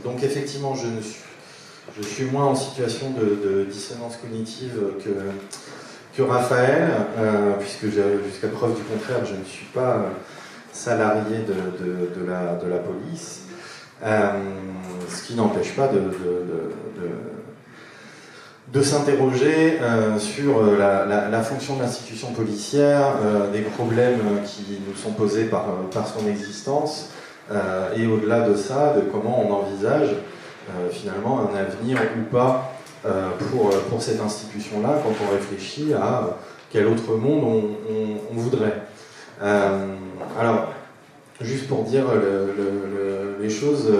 Donc 0.03 0.23
effectivement, 0.23 0.75
je, 0.75 1.01
suis, 1.01 1.23
je 1.97 2.01
suis 2.01 2.25
moins 2.25 2.45
en 2.45 2.55
situation 2.55 3.11
de, 3.11 3.65
dissonance 3.65 4.17
cognitive 4.17 4.79
que, 5.03 5.09
que 6.15 6.21
Raphaël, 6.21 6.89
puisque 7.59 7.85
jusqu'à 8.25 8.47
preuve 8.47 8.75
du 8.75 8.83
contraire, 8.83 9.25
je 9.25 9.35
ne 9.35 9.43
suis 9.43 9.67
pas 9.67 10.05
salariés 10.71 11.43
de, 11.47 12.69
la, 12.69 12.77
police, 12.77 13.41
euh, 14.03 14.31
ce 15.09 15.27
qui 15.27 15.35
n'empêche 15.35 15.75
pas 15.75 15.87
de, 15.87 15.99
de 18.71 18.81
s'interroger 18.81 19.79
euh, 19.81 20.19
sur 20.19 20.59
euh, 20.59 20.77
la, 20.77 21.41
fonction 21.41 21.75
de 21.77 21.81
l'institution 21.81 22.31
policière, 22.33 23.15
des 23.51 23.61
problèmes 23.61 24.19
qui 24.45 24.79
nous 24.87 24.95
sont 24.95 25.11
posés 25.11 25.45
par, 25.45 25.65
par 25.93 26.07
son 26.07 26.27
existence, 26.27 27.09
et 27.95 28.05
au-delà 28.05 28.41
de 28.41 28.55
ça, 28.55 28.93
de 28.95 29.01
comment 29.01 29.43
on 29.43 29.51
envisage 29.51 30.09
finalement 30.91 31.49
un 31.49 31.57
avenir 31.57 31.97
ou 32.15 32.31
pas 32.31 32.73
pour, 33.39 33.71
pour 33.89 34.01
cette 34.03 34.21
institution-là 34.21 35.01
quand 35.01 35.13
on 35.25 35.33
réfléchit 35.33 35.93
à 35.95 36.37
quel 36.69 36.85
autre 36.85 37.15
monde 37.15 37.75
on, 37.89 38.35
voudrait. 38.35 38.83
alors, 39.41 40.67
juste 41.41 41.67
pour 41.67 41.85
dire 41.85 42.05
les 43.41 43.49
choses, 43.49 43.91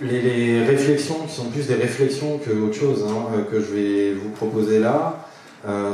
les, 0.00 0.64
réflexions 0.64 1.16
qui 1.26 1.34
sont 1.34 1.46
plus 1.46 1.66
des 1.66 1.74
réflexions 1.74 2.38
que 2.38 2.50
autre 2.50 2.74
chose 2.74 3.04
hein, 3.08 3.44
que 3.50 3.60
je 3.60 3.74
vais 3.74 4.12
vous 4.12 4.30
proposer 4.30 4.78
là, 4.78 5.26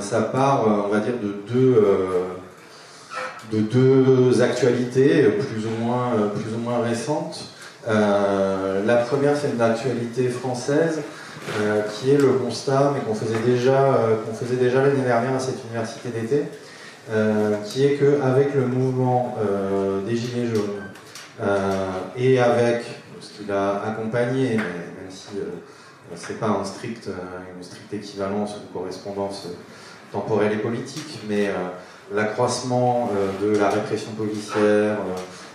ça 0.01 0.21
part, 0.21 0.67
on 0.87 0.89
va 0.89 1.01
dire, 1.01 1.15
de 1.23 1.35
deux 1.51 1.83
de 3.51 3.59
deux 3.61 4.43
actualités 4.43 5.23
plus 5.25 5.67
ou 5.67 5.85
moins, 5.85 6.13
plus 6.35 6.55
ou 6.55 6.59
moins 6.59 6.83
récentes. 6.83 7.53
Euh, 7.89 8.85
la 8.87 8.97
première, 8.97 9.37
c'est 9.37 9.51
une 9.51 9.61
actualité 9.61 10.29
française 10.29 11.03
euh, 11.61 11.83
qui 11.83 12.11
est 12.11 12.19
le 12.19 12.29
constat, 12.35 12.93
mais 12.95 13.01
qu'on 13.01 13.15
faisait 13.15 13.41
déjà, 13.45 13.95
euh, 13.95 14.17
qu'on 14.25 14.35
faisait 14.35 14.57
déjà 14.57 14.83
l'année 14.83 15.03
dernière 15.05 15.35
à 15.35 15.41
cette 15.41 15.59
université 15.69 16.09
d'été, 16.11 16.45
qui 17.65 17.85
est 17.85 17.97
qu'avec 17.97 18.55
le 18.55 18.65
mouvement 18.65 19.37
des 20.07 20.15
Gilets 20.15 20.47
jaunes 20.47 21.51
et 22.17 22.39
avec 22.39 22.85
ce 23.43 23.45
qu'il 23.45 23.53
a 23.53 23.83
accompagné, 23.83 24.57
même 24.57 25.11
si 25.11 25.29
ce 26.15 26.33
n'est 26.33 26.39
pas 26.39 26.49
un 26.49 26.65
strict, 26.65 27.09
une 27.57 27.63
stricte 27.63 27.93
équivalence 27.93 28.57
ou 28.57 28.79
correspondance 28.79 29.49
temporelle 30.13 30.53
et 30.53 30.59
politique, 30.59 31.21
mais 31.29 31.51
l'accroissement 32.13 33.11
de 33.41 33.57
la 33.57 33.71
répression 33.71 34.13
policière, 34.13 34.99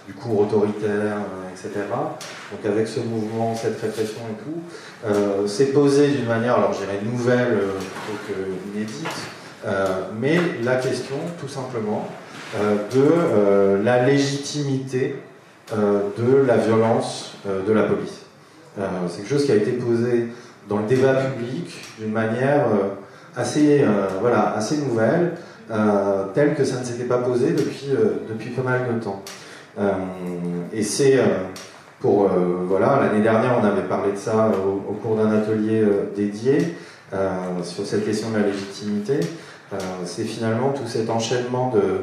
du 0.07 0.13
cours 0.13 0.39
autoritaire, 0.39 1.17
euh, 1.17 1.51
etc. 1.51 1.85
Donc 2.51 2.65
avec 2.65 2.87
ce 2.87 3.01
mouvement, 3.01 3.53
cette 3.55 3.79
répression 3.81 4.21
et 4.31 4.43
tout, 4.43 4.61
euh, 5.05 5.47
c'est 5.47 5.67
posé 5.67 6.07
d'une 6.07 6.25
manière, 6.25 6.55
alors 6.55 6.73
je 6.73 6.79
dirais 6.79 6.99
nouvelle 7.03 7.51
euh, 7.51 7.71
plutôt 7.77 8.19
qu'inédite, 8.73 9.07
mais 10.17 10.39
la 10.63 10.77
question 10.77 11.17
tout 11.41 11.49
simplement 11.49 12.07
de 12.57 13.83
la 13.83 14.05
légitimité 14.05 15.17
de 15.71 16.45
la 16.47 16.57
violence 16.57 17.35
de 17.45 17.73
la 17.73 17.83
police. 17.83 18.21
c'est 18.77 19.17
quelque 19.17 19.29
chose 19.29 19.45
qui 19.45 19.51
a 19.51 19.55
été 19.55 19.71
posé 19.71 20.27
dans 20.69 20.77
le 20.79 20.85
débat 20.85 21.15
public 21.15 21.73
d'une 21.99 22.11
manière 22.11 22.65
assez, 23.35 23.85
voilà, 24.21 24.53
assez 24.55 24.77
nouvelle, 24.77 25.33
telle 26.33 26.55
que 26.55 26.63
ça 26.63 26.79
ne 26.79 26.85
s'était 26.85 27.03
pas 27.03 27.17
posé 27.17 27.51
depuis, 27.51 27.89
depuis 28.29 28.51
pas 28.51 28.61
mal 28.61 28.87
de 28.93 29.03
temps. 29.03 29.23
Euh, 29.79 29.91
et 30.73 30.83
c'est 30.83 31.17
euh, 31.17 31.25
pour, 31.99 32.25
euh, 32.25 32.65
voilà, 32.67 32.99
l'année 33.01 33.21
dernière, 33.21 33.57
on 33.61 33.65
avait 33.65 33.87
parlé 33.87 34.11
de 34.11 34.17
ça 34.17 34.51
au, 34.51 34.93
cours 34.93 35.15
d'un 35.15 35.31
atelier 35.31 35.83
dédié 36.15 36.57
sur 37.63 37.85
cette 37.85 38.05
question 38.05 38.31
de 38.31 38.37
la 38.39 38.47
légitimité. 38.47 39.19
c'est 40.05 40.23
finalement 40.23 40.71
tout 40.71 40.87
cet 40.87 41.09
enchaînement 41.09 41.71
de, 41.71 42.01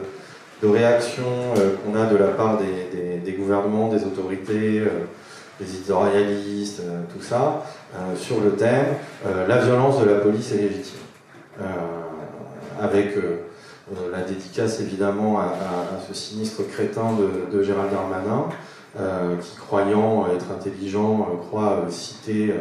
réactions 0.62 1.54
qu'on 1.84 1.94
a 1.94 2.06
de 2.06 2.16
la 2.16 2.28
part 2.28 2.58
des, 2.58 3.32
gouvernements, 3.32 3.88
des 3.88 4.04
autorités, 4.04 4.82
des 5.60 5.74
éditorialistes, 5.76 6.82
tout 7.12 7.22
ça, 7.22 7.64
sur 8.16 8.40
le 8.40 8.52
thème 8.52 8.86
la 9.46 9.58
violence 9.58 10.00
de 10.00 10.06
la 10.06 10.20
police 10.20 10.52
est 10.52 10.58
légitime. 10.58 11.00
avec 12.80 13.16
euh, 13.92 14.10
la 14.10 14.22
dédicace 14.22 14.80
évidemment 14.80 15.38
à, 15.38 15.52
ce 16.08 16.14
sinistre 16.14 16.66
crétin 16.66 17.10
de, 17.52 17.62
Gérald 17.62 17.90
Darmanin, 17.90 18.46
euh, 18.98 19.36
qui 19.36 19.56
croyant 19.56 20.26
être 20.34 20.46
intelligent 20.50 21.28
euh, 21.30 21.36
croit 21.36 21.84
citer 21.90 22.54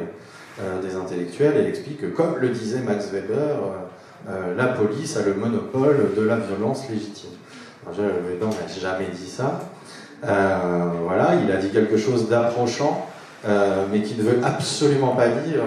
des 0.84 0.96
intellectuels 0.96 1.58
et 1.58 1.68
explique 1.68 2.02
que, 2.02 2.06
comme 2.06 2.38
le 2.38 2.50
disait 2.50 2.82
Max 2.82 3.10
Weber, 3.12 3.58
la 4.56 4.66
police 4.68 5.18
a 5.18 5.24
le 5.24 5.34
monopole 5.34 6.12
de 6.16 6.22
la 6.22 6.38
violence 6.38 6.88
légitime. 6.90 7.32
Weber 7.92 8.48
n'a 8.48 8.82
jamais 8.82 9.08
dit 9.14 9.30
ça. 9.30 9.62
voilà, 10.22 11.36
il 11.44 11.52
a 11.52 11.58
dit 11.58 11.70
quelque 11.70 11.98
chose 11.98 12.30
d'approchant, 12.30 13.08
mais 13.92 14.02
qui 14.02 14.16
ne 14.16 14.24
veut 14.24 14.40
absolument 14.44 15.16
pas 15.16 15.28
dire 15.28 15.64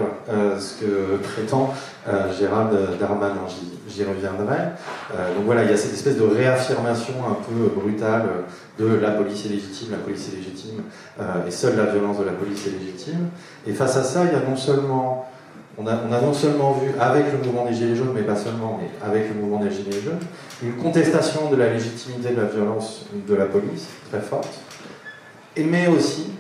ce 0.59 0.81
que 0.81 1.17
prétend 1.23 1.75
Gérald 2.39 2.99
Darmanin 2.99 3.47
j'y 3.89 4.05
reviendrai. 4.05 4.57
Euh, 5.15 5.35
donc 5.35 5.45
voilà, 5.45 5.65
il 5.65 5.71
y 5.71 5.73
a 5.73 5.77
cette 5.77 5.93
espèce 5.93 6.17
de 6.17 6.25
réaffirmation 6.25 7.15
un 7.29 7.35
peu 7.35 7.69
brutale 7.81 8.25
de 8.79 8.87
la 8.97 9.13
police 9.13 9.47
est 9.47 9.51
légitime, 9.51 9.93
la 9.93 9.99
police 9.99 10.29
est 10.29 10.37
légitime, 10.37 10.83
euh, 11.21 11.47
et 11.47 11.51
seule 11.51 11.77
la 11.77 11.87
violence 11.87 12.19
de 12.19 12.25
la 12.25 12.33
police 12.33 12.67
est 12.67 12.79
légitime. 12.79 13.29
Et 13.67 13.73
face 13.73 13.97
à 13.97 14.03
ça, 14.03 14.25
il 14.25 14.33
y 14.33 14.35
a 14.35 14.47
non 14.47 14.57
seulement, 14.57 15.29
on 15.79 15.87
a, 15.87 15.95
on 16.09 16.13
a 16.13 16.21
non 16.21 16.33
seulement 16.33 16.73
vu 16.73 16.91
avec 16.99 17.27
le 17.33 17.39
mouvement 17.39 17.67
des 17.67 17.75
Gilets 17.75 17.97
jaunes, 17.97 18.13
mais 18.15 18.23
pas 18.23 18.37
seulement, 18.37 18.81
mais 18.81 18.89
avec 19.07 19.29
le 19.29 19.35
mouvement 19.35 19.59
des 19.59 19.71
Gilets 19.71 20.01
jaunes, 20.01 20.21
une 20.63 20.77
contestation 20.77 21.51
de 21.51 21.57
la 21.57 21.71
légitimité 21.73 22.31
de 22.31 22.41
la 22.41 22.47
violence 22.47 23.07
de 23.13 23.35
la 23.35 23.47
police 23.47 23.87
très 24.11 24.21
forte, 24.21 24.61
mais 25.57 25.87
aussi 25.89 26.33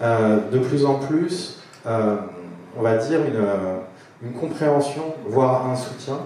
euh, 0.00 0.38
de 0.50 0.58
plus 0.58 0.84
en 0.84 0.94
plus, 0.94 1.58
on 1.84 2.82
va 2.82 2.96
dire, 2.96 3.20
une, 3.20 3.44
une 4.22 4.32
compréhension, 4.32 5.14
voire 5.26 5.68
un 5.68 5.76
soutien 5.76 6.18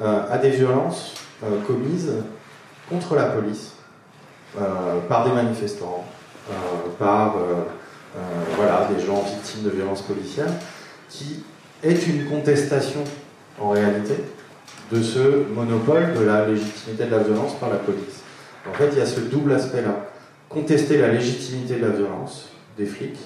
euh, 0.00 0.22
à 0.30 0.38
des 0.38 0.50
violences 0.50 1.14
euh, 1.42 1.60
commises 1.66 2.12
contre 2.88 3.14
la 3.14 3.24
police 3.24 3.72
euh, 4.56 5.00
par 5.08 5.24
des 5.24 5.32
manifestants, 5.32 6.04
par 6.98 7.34
voilà, 8.56 8.88
des 8.90 9.04
gens 9.04 9.22
victimes 9.22 9.64
de 9.64 9.70
violences 9.70 10.00
policières, 10.00 10.50
qui 11.10 11.44
est 11.82 12.06
une 12.06 12.26
contestation 12.26 13.04
en 13.60 13.70
réalité 13.70 14.14
de 14.92 15.02
ce 15.02 15.44
monopole 15.54 16.14
de 16.18 16.24
la 16.24 16.46
légitimité 16.46 17.04
de 17.04 17.10
la 17.10 17.18
violence 17.18 17.54
par 17.54 17.70
la 17.70 17.76
police. 17.76 18.22
En 18.68 18.74
fait, 18.74 18.88
il 18.92 18.98
y 18.98 19.00
a 19.00 19.06
ce 19.06 19.20
double 19.20 19.52
aspect-là. 19.52 20.08
Contester 20.48 20.98
la 20.98 21.08
légitimité 21.12 21.76
de 21.76 21.82
la 21.82 21.90
violence 21.90 22.48
des 22.76 22.86
flics 22.86 23.18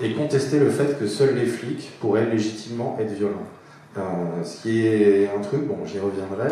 et 0.00 0.12
contester 0.12 0.58
le 0.58 0.70
fait 0.70 0.98
que 0.98 1.06
seuls 1.06 1.34
les 1.36 1.46
flics 1.46 1.90
pourraient 2.00 2.26
légitimement 2.26 2.98
être 3.00 3.12
violents. 3.12 3.46
Euh, 3.96 4.44
ce 4.44 4.62
qui 4.62 4.86
est 4.86 5.30
un 5.34 5.40
truc, 5.40 5.62
bon, 5.66 5.78
j'y 5.86 5.98
reviendrai, 5.98 6.48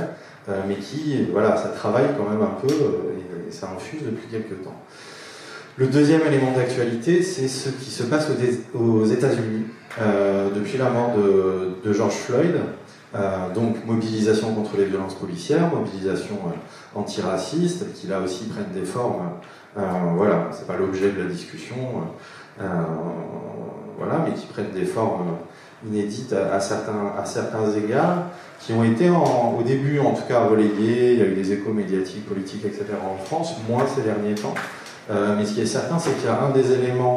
euh, 0.49 0.63
mais 0.67 0.77
qui, 0.77 1.25
voilà, 1.31 1.57
ça 1.57 1.69
travaille 1.69 2.07
quand 2.17 2.29
même 2.29 2.41
un 2.41 2.59
peu 2.61 2.73
euh, 2.73 3.49
et, 3.49 3.53
ça 3.53 3.71
infuse 3.77 4.03
depuis 4.03 4.27
quelques 4.29 4.65
temps. 4.65 4.75
Le 5.77 5.89
deuxième 5.89 6.21
élément 6.25 6.53
d'actualité, 6.53 7.21
c'est 7.25 7.49
ce 7.49 7.69
qui 7.69 7.91
se 7.91 8.05
passe 8.05 8.29
aux, 8.75 9.05
États-Unis 9.07 9.65
depuis 10.55 10.79
la 10.79 10.89
mort 10.89 11.15
de, 11.17 11.93
George 11.93 12.15
Floyd. 12.15 12.55
donc 13.55 13.85
mobilisation 13.85 14.55
contre 14.55 14.77
les 14.77 14.85
violences 14.85 15.17
policières, 15.17 15.75
mobilisation 15.75 16.39
antiraciste, 16.95 17.93
qui 17.95 18.07
là 18.07 18.21
aussi 18.21 18.45
prennent 18.45 18.73
des 18.73 18.87
formes. 18.87 19.31
voilà, 19.75 20.49
c'est 20.53 20.69
pas 20.69 20.77
l'objet 20.77 21.11
de 21.11 21.21
la 21.23 21.29
discussion, 21.29 21.75
voilà, 22.57 24.25
mais 24.25 24.35
qui 24.35 24.47
prennent 24.47 24.73
des 24.73 24.85
formes 24.85 25.39
inédites 25.85 26.35
à, 26.35 26.61
certains, 26.61 27.13
à 27.19 27.25
certains 27.25 27.69
égards, 27.73 28.27
qui 28.61 28.73
ont 28.75 28.85
été 28.85 29.11
au 29.11 29.63
début 29.65 29.99
en 29.99 30.13
tout 30.13 30.23
cas 30.29 30.45
relayées, 30.47 31.15
il 31.15 31.19
y 31.19 31.23
a 31.23 31.27
eu 31.27 31.35
des 31.35 31.53
échos 31.53 31.73
médiatiques, 31.73 32.27
politiques, 32.27 32.65
etc. 32.65 32.85
en 33.05 33.23
France, 33.25 33.57
moins 33.69 33.85
ces 33.93 34.03
derniers 34.03 34.37
temps. 34.37 34.55
Euh, 35.11 35.37
mais 35.37 35.45
ce 35.45 35.55
qui 35.55 35.61
est 35.61 35.67
certain, 35.67 35.99
c'est 35.99 36.13
qu'il 36.15 36.27
y 36.27 36.29
a 36.29 36.41
un 36.41 36.51
des 36.51 36.73
éléments 36.73 37.15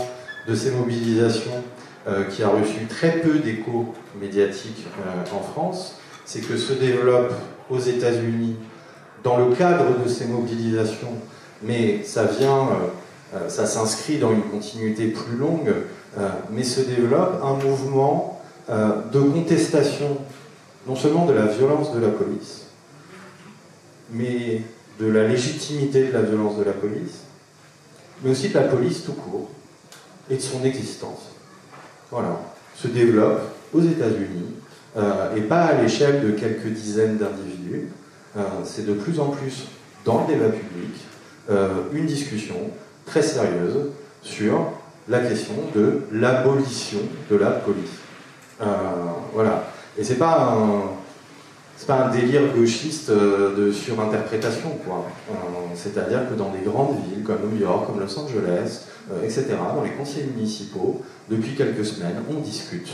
de 0.47 0.55
ces 0.55 0.71
mobilisations 0.71 1.63
euh, 2.07 2.23
qui 2.25 2.43
a 2.43 2.49
reçu 2.49 2.85
très 2.87 3.19
peu 3.19 3.39
d'échos 3.39 3.93
médiatiques 4.19 4.85
euh, 4.99 5.35
en 5.35 5.41
France, 5.41 5.97
c'est 6.25 6.41
que 6.41 6.57
se 6.57 6.73
développe 6.73 7.33
aux 7.69 7.79
États-Unis 7.79 8.55
dans 9.23 9.37
le 9.37 9.55
cadre 9.55 10.03
de 10.03 10.09
ces 10.09 10.25
mobilisations, 10.25 11.13
mais 11.63 12.03
ça 12.03 12.25
vient, 12.25 12.69
ça 13.47 13.65
s'inscrit 13.65 14.19
dans 14.19 14.31
une 14.31 14.43
continuité 14.43 15.07
plus 15.07 15.35
longue, 15.35 15.73
mais 16.51 16.63
se 16.63 16.81
développe 16.81 17.41
un 17.43 17.53
mouvement 17.53 18.41
de 18.69 19.19
contestation 19.19 20.17
non 20.87 20.95
seulement 20.95 21.25
de 21.25 21.33
la 21.33 21.47
violence 21.47 21.93
de 21.93 21.99
la 21.99 22.09
police, 22.09 22.67
mais 24.11 24.61
de 24.99 25.07
la 25.07 25.27
légitimité 25.27 26.07
de 26.07 26.13
la 26.13 26.21
violence 26.21 26.57
de 26.57 26.63
la 26.63 26.73
police, 26.73 27.26
mais 28.23 28.31
aussi 28.31 28.49
de 28.49 28.55
la 28.55 28.63
police 28.63 29.03
tout 29.03 29.13
court 29.13 29.49
et 30.29 30.35
de 30.35 30.41
son 30.41 30.63
existence. 30.63 31.31
Voilà, 32.11 32.39
se 32.75 32.87
développe 32.87 33.41
aux 33.73 33.81
États-Unis 33.81 34.53
euh, 34.97 35.35
et 35.35 35.41
pas 35.41 35.65
à 35.65 35.81
l'échelle 35.81 36.25
de 36.25 36.31
quelques 36.31 36.67
dizaines 36.67 37.17
d'individus. 37.17 37.89
Euh, 38.37 38.41
c'est 38.63 38.85
de 38.85 38.93
plus 38.93 39.19
en 39.19 39.29
plus 39.29 39.67
dans 40.05 40.21
le 40.21 40.33
débat 40.33 40.49
public 40.49 40.93
une 41.93 42.05
discussion 42.05 42.57
très 43.05 43.21
sérieuse 43.21 43.87
sur 44.21 44.73
la 45.09 45.19
question 45.19 45.53
de 45.73 46.01
l'abolition 46.11 46.99
de 47.31 47.35
la 47.37 47.51
police. 47.51 47.89
Euh, 48.61 48.65
voilà. 49.33 49.71
Et 49.97 50.03
c'est 50.03 50.15
pas 50.15 50.53
un, 50.53 50.81
c'est 51.77 51.85
pas 51.85 52.07
un 52.07 52.11
délire 52.11 52.41
gauchiste 52.55 53.11
euh, 53.11 53.55
de 53.55 53.71
surinterprétation, 53.71 54.71
quoi. 54.83 55.05
Euh, 55.29 55.33
c'est-à-dire 55.75 56.27
que 56.27 56.33
dans 56.33 56.49
des 56.49 56.65
grandes 56.65 56.97
villes 57.05 57.23
comme 57.23 57.51
New 57.51 57.61
York, 57.61 57.85
comme 57.85 57.99
Los 57.99 58.19
Angeles, 58.19 58.85
etc., 59.23 59.45
dans 59.73 59.83
les 59.83 59.91
conseils 59.91 60.25
municipaux, 60.35 61.01
depuis 61.29 61.55
quelques 61.55 61.85
semaines, 61.85 62.17
on 62.29 62.41
discute, 62.41 62.89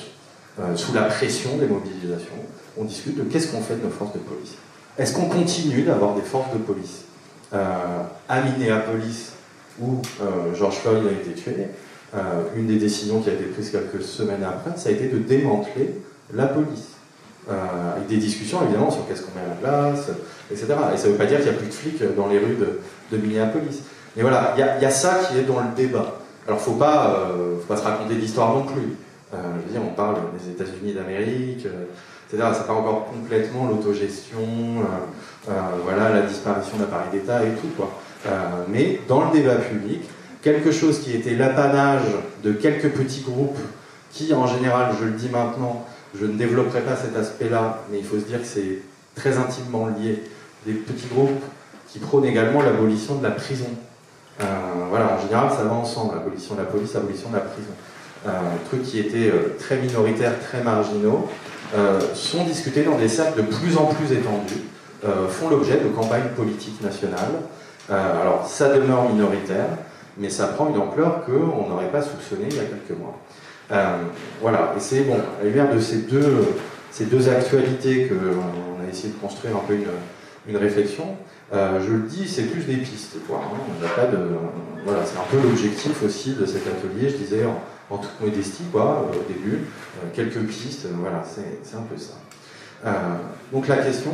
sous 0.76 0.94
la 0.94 1.04
pression 1.04 1.58
des 1.58 1.66
mobilisations, 1.66 2.36
on 2.78 2.84
discute 2.84 3.18
de 3.18 3.24
qu'est-ce 3.24 3.48
qu'on 3.48 3.62
fait 3.62 3.78
de 3.78 3.84
nos 3.84 3.90
forces 3.90 4.14
de 4.14 4.20
police. 4.20 4.54
est-ce 5.00 5.14
qu'on 5.14 5.28
continue 5.28 5.82
d'avoir 5.82 6.14
des 6.14 6.22
forces 6.22 6.54
de 6.54 6.60
police? 6.60 7.06
À 7.52 8.42
Minneapolis, 8.42 9.32
où 9.82 10.02
George 10.56 10.76
Floyd 10.76 11.04
a 11.08 11.12
été 11.12 11.34
tué, 11.34 11.68
une 12.56 12.68
des 12.68 12.78
décisions 12.78 13.20
qui 13.20 13.32
a 13.32 13.34
été 13.34 13.46
prise 13.46 13.72
quelques 13.72 14.04
semaines 14.04 14.44
après, 14.44 14.78
ça 14.78 14.90
a 14.90 14.92
été 14.92 15.08
de 15.08 15.18
démanteler 15.18 15.96
la 16.32 16.46
police. 16.46 16.93
Avec 17.50 18.08
des 18.08 18.18
discussions 18.18 18.64
évidemment 18.64 18.90
sur 18.90 19.08
qu'est-ce 19.08 19.24
qu'on 19.24 19.38
met 19.38 19.46
à 19.46 19.50
la 19.50 19.56
place, 19.56 20.10
etc. 20.50 20.68
Et 20.94 20.98
ça 20.98 21.08
ne 21.08 21.12
veut 21.12 21.18
pas 21.18 21.26
dire 21.26 21.40
qu'il 21.40 21.50
n'y 21.50 21.56
a 21.56 21.60
plus 21.60 21.68
de 21.68 21.74
flics 21.74 22.16
dans 22.16 22.28
les 22.28 22.40
rues 22.40 22.58
de, 23.12 23.18
Minneapolis. 23.18 23.82
Mais 24.16 24.22
voilà, 24.22 24.56
il 24.58 24.82
y, 24.82 24.86
a 24.86 24.90
ça 24.90 25.20
qui 25.28 25.38
est 25.38 25.44
dans 25.44 25.60
le 25.60 25.76
débat. 25.76 26.20
Alors 26.48 26.60
faut 26.60 26.74
pas, 26.74 27.32
faut 27.60 27.68
pas 27.68 27.78
se 27.78 27.84
raconter 27.84 28.16
d'histoire 28.16 28.54
non 28.56 28.64
plus. 28.64 28.98
Euh, 29.34 29.38
je 29.62 29.68
veux 29.68 29.80
dire, 29.80 29.82
on 29.90 29.96
parle 29.96 30.18
des 30.38 30.52
États-Unis 30.52 30.94
d'Amérique, 30.94 31.66
euh, 31.66 31.86
etc. 32.30 32.50
Ça 32.54 32.64
pas 32.64 32.74
encore 32.74 33.08
complètement 33.08 33.68
l'autogestion, 33.68 34.38
euh, 35.50 35.52
voilà, 35.84 36.10
la 36.10 36.22
disparition 36.22 36.78
d'appareils 36.78 37.12
d'État 37.12 37.44
et 37.44 37.52
tout, 37.60 37.84
mais 38.70 39.02
dans 39.08 39.26
le 39.26 39.32
débat 39.32 39.56
public, 39.56 40.02
quelque 40.42 40.72
chose 40.72 41.00
qui 41.00 41.14
était 41.14 41.36
l'apanage 41.36 42.04
de 42.44 42.54
quelques 42.54 42.90
petits 42.90 43.22
groupes 43.22 43.60
qui, 44.12 44.34
en 44.34 44.48
général, 44.48 44.94
je 45.00 45.06
le 45.06 45.12
dis 45.12 45.30
maintenant, 45.30 45.86
je 46.20 46.26
ne 46.26 46.34
développerai 46.34 46.82
pas 46.82 46.96
cet 46.96 47.16
aspect-là, 47.16 47.84
mais 47.92 48.00
il 48.00 48.06
faut 48.06 48.20
se 48.20 48.26
dire 48.26 48.42
que 48.42 48.48
c'est 48.48 48.80
très 49.16 49.38
intimement 49.38 49.88
lié, 49.88 50.24
des 50.66 50.74
petits 50.74 51.08
groupes 51.08 51.44
qui 51.88 52.00
prônent 52.00 52.26
également 52.26 52.62
l'abolition 52.62 53.16
de 53.16 53.24
la 53.24 53.32
prison. 53.32 53.70
voilà, 54.90 55.18
en 55.18 55.22
général, 55.22 55.50
ça 55.52 55.64
va 55.64 55.74
ensemble, 55.74 56.16
l'abolition 56.16 56.56
de 56.56 56.60
la 56.62 56.66
police, 56.66 56.94
l'abolition 56.94 57.30
de 57.30 57.36
la 57.36 57.42
prison 57.42 57.74
un 58.26 58.68
truc 58.68 58.84
qui 58.84 59.00
était 59.00 59.30
euh, 59.30 59.56
très 59.60 59.78
minoritaire, 59.78 60.40
très 60.40 60.64
marginaux, 60.64 61.28
euh, 61.76 62.00
sont 62.14 62.44
discutés 62.46 62.84
dans 62.84 62.98
des 62.98 63.08
cercles 63.08 63.42
de 63.42 63.48
plus 63.48 63.78
en 63.78 63.86
plus 63.86 64.12
étendus, 64.12 64.62
euh, 65.06 65.28
font 65.28 65.50
l'objet 65.50 65.78
de 65.78 65.90
campagnes 65.90 66.30
politiques 66.36 66.82
nationales. 66.82 67.42
alors 67.90 68.48
ça 68.48 68.70
demeure 68.70 69.10
minoritaire, 69.10 69.68
mais 70.18 70.30
ça 70.30 70.48
prend 70.48 70.70
une 70.70 70.78
ampleur 70.78 71.26
qu'on 71.26 71.68
n'aurait 71.68 71.92
pas 71.92 72.02
soupçonnée 72.02 72.48
il 72.50 72.56
y 72.56 72.60
a 72.60 72.64
quelques 72.64 72.98
mois. 72.98 73.18
Voilà, 74.42 74.74
et 74.78 74.80
c'est 74.80 75.02
bon, 75.02 75.18
à 75.42 75.44
lumière 75.44 75.74
de 75.74 75.80
ces 75.80 76.00
deux, 76.00 76.48
ces 76.92 77.06
deux 77.06 77.30
actualités 77.30 78.08
qu'on 78.08 78.86
a 78.86 78.90
essayé 78.90 79.14
de 79.14 79.20
construire 79.20 79.56
un 79.56 79.64
peu 79.68 79.74
une, 80.48 80.58
réflexion, 80.58 81.16
je 81.52 81.92
le 81.92 82.02
dis, 82.08 82.28
c'est 82.28 82.44
plus 82.44 82.64
des 82.64 82.78
pistes. 82.78 83.16
Hein. 83.32 83.88
pas 83.96 84.08
de, 84.08 84.18
voilà, 84.86 85.00
c'est 85.06 85.18
un 85.18 85.26
peu 85.32 85.48
l'objectif 85.48 86.04
aussi 86.04 86.34
de 86.34 86.46
cet 86.46 86.68
atelier, 86.68 87.10
je 87.10 87.16
disais, 87.16 87.46
en 87.90 87.98
toute 87.98 88.20
modestie, 88.22 88.64
quoi, 88.72 89.08
euh, 89.08 89.20
au 89.20 89.32
début, 89.32 89.56
euh, 89.56 90.08
quelques 90.14 90.44
pistes, 90.48 90.86
euh, 90.86 90.96
voilà, 91.00 91.24
c'est 91.24 91.76
un 91.76 91.82
peu 91.82 91.98
ça. 91.98 92.14
donc 93.52 93.68
la 93.68 93.78
question, 93.78 94.12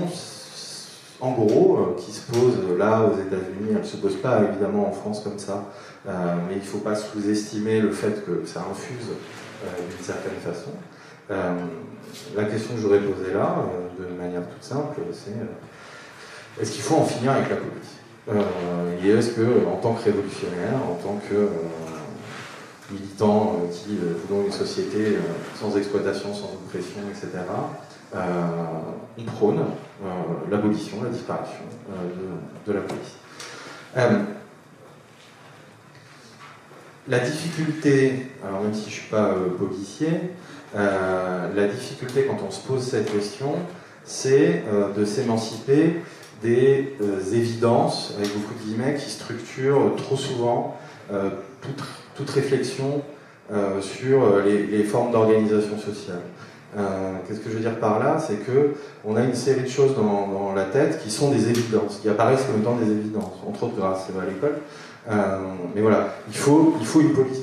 en 1.22 1.32
gros, 1.32 1.96
qui 1.98 2.12
se 2.12 2.32
pose 2.32 2.56
là 2.78 3.02
aux 3.02 3.18
États-Unis, 3.18 3.72
elle 3.72 3.80
ne 3.80 3.84
se 3.84 3.98
pose 3.98 4.16
pas 4.18 4.44
évidemment 4.44 4.88
en 4.88 4.92
France 4.92 5.22
comme 5.24 5.40
ça, 5.40 5.66
mais 6.06 6.54
il 6.54 6.60
ne 6.60 6.64
faut 6.64 6.80
pas 6.80 6.96
sous-estimer 6.96 7.82
le 7.82 7.92
fait 7.92 8.24
que 8.26 8.46
ça 8.46 8.64
infuse 8.72 9.10
d'une 9.64 10.06
certaine 10.06 10.40
façon. 10.44 10.72
la 11.30 12.44
question 12.46 12.76
que 12.76 12.82
j'aurais 12.82 13.00
posée 13.00 13.34
là, 13.34 13.58
de 14.00 14.06
manière 14.16 14.48
toute 14.48 14.64
simple, 14.64 15.02
c'est 15.12 16.62
est-ce 16.62 16.72
qu'il 16.72 16.82
faut 16.82 16.96
en 16.96 17.06
finir 17.06 17.32
avec 17.32 17.50
la 17.50 17.58
police 17.58 19.04
Et 19.04 19.10
est-ce 19.10 19.32
que, 19.32 19.66
en 19.68 19.78
tant 19.78 19.94
que 19.94 20.06
révolutionnaire, 20.06 20.76
en 20.90 20.96
tant 20.96 21.20
que 21.30 21.50
militants 22.92 23.58
euh, 23.62 23.68
qui 23.72 23.98
euh, 23.98 24.16
voulons 24.28 24.46
une 24.46 24.52
société 24.52 25.16
euh, 25.16 25.20
sans 25.60 25.76
exploitation, 25.78 26.34
sans 26.34 26.54
oppression, 26.54 27.02
etc., 27.10 27.44
on 28.12 29.24
prône 29.24 29.60
l'abolition, 30.50 31.04
la 31.04 31.10
disparition 31.10 31.62
de, 32.66 32.74
la 32.74 32.80
police? 32.82 33.18
La 37.10 37.20
difficulté, 37.20 38.28
alors 38.48 38.62
même 38.62 38.74
si 38.74 38.82
je 38.82 38.86
ne 38.86 38.92
suis 38.92 39.10
pas 39.10 39.34
policier, 39.58 40.10
la 40.76 41.68
difficulté 41.68 42.26
quand 42.26 42.38
on 42.48 42.52
se 42.52 42.66
pose 42.66 42.84
cette 42.84 43.12
question, 43.12 43.56
c'est 44.06 44.64
de 44.96 45.06
s'émanciper 45.06 46.02
des 46.44 46.96
évidences, 47.34 48.14
avec 48.18 48.32
beaucoup 48.34 48.54
de 48.54 48.64
guillemets, 48.64 48.96
qui 48.96 49.10
structurent 49.10 49.96
trop 49.98 50.16
souvent 50.16 50.78
toute 52.16 52.30
réflexion 52.30 53.02
euh, 53.52 53.82
sur 53.82 54.24
euh, 54.24 54.44
les, 54.44 54.84
formes 54.84 55.12
d'organisation 55.12 55.76
sociale. 55.80 56.22
Euh, 56.78 57.14
qu'est-ce 57.28 57.40
que 57.40 57.50
je 57.50 57.56
veux 57.56 57.62
dire 57.62 57.80
par 57.80 57.98
là? 57.98 58.20
C'est 58.20 58.46
que 58.46 58.76
on 59.04 59.16
a 59.16 59.24
une 59.24 59.34
série 59.34 59.64
de 59.64 59.70
choses 59.70 59.96
dans, 59.96 60.54
la 60.54 60.66
tête 60.66 61.02
qui 61.02 61.10
sont 61.10 61.32
des 61.32 61.50
évidences, 61.50 61.98
qui 62.00 62.10
apparaissent 62.10 62.44
comme 62.44 62.62
étant 62.62 62.76
des 62.76 62.92
évidences, 62.92 63.34
entre 63.48 63.64
autres 63.64 63.76
grâce 63.76 64.06
à 64.10 64.26
l'école. 64.32 64.60
Mais 65.08 65.82
voilà, 65.82 66.16
il 66.28 66.36
faut, 66.36 66.76
il 66.80 66.86
faut 66.86 67.02
une 67.02 67.14
police. 67.14 67.40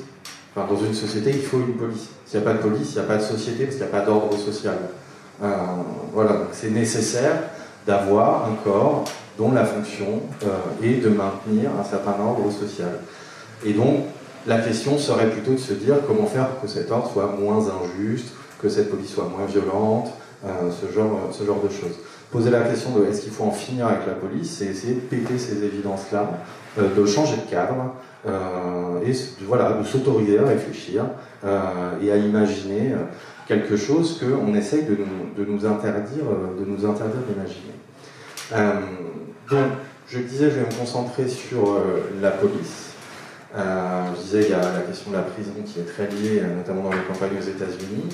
Enfin, 0.55 0.73
dans 0.73 0.79
une 0.79 0.93
société, 0.93 1.31
il 1.31 1.41
faut 1.41 1.59
une 1.59 1.75
police. 1.75 2.07
S'il 2.25 2.39
n'y 2.39 2.45
a 2.45 2.49
pas 2.49 2.57
de 2.57 2.61
police, 2.61 2.91
il 2.91 2.93
n'y 2.93 2.99
a 2.99 3.03
pas 3.03 3.17
de 3.17 3.23
société, 3.23 3.65
parce 3.65 3.75
qu'il 3.75 3.85
n'y 3.85 3.91
a 3.91 3.99
pas 3.99 4.05
d'ordre 4.05 4.37
social. 4.37 4.77
voilà, 6.13 6.31
donc 6.33 6.47
c'est 6.51 6.71
nécessaire 6.71 7.43
d'avoir 7.85 8.45
un 8.45 8.55
corps 8.63 9.05
dont 9.37 9.51
la 9.51 9.65
fonction 9.65 10.21
est 10.83 11.03
de 11.03 11.09
maintenir 11.09 11.71
un 11.79 11.83
certain 11.83 12.15
ordre 12.19 12.51
social. 12.51 12.99
Et 13.65 13.73
donc, 13.73 14.05
la 14.47 14.59
question 14.59 14.97
serait 14.97 15.29
plutôt 15.29 15.51
de 15.51 15.57
se 15.57 15.73
dire 15.73 15.95
comment 16.07 16.25
faire 16.25 16.47
pour 16.47 16.61
que 16.61 16.67
cet 16.67 16.89
ordre 16.89 17.11
soit 17.11 17.35
moins 17.37 17.65
injuste, 17.67 18.33
que 18.61 18.69
cette 18.69 18.89
police 18.89 19.11
soit 19.11 19.27
moins 19.27 19.45
violente, 19.45 20.09
euh, 20.45 20.71
ce, 20.71 20.93
genre, 20.93 21.19
ce 21.31 21.43
genre 21.43 21.61
de 21.61 21.69
choses. 21.69 21.97
Poser 22.31 22.49
la 22.49 22.61
question 22.61 22.91
de 22.91 23.05
est-ce 23.05 23.21
qu'il 23.21 23.31
faut 23.31 23.45
en 23.45 23.51
finir 23.51 23.87
avec 23.87 24.05
la 24.05 24.13
police, 24.13 24.57
c'est 24.57 24.65
essayer 24.65 24.95
de 24.95 24.99
péter 24.99 25.37
ces 25.37 25.63
évidences-là, 25.63 26.29
euh, 26.77 26.93
de 26.93 27.05
changer 27.05 27.37
de 27.37 27.49
cadre, 27.49 27.93
euh, 28.27 28.99
et 29.05 29.13
voilà, 29.45 29.73
de 29.73 29.83
s'autoriser 29.85 30.37
à 30.39 30.43
réfléchir 30.43 31.05
et 32.01 32.11
à 32.11 32.17
imaginer 32.17 32.93
quelque 33.47 33.77
chose 33.77 34.19
qu'on 34.19 34.53
essaye 34.55 34.83
de 34.83 34.97
nous, 34.97 35.33
de 35.37 35.49
nous 35.49 35.65
interdire 35.65 36.25
de 36.59 36.65
nous 36.65 36.85
interdire 36.85 37.21
d'imaginer. 37.29 37.73
donc, 39.49 39.67
je 40.09 40.19
disais, 40.19 40.49
je 40.49 40.55
vais 40.59 40.65
me 40.65 40.79
concentrer 40.79 41.27
sur 41.27 41.79
la 42.21 42.31
police. 42.31 42.87
Euh, 43.55 44.03
je 44.15 44.21
disais, 44.21 44.41
il 44.43 44.49
y 44.49 44.53
a 44.53 44.61
la 44.61 44.81
question 44.81 45.11
de 45.11 45.15
la 45.15 45.23
prison 45.23 45.51
qui 45.65 45.79
est 45.79 45.83
très 45.83 46.07
liée, 46.07 46.41
euh, 46.41 46.57
notamment 46.57 46.83
dans 46.83 46.91
les 46.91 47.03
campagnes 47.07 47.37
aux 47.39 47.47
États-Unis. 47.47 48.09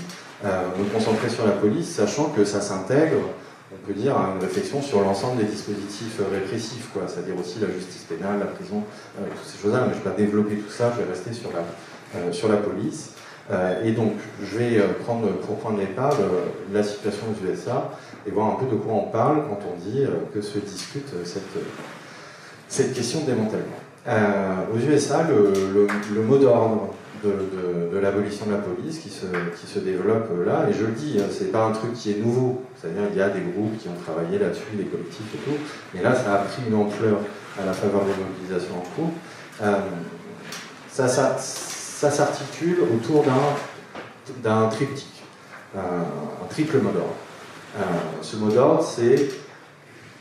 Euh, 0.45 0.61
me 0.77 0.85
concentrer 0.93 1.29
sur 1.29 1.45
la 1.45 1.53
police, 1.53 1.89
sachant 1.89 2.29
que 2.29 2.45
ça 2.45 2.61
s'intègre, 2.61 3.17
on 3.83 3.87
peut 3.87 3.93
dire, 3.93 4.15
une 4.15 4.41
réflexion 4.41 4.81
sur 4.81 5.01
l'ensemble 5.01 5.37
des 5.37 5.49
dispositifs 5.49 6.19
répressifs, 6.31 6.89
quoi. 6.93 7.03
c'est-à-dire 7.07 7.35
aussi 7.37 7.59
la 7.59 7.67
justice 7.67 8.03
pénale, 8.03 8.39
la 8.39 8.45
prison, 8.45 8.83
toutes 9.17 9.45
ces 9.45 9.61
choses-là, 9.61 9.85
mais 9.87 9.93
je 9.93 9.99
ne 9.99 10.03
vais 10.03 10.09
pas 10.09 10.15
développer 10.15 10.55
tout 10.55 10.71
ça, 10.71 10.93
je 10.95 11.03
vais 11.03 11.09
rester 11.09 11.33
sur 11.33 11.49
la, 11.51 12.31
sur 12.31 12.47
la 12.47 12.57
police. 12.57 13.11
et 13.83 13.91
donc, 13.91 14.13
je 14.41 14.57
vais 14.57 14.81
prendre 15.03 15.27
pour 15.33 15.57
point 15.57 15.73
de 15.73 15.79
départ 15.79 16.13
la 16.71 16.81
situation 16.81 17.25
aux 17.27 17.45
USA 17.45 17.91
et 18.25 18.31
voir 18.31 18.51
un 18.51 18.55
peu 18.55 18.73
de 18.73 18.79
quoi 18.79 18.93
on 18.93 19.11
parle 19.11 19.43
quand 19.49 19.59
on 19.69 19.77
dit 19.77 20.05
que 20.33 20.41
se 20.41 20.59
discute 20.59 21.09
cette, 21.25 21.43
cette 22.69 22.93
question 22.93 23.21
de 23.21 23.25
démantèlement. 23.25 23.83
Euh, 24.05 24.55
aux 24.73 24.77
USA, 24.77 25.23
le, 25.23 26.21
mot 26.21 26.37
d'ordre 26.37 26.92
de, 27.23 27.97
l'abolition 27.97 28.45
de 28.45 28.51
la 28.51 28.57
police 28.57 28.99
qui 28.99 29.09
se, 29.09 29.79
développe 29.79 30.29
là, 30.45 30.67
et 30.69 30.73
je 30.73 30.85
le 30.85 30.91
dis, 30.91 31.17
hein, 31.19 31.27
c'est 31.31 31.51
pas 31.51 31.65
un 31.65 31.71
truc 31.71 31.93
qui 31.93 32.11
est 32.11 32.17
nouveau, 32.17 32.63
c'est-à-dire 32.79 33.03
il 33.11 33.17
y 33.17 33.21
a 33.21 33.29
des 33.29 33.41
groupes 33.41 33.77
qui 33.77 33.87
ont 33.87 33.95
travaillé 34.03 34.39
là-dessus, 34.39 34.63
des 34.73 34.85
collectifs 34.85 35.33
et 35.33 35.37
tout, 35.37 35.57
mais 35.93 36.01
là 36.01 36.15
ça 36.15 36.33
a 36.33 36.37
pris 36.39 36.63
une 36.67 36.75
ampleur 36.75 37.17
à 37.61 37.65
la 37.65 37.73
faveur 37.73 38.01
des 38.01 38.13
mobilisations 38.21 38.77
en 38.77 38.95
cours. 38.95 39.11
Euh, 39.61 39.79
ça, 40.89 41.07
s'articule 41.07 42.79
autour 42.81 43.23
d'un 44.43 44.67
triptyque, 44.67 45.23
euh, 45.75 45.79
un 45.79 46.47
triple 46.49 46.79
mot 46.79 46.91
d'ordre. 46.91 47.15
ce 48.21 48.35
mot 48.35 48.49
d'ordre, 48.49 48.83
c'est 48.83 49.29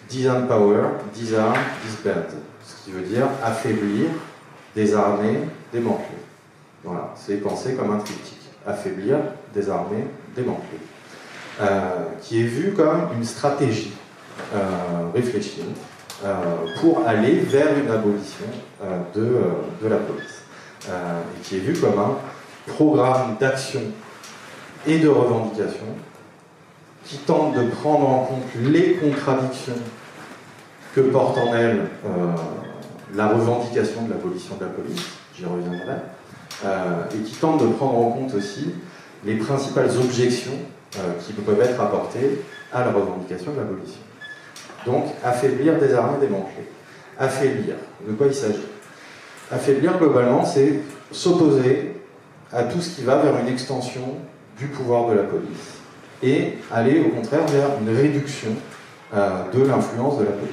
disempower, 0.09 0.85
disarm, 1.15 1.59
disband 1.85 2.27
ce 2.65 2.85
qui 2.85 2.93
veut 2.93 3.03
dire 3.03 3.27
affaiblir, 3.43 4.07
désarmer, 4.75 5.41
démanteler. 5.73 6.23
Voilà, 6.85 7.13
c'est 7.17 7.37
pensé 7.37 7.75
comme 7.75 7.93
un 7.93 7.99
triptyque. 7.99 8.39
Affaiblir, 8.67 9.19
désarmer, 9.55 10.07
démanteler. 10.35 10.79
Euh, 11.61 12.07
qui 12.23 12.41
est 12.41 12.47
vu 12.47 12.73
comme 12.73 13.09
une 13.15 13.25
stratégie 13.25 13.93
euh, 14.55 14.59
réfléchie 15.15 15.61
euh, 16.25 16.35
pour 16.81 17.07
aller 17.07 17.41
vers 17.41 17.77
une 17.79 17.91
abolition 17.91 18.47
de, 19.15 19.37
de, 19.83 19.89
la 19.89 19.99
police. 19.99 20.43
et 20.89 21.43
qui 21.43 21.57
est 21.57 21.61
vu 21.61 21.75
comme 21.75 21.99
un 21.99 22.17
programme 22.73 23.37
d'action 23.39 23.83
et 24.87 24.99
de 24.99 25.09
revendication 25.09 25.85
qui 27.05 27.19
tente 27.19 27.55
de 27.55 27.69
prendre 27.69 28.09
en 28.09 28.25
compte 28.25 28.45
les 28.63 28.95
contradictions 28.95 29.75
que 30.95 31.03
porte 31.03 31.37
en 31.37 31.55
elle 31.55 31.83
la 33.15 33.29
revendication 33.29 34.03
de 34.05 34.11
l'abolition 34.11 34.57
de 34.57 34.65
la 34.65 34.71
police, 34.71 35.05
j'y 35.37 35.45
reviendrai, 35.45 35.97
et 36.65 37.19
qui 37.19 37.35
tente 37.35 37.61
de 37.61 37.67
prendre 37.67 37.99
en 37.99 38.11
compte 38.11 38.35
aussi 38.35 38.75
les 39.25 39.37
principales 39.37 39.91
objections 39.97 40.59
euh, 40.99 41.13
qui 41.25 41.33
peuvent 41.33 41.61
être 41.61 41.81
apportées 41.81 42.43
à 42.73 42.81
la 42.85 42.93
revendication 42.93 43.53
de 43.53 43.59
l'abolition. 43.59 44.01
Donc, 44.85 45.07
affaiblir, 45.25 45.79
désarmer, 45.79 46.19
démanteler. 46.21 46.69
Affaiblir, 47.19 47.77
de 48.07 48.13
quoi 48.15 48.27
il 48.27 48.35
s'agit? 48.35 48.67
Affaiblir, 49.51 49.97
globalement, 49.99 50.45
c'est 50.45 50.81
s'opposer 51.11 51.97
à 52.53 52.65
tout 52.65 52.81
ce 52.81 52.97
qui 52.97 53.05
va 53.05 53.17
vers 53.17 53.39
une 53.39 53.49
extension 53.49 54.17
du 54.59 54.67
pouvoir 54.67 55.09
de 55.09 55.15
la 55.15 55.23
police 55.23 55.79
et 56.23 56.59
aller 56.71 57.01
au 57.01 57.09
contraire 57.09 57.47
vers 57.47 57.69
une 57.81 57.97
réduction 57.97 58.51
euh, 59.15 59.43
de 59.53 59.65
l'influence 59.65 60.19
de 60.19 60.25
la 60.25 60.33
police. 60.33 60.53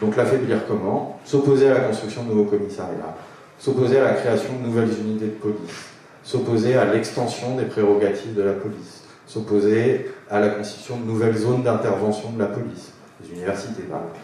Donc 0.00 0.16
l'affaiblir 0.16 0.66
comment? 0.66 1.20
S'opposer 1.24 1.68
à 1.68 1.74
la 1.74 1.80
construction 1.80 2.22
de 2.22 2.28
nouveaux 2.28 2.44
commissariats, 2.44 3.16
s'opposer 3.58 3.98
à 3.98 4.04
la 4.04 4.12
création 4.12 4.54
de 4.58 4.66
nouvelles 4.66 4.90
unités 5.00 5.26
de 5.26 5.30
police, 5.30 5.88
s'opposer 6.22 6.76
à 6.76 6.84
l'extension 6.84 7.56
des 7.56 7.64
prérogatives 7.64 8.34
de 8.34 8.42
la 8.42 8.52
police, 8.52 9.04
s'opposer 9.26 10.10
à 10.30 10.40
la 10.40 10.48
constitution 10.50 10.98
de 10.98 11.04
nouvelles 11.04 11.36
zones 11.36 11.62
d'intervention 11.62 12.30
de 12.30 12.38
la 12.38 12.46
police, 12.46 12.92
les 13.22 13.30
universités 13.30 13.82
par 13.82 14.00
exemple, 14.00 14.18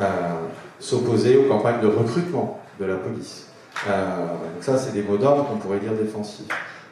euh, 0.00 0.46
s'opposer 0.78 1.36
aux 1.36 1.44
campagnes 1.44 1.80
de 1.80 1.88
recrutement 1.88 2.60
de 2.78 2.84
la 2.84 2.96
police. 2.96 3.46
Euh, 3.88 4.16
donc 4.26 4.62
ça, 4.62 4.78
c'est 4.78 4.92
des 4.92 5.02
mots 5.02 5.16
d'ordre 5.16 5.46
qu'on 5.46 5.56
pourrait 5.56 5.78
dire 5.78 5.92
défensifs. 5.92 6.46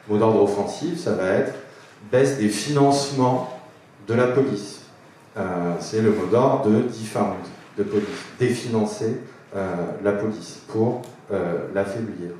Mot 0.08 0.18
d'ordre 0.18 0.42
offensif, 0.42 1.00
ça 1.00 1.12
va 1.12 1.28
être 1.28 1.54
baisse 2.10 2.36
des 2.38 2.48
financements 2.48 3.58
de 4.06 4.14
la 4.14 4.26
police. 4.28 4.82
Euh, 5.36 5.74
c'est 5.80 6.02
le 6.02 6.10
mot 6.10 6.26
d'ordre 6.30 6.68
de 6.68 6.82
defund 6.82 7.36
de 7.78 7.82
police, 7.82 8.06
définancer 8.38 9.16
la 9.54 10.12
police 10.12 10.60
pour 10.68 11.02
euh, 11.32 11.68
l'affaiblir. 11.74 12.30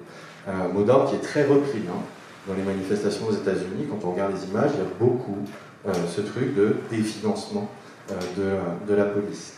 Un 0.46 0.68
mot 0.68 0.82
d'ordre 0.82 1.08
qui 1.08 1.16
est 1.16 1.20
très 1.20 1.44
repris 1.44 1.82
hein, 1.88 2.00
dans 2.46 2.54
les 2.54 2.62
manifestations 2.62 3.26
aux 3.26 3.32
États-Unis. 3.32 3.86
Quand 3.88 4.06
on 4.06 4.12
regarde 4.12 4.32
les 4.34 4.50
images, 4.50 4.70
il 4.74 4.80
y 4.80 4.82
a 4.82 4.90
beaucoup 4.98 5.38
ce 6.08 6.22
truc 6.22 6.54
de 6.54 6.76
définancement 6.90 7.68
de, 8.08 8.94
la 8.94 9.04
police. 9.04 9.54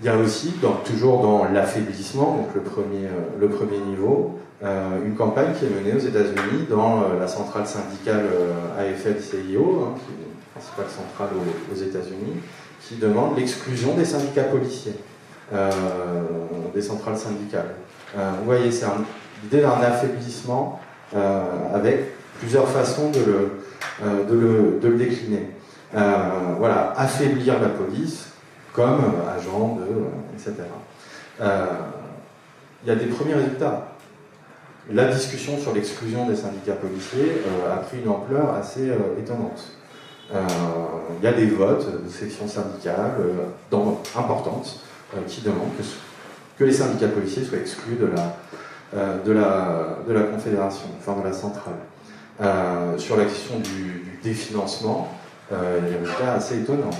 Il 0.00 0.06
y 0.06 0.08
a 0.08 0.16
aussi, 0.16 0.54
toujours 0.84 1.22
dans 1.22 1.44
l'affaiblissement, 1.44 2.36
donc 2.36 2.54
le 2.56 2.60
premier, 2.60 3.08
le 3.40 3.48
premier 3.48 3.78
niveau, 3.78 4.40
une 4.62 5.14
campagne 5.14 5.52
qui 5.56 5.66
est 5.66 5.68
menée 5.68 5.94
aux 5.94 6.04
États-Unis 6.04 6.66
dans 6.68 7.04
la 7.18 7.28
centrale 7.28 7.66
syndicale 7.66 8.24
AFL-CIO, 8.78 9.86
hein, 9.86 9.94
qui 9.98 10.12
est 10.12 10.26
la 10.26 10.60
principale 10.60 10.86
centrale 10.88 11.28
aux, 11.36 11.72
aux 11.72 11.80
États-Unis, 11.80 12.40
qui 12.80 12.96
demande 12.96 13.38
l'exclusion 13.38 13.94
des 13.94 14.04
syndicats 14.04 14.44
policiers, 14.44 14.94
euh, 14.94 15.11
des 16.74 16.82
centrales 16.82 17.16
syndicales. 17.16 17.74
Euh, 18.16 18.30
vous 18.38 18.44
voyez, 18.44 18.70
c'est 18.70 18.86
l'idée 19.42 19.62
d'un 19.62 19.80
affaiblissement 19.80 20.80
euh, 21.14 21.42
avec 21.74 22.14
plusieurs 22.38 22.68
façons 22.68 23.10
de 23.10 23.20
le, 23.20 24.24
de 24.28 24.34
le, 24.34 24.80
de 24.80 24.88
le 24.88 24.96
décliner. 24.96 25.50
voilà, 25.92 26.94
affaiblir 26.96 27.60
la 27.60 27.68
police 27.68 28.28
comme 28.72 29.00
agent 29.36 29.76
de. 29.76 29.86
etc. 30.34 30.54
Il 32.84 32.88
y 32.88 32.90
a 32.90 32.96
des 32.96 33.06
premiers 33.06 33.34
résultats. 33.34 33.88
La 34.90 35.04
discussion 35.04 35.58
sur 35.58 35.72
l'exclusion 35.72 36.26
des 36.26 36.34
syndicats 36.34 36.72
policiers 36.72 37.42
a 37.70 37.76
pris 37.76 37.98
une 38.02 38.08
ampleur 38.08 38.54
assez 38.54 38.90
étonnante. 39.18 39.72
Euh, 40.34 40.38
il 41.20 41.24
y 41.24 41.26
a 41.26 41.32
des 41.32 41.46
votes 41.46 42.04
de 42.04 42.08
sections 42.08 42.48
syndicales 42.48 43.16
euh, 43.20 43.78
importantes 44.16 44.80
euh, 44.80 44.91
qui 45.26 45.40
demandent 45.42 45.72
que, 46.58 46.64
les 46.64 46.72
syndicats 46.72 47.08
policiers 47.08 47.44
soient 47.44 47.58
exclus 47.58 47.96
de 47.96 48.06
la, 48.06 49.98
la 50.08 50.22
Confédération, 50.22 50.86
enfin 50.98 51.18
de 51.20 51.24
la 51.24 51.32
centrale. 51.32 52.98
sur 52.98 53.16
la 53.16 53.24
question 53.24 53.58
du, 53.58 54.18
définancement, 54.22 55.12
il 55.50 55.56
y 55.56 55.58
a 55.58 55.90
des 55.90 55.96
résultats 55.96 56.34
assez 56.34 56.60
étonnants. 56.60 56.90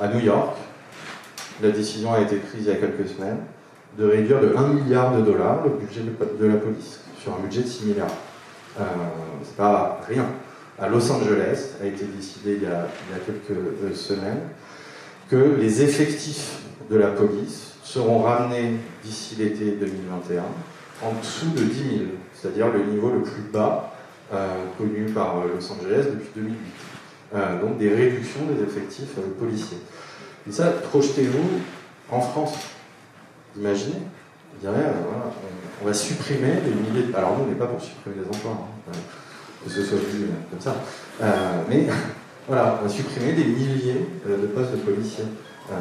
à 0.00 0.08
New 0.08 0.20
York, 0.20 0.56
la 1.60 1.70
décision 1.70 2.12
a 2.12 2.20
été 2.20 2.36
prise 2.36 2.66
il 2.66 2.68
y 2.68 2.70
a 2.70 2.76
quelques 2.76 3.08
semaines 3.08 3.40
de 3.98 4.06
réduire 4.06 4.40
de 4.40 4.54
1 4.56 4.68
milliard 4.74 5.16
de 5.16 5.22
dollars 5.22 5.64
le 5.64 5.70
budget 5.70 6.02
de, 6.02 6.46
la 6.46 6.54
police 6.54 7.00
sur 7.18 7.34
un 7.34 7.40
budget 7.40 7.62
de 7.62 7.68
6 7.68 7.86
milliards. 7.86 8.14
c'est 9.42 9.56
pas 9.56 10.00
rien 10.06 10.26
à 10.78 10.88
Los 10.88 11.10
Angeles, 11.10 11.76
a 11.82 11.86
été 11.86 12.04
décidé 12.04 12.58
il 12.60 12.62
y 12.62 12.66
a, 12.66 12.86
quelques 13.24 13.50
euh, 13.50 13.94
semaines, 13.94 14.40
que 15.30 15.56
les 15.58 15.82
effectifs 15.82 16.58
de 16.90 16.96
la 16.96 17.08
police 17.08 17.74
seront 17.82 18.22
ramenés 18.22 18.76
d'ici 19.02 19.36
l'été 19.36 19.72
2021 19.72 20.42
en 21.02 21.12
dessous 21.20 21.50
de 21.50 21.62
10 21.62 21.74
000, 21.74 21.90
c'est-à-dire 22.32 22.68
le 22.68 22.84
niveau 22.84 23.10
le 23.10 23.22
plus 23.22 23.42
bas 23.52 23.92
euh, 24.32 24.64
connu 24.78 25.06
par 25.06 25.38
euh, 25.38 25.54
Los 25.54 25.72
Angeles 25.72 26.06
depuis 26.10 26.30
2008. 26.34 26.56
donc 27.60 27.78
des 27.78 27.94
réductions 27.94 28.40
des 28.46 28.62
effectifs 28.62 29.14
policiers. 29.38 29.78
Et 30.48 30.52
ça, 30.52 30.66
projetez-vous 30.90 31.60
en 32.10 32.20
France. 32.20 32.54
Imaginez, 33.56 33.96
on, 34.62 35.86
va 35.86 35.92
supprimer 35.92 36.54
des 36.64 36.74
milliers 36.74 37.08
de... 37.08 37.16
Alors 37.16 37.36
nous, 37.36 37.44
on 37.44 37.48
n'est 37.48 37.54
pas 37.54 37.66
pour 37.66 37.80
supprimer 37.80 38.16
des 38.16 38.28
emplois. 38.28 38.66
Hein 38.88 38.92
que 39.66 39.72
ce 39.72 39.82
soit 39.82 39.98
vu 39.98 40.26
comme 40.50 40.60
ça. 40.60 40.76
Euh, 41.22 41.62
mais 41.68 41.86
voilà, 42.46 42.78
on 42.80 42.86
va 42.86 42.92
supprimer 42.92 43.32
des 43.32 43.44
milliers 43.44 44.06
euh, 44.28 44.42
de 44.42 44.46
postes 44.46 44.72
de 44.72 44.76
policiers. 44.76 45.24
Euh, 45.70 45.74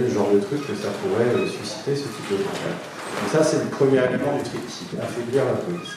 le 0.00 0.08
genre 0.08 0.30
de 0.32 0.38
truc 0.38 0.66
que 0.66 0.74
ça 0.74 0.88
pourrait 1.02 1.46
susciter 1.46 1.94
ce 1.96 2.04
type 2.04 2.30
de 2.30 2.36
problème. 2.36 2.78
Donc 3.20 3.30
ça, 3.30 3.42
c'est 3.42 3.64
le 3.64 3.70
premier 3.70 3.98
élément 3.98 4.36
du 4.36 4.42
triptyque, 4.44 4.96
affaiblir 5.02 5.44
la 5.44 5.52
police. 5.52 5.96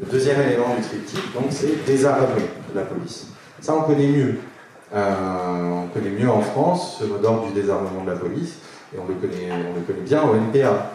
Le 0.00 0.10
deuxième 0.10 0.40
élément 0.40 0.74
du 0.74 0.82
triptyque, 0.82 1.32
donc, 1.34 1.44
c'est 1.50 1.84
désarmer 1.84 2.48
la 2.74 2.82
police. 2.82 3.26
Ça, 3.60 3.74
on 3.76 3.82
connaît 3.82 4.08
mieux. 4.08 4.38
on 4.92 5.86
connaît 5.92 6.10
mieux 6.10 6.30
en 6.30 6.40
France 6.40 6.96
ce 7.00 7.04
mot 7.04 7.18
d'ordre 7.18 7.48
du 7.48 7.52
désarmement 7.52 8.04
de 8.04 8.10
la 8.10 8.16
police, 8.16 8.54
et 8.94 8.98
on 8.98 9.06
le 9.06 9.14
connaît, 9.14 9.50
on 9.52 9.74
le 9.74 9.82
connaît 9.86 10.04
bien 10.04 10.22
au 10.22 10.34
NPA, 10.34 10.92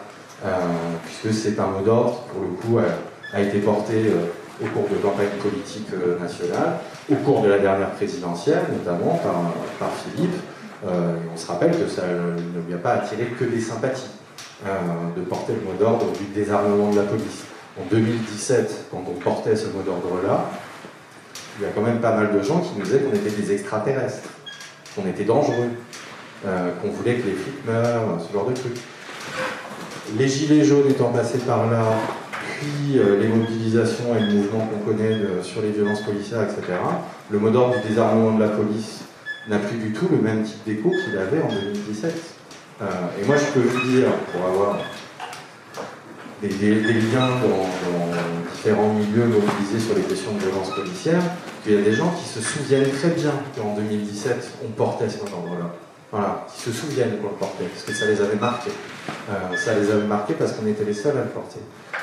puisque 1.04 1.38
c'est 1.38 1.58
un 1.60 1.66
mot 1.68 1.80
d'ordre 1.84 2.24
qui, 2.24 2.32
pour 2.32 2.42
le 2.42 2.80
coup, 2.80 2.86
a, 3.32 3.40
été 3.40 3.58
porté 3.60 4.10
au 4.62 4.66
cours 4.66 4.88
de 4.88 4.96
campagne 4.96 5.28
politique 5.42 5.88
euh, 5.94 6.18
nationale, 6.18 6.78
au 7.10 7.14
cours 7.16 7.42
de 7.42 7.48
la 7.48 7.58
dernière 7.58 7.90
présidentielle, 7.90 8.62
notamment 8.72 9.18
par, 9.78 9.90
Philippe. 9.90 10.34
Euh, 10.84 11.14
on 11.32 11.36
se 11.36 11.46
rappelle 11.46 11.70
que 11.70 11.88
ça 11.88 12.02
ne 12.06 12.66
lui 12.66 12.74
a 12.74 12.78
pas 12.78 12.94
attiré 12.94 13.26
que 13.38 13.44
des 13.44 13.60
sympathies 13.60 14.10
euh, 14.66 14.68
de 15.16 15.22
porter 15.22 15.52
le 15.52 15.60
mot 15.60 15.76
d'ordre 15.78 16.06
du 16.12 16.24
désarmement 16.34 16.90
de 16.90 16.96
la 16.96 17.04
police. 17.04 17.44
En 17.80 17.84
2017, 17.90 18.86
quand 18.90 19.04
on 19.08 19.18
portait 19.20 19.56
ce 19.56 19.66
mot 19.66 19.82
d'ordre-là, 19.84 20.50
il 21.58 21.64
y 21.64 21.66
a 21.66 21.70
quand 21.70 21.82
même 21.82 22.00
pas 22.00 22.16
mal 22.16 22.32
de 22.36 22.42
gens 22.42 22.60
qui 22.60 22.70
nous 22.76 22.84
disaient 22.84 23.00
qu'on 23.00 23.14
était 23.14 23.30
des 23.30 23.52
extraterrestres, 23.52 24.28
qu'on 24.94 25.06
était 25.06 25.24
dangereux, 25.24 25.70
qu'on 26.42 26.88
voulait 26.88 27.14
que 27.14 27.26
les 27.28 27.34
flics 27.34 27.66
meurent, 27.66 28.20
ce 28.26 28.32
genre 28.32 28.46
de 28.46 28.54
trucs. 28.54 28.78
Les 30.18 30.28
gilets 30.28 30.64
jaunes 30.64 30.90
étant 30.90 31.10
passés 31.10 31.38
par 31.38 31.70
là, 31.70 31.84
euh, 32.94 33.20
les 33.20 33.28
mobilisations 33.28 34.16
et 34.16 34.20
le 34.20 34.32
mouvement 34.32 34.66
qu'on 34.66 34.92
connaît 34.92 35.16
sur 35.42 35.62
les 35.62 35.70
violences 35.70 36.02
policières, 36.02 36.42
etc., 36.42 36.78
le 37.30 37.38
mot 37.38 37.50
d'ordre 37.50 37.80
du 37.80 37.88
désarmement 37.88 38.32
de 38.32 38.42
la 38.42 38.50
police 38.50 39.04
n'a 39.48 39.58
plus 39.58 39.76
du 39.76 39.92
tout 39.92 40.08
le 40.10 40.18
même 40.18 40.42
type 40.44 40.64
d'écho 40.64 40.90
qu'il 40.90 41.16
avait 41.18 41.42
en 41.42 41.48
2017. 41.48 42.14
Euh, 42.80 42.84
et 43.20 43.24
moi, 43.26 43.36
je 43.36 43.44
peux 43.52 43.66
vous 43.66 43.90
dire, 43.90 44.08
pour 44.32 44.46
avoir 44.46 44.78
des, 46.40 46.48
liens 46.48 47.28
dans, 47.28 47.68
différents 48.52 48.92
milieux 48.92 49.26
mobilisés 49.26 49.80
sur 49.80 49.96
les 49.96 50.02
questions 50.02 50.32
de 50.34 50.38
violence 50.38 50.70
policière, 50.70 51.22
qu'il 51.62 51.74
y 51.74 51.76
a 51.76 51.82
des 51.82 51.92
gens 51.92 52.10
qui 52.10 52.28
se 52.28 52.40
souviennent 52.40 52.90
très 52.90 53.10
bien 53.10 53.32
qu'en 53.56 53.74
2017, 53.74 54.58
on 54.64 54.70
portait 54.70 55.08
ce 55.08 55.18
mot 55.18 55.28
d'ordre-là. 55.28 55.70
Voilà, 56.10 56.46
qui 56.52 56.60
se 56.60 56.72
souviennent 56.72 57.16
qu'on 57.18 57.28
le 57.28 57.34
portait, 57.34 57.64
parce 57.64 57.84
que 57.84 57.94
ça 57.94 58.06
les 58.06 58.20
avait 58.20 58.36
marqués. 58.36 58.70
Euh, 59.30 59.56
ça 59.56 59.74
les 59.74 59.90
avait 59.90 60.06
marqués 60.06 60.34
parce 60.34 60.52
qu'on 60.52 60.66
était 60.66 60.84
les 60.84 60.94
seuls 60.94 61.16
à 61.16 61.22
le 61.22 61.30
porter. 61.30 61.60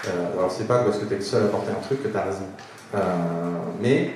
Euh, 0.08 0.34
alors 0.34 0.52
c'est 0.52 0.68
pas 0.68 0.80
parce 0.80 0.98
que 0.98 1.06
tu 1.06 1.14
es 1.14 1.18
le 1.18 1.24
seul 1.24 1.44
à 1.44 1.48
porter 1.48 1.72
un 1.72 1.82
truc 1.82 2.02
que 2.02 2.08
tu 2.08 2.18
as 2.18 2.24
raison. 2.24 2.48
Euh, 2.96 3.00
mais 3.82 4.14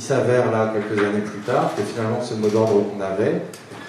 il 0.00 0.02
s'avère 0.02 0.50
là, 0.50 0.72
quelques 0.72 0.98
années 0.98 1.20
plus 1.20 1.40
tard, 1.40 1.72
que 1.76 1.82
finalement 1.82 2.22
ce 2.22 2.32
mot 2.32 2.48
d'ordre 2.48 2.88
qu'on 2.88 3.00
avait 3.02 3.42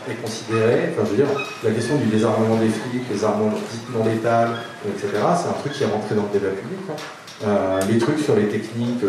est 0.10 0.22
considéré, 0.22 0.92
enfin 0.92 1.04
je 1.06 1.12
veux 1.12 1.24
dire, 1.24 1.32
la 1.64 1.72
question 1.72 1.96
du 1.96 2.08
désarmement 2.08 2.58
des 2.58 2.68
flics, 2.68 3.08
les 3.10 3.24
armes 3.24 3.50
dites 3.72 3.96
non 3.96 4.04
létales, 4.04 4.50
etc., 4.90 5.08
c'est 5.40 5.48
un 5.48 5.58
truc 5.62 5.72
qui 5.72 5.84
est 5.84 5.88
rentré 5.88 6.16
dans 6.16 6.24
le 6.24 6.34
débat 6.38 6.52
public. 6.52 6.84
Hein. 6.90 7.00
Euh, 7.48 7.80
les 7.90 7.98
trucs 7.98 8.20
sur 8.20 8.36
les 8.36 8.50
techniques 8.50 9.00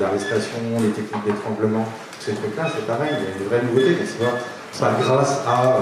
d'arrestation, 0.00 0.58
les 0.82 0.90
techniques 0.90 1.24
d'étranglement, 1.26 1.86
ces 2.18 2.32
trucs-là, 2.32 2.66
c'est 2.74 2.86
pareil, 2.88 3.10
il 3.12 3.22
y 3.22 3.28
a 3.28 3.38
une 3.38 3.46
vraie 3.46 3.62
nouveauté, 3.62 3.94
mais 3.94 4.04
c'est 4.04 4.18
pas, 4.18 4.90
pas, 4.90 4.98
grâce 5.00 5.38
à 5.46 5.78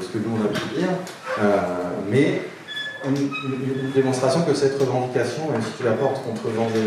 ce 0.00 0.08
que 0.08 0.24
nous 0.24 0.40
on 0.40 0.44
a 0.46 0.48
pu 0.48 0.74
dire, 0.74 0.88
mais 2.10 2.40
une, 3.06 3.92
démonstration 3.94 4.40
que 4.42 4.54
cette 4.54 4.80
revendication, 4.80 5.50
même 5.52 5.60
si 5.60 5.76
tu 5.76 5.84
la 5.84 5.92
portes 5.92 6.24
contre 6.24 6.48
vents 6.48 6.68
et 6.74 6.80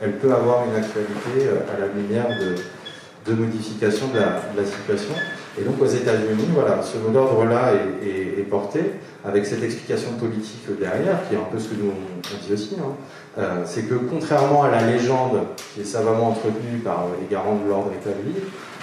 elle 0.00 0.12
peut 0.12 0.32
avoir 0.32 0.64
une 0.66 0.76
actualité 0.76 1.46
euh, 1.46 1.74
à 1.74 1.80
la 1.80 1.86
lumière 1.88 2.26
de, 2.28 3.34
modification 3.34 4.06
de 4.14 4.20
la, 4.20 4.64
situation. 4.64 5.14
Et 5.58 5.64
donc 5.64 5.80
aux 5.82 5.86
États-Unis, 5.86 6.46
voilà, 6.54 6.80
ce 6.82 6.96
mot 6.98 7.10
d'ordre-là 7.10 7.72
est, 8.02 8.42
porté 8.48 8.92
avec 9.24 9.44
cette 9.44 9.64
explication 9.64 10.12
politique 10.12 10.68
derrière, 10.78 11.18
qui 11.28 11.34
est 11.34 11.38
un 11.38 11.48
peu 11.50 11.58
ce 11.58 11.70
que 11.70 11.74
nous 11.74 11.90
on, 11.90 12.46
dit 12.46 12.52
aussi. 12.52 12.76
Hein. 12.78 12.92
Euh, 13.38 13.62
c'est 13.64 13.82
que 13.82 13.94
contrairement 13.94 14.62
à 14.62 14.70
la 14.70 14.82
légende 14.82 15.40
qui 15.74 15.80
est 15.80 15.84
savamment 15.84 16.28
entretenue 16.28 16.78
par 16.84 17.06
les 17.20 17.26
garants 17.28 17.56
de 17.56 17.68
l'ordre 17.68 17.90
établi, 18.00 18.34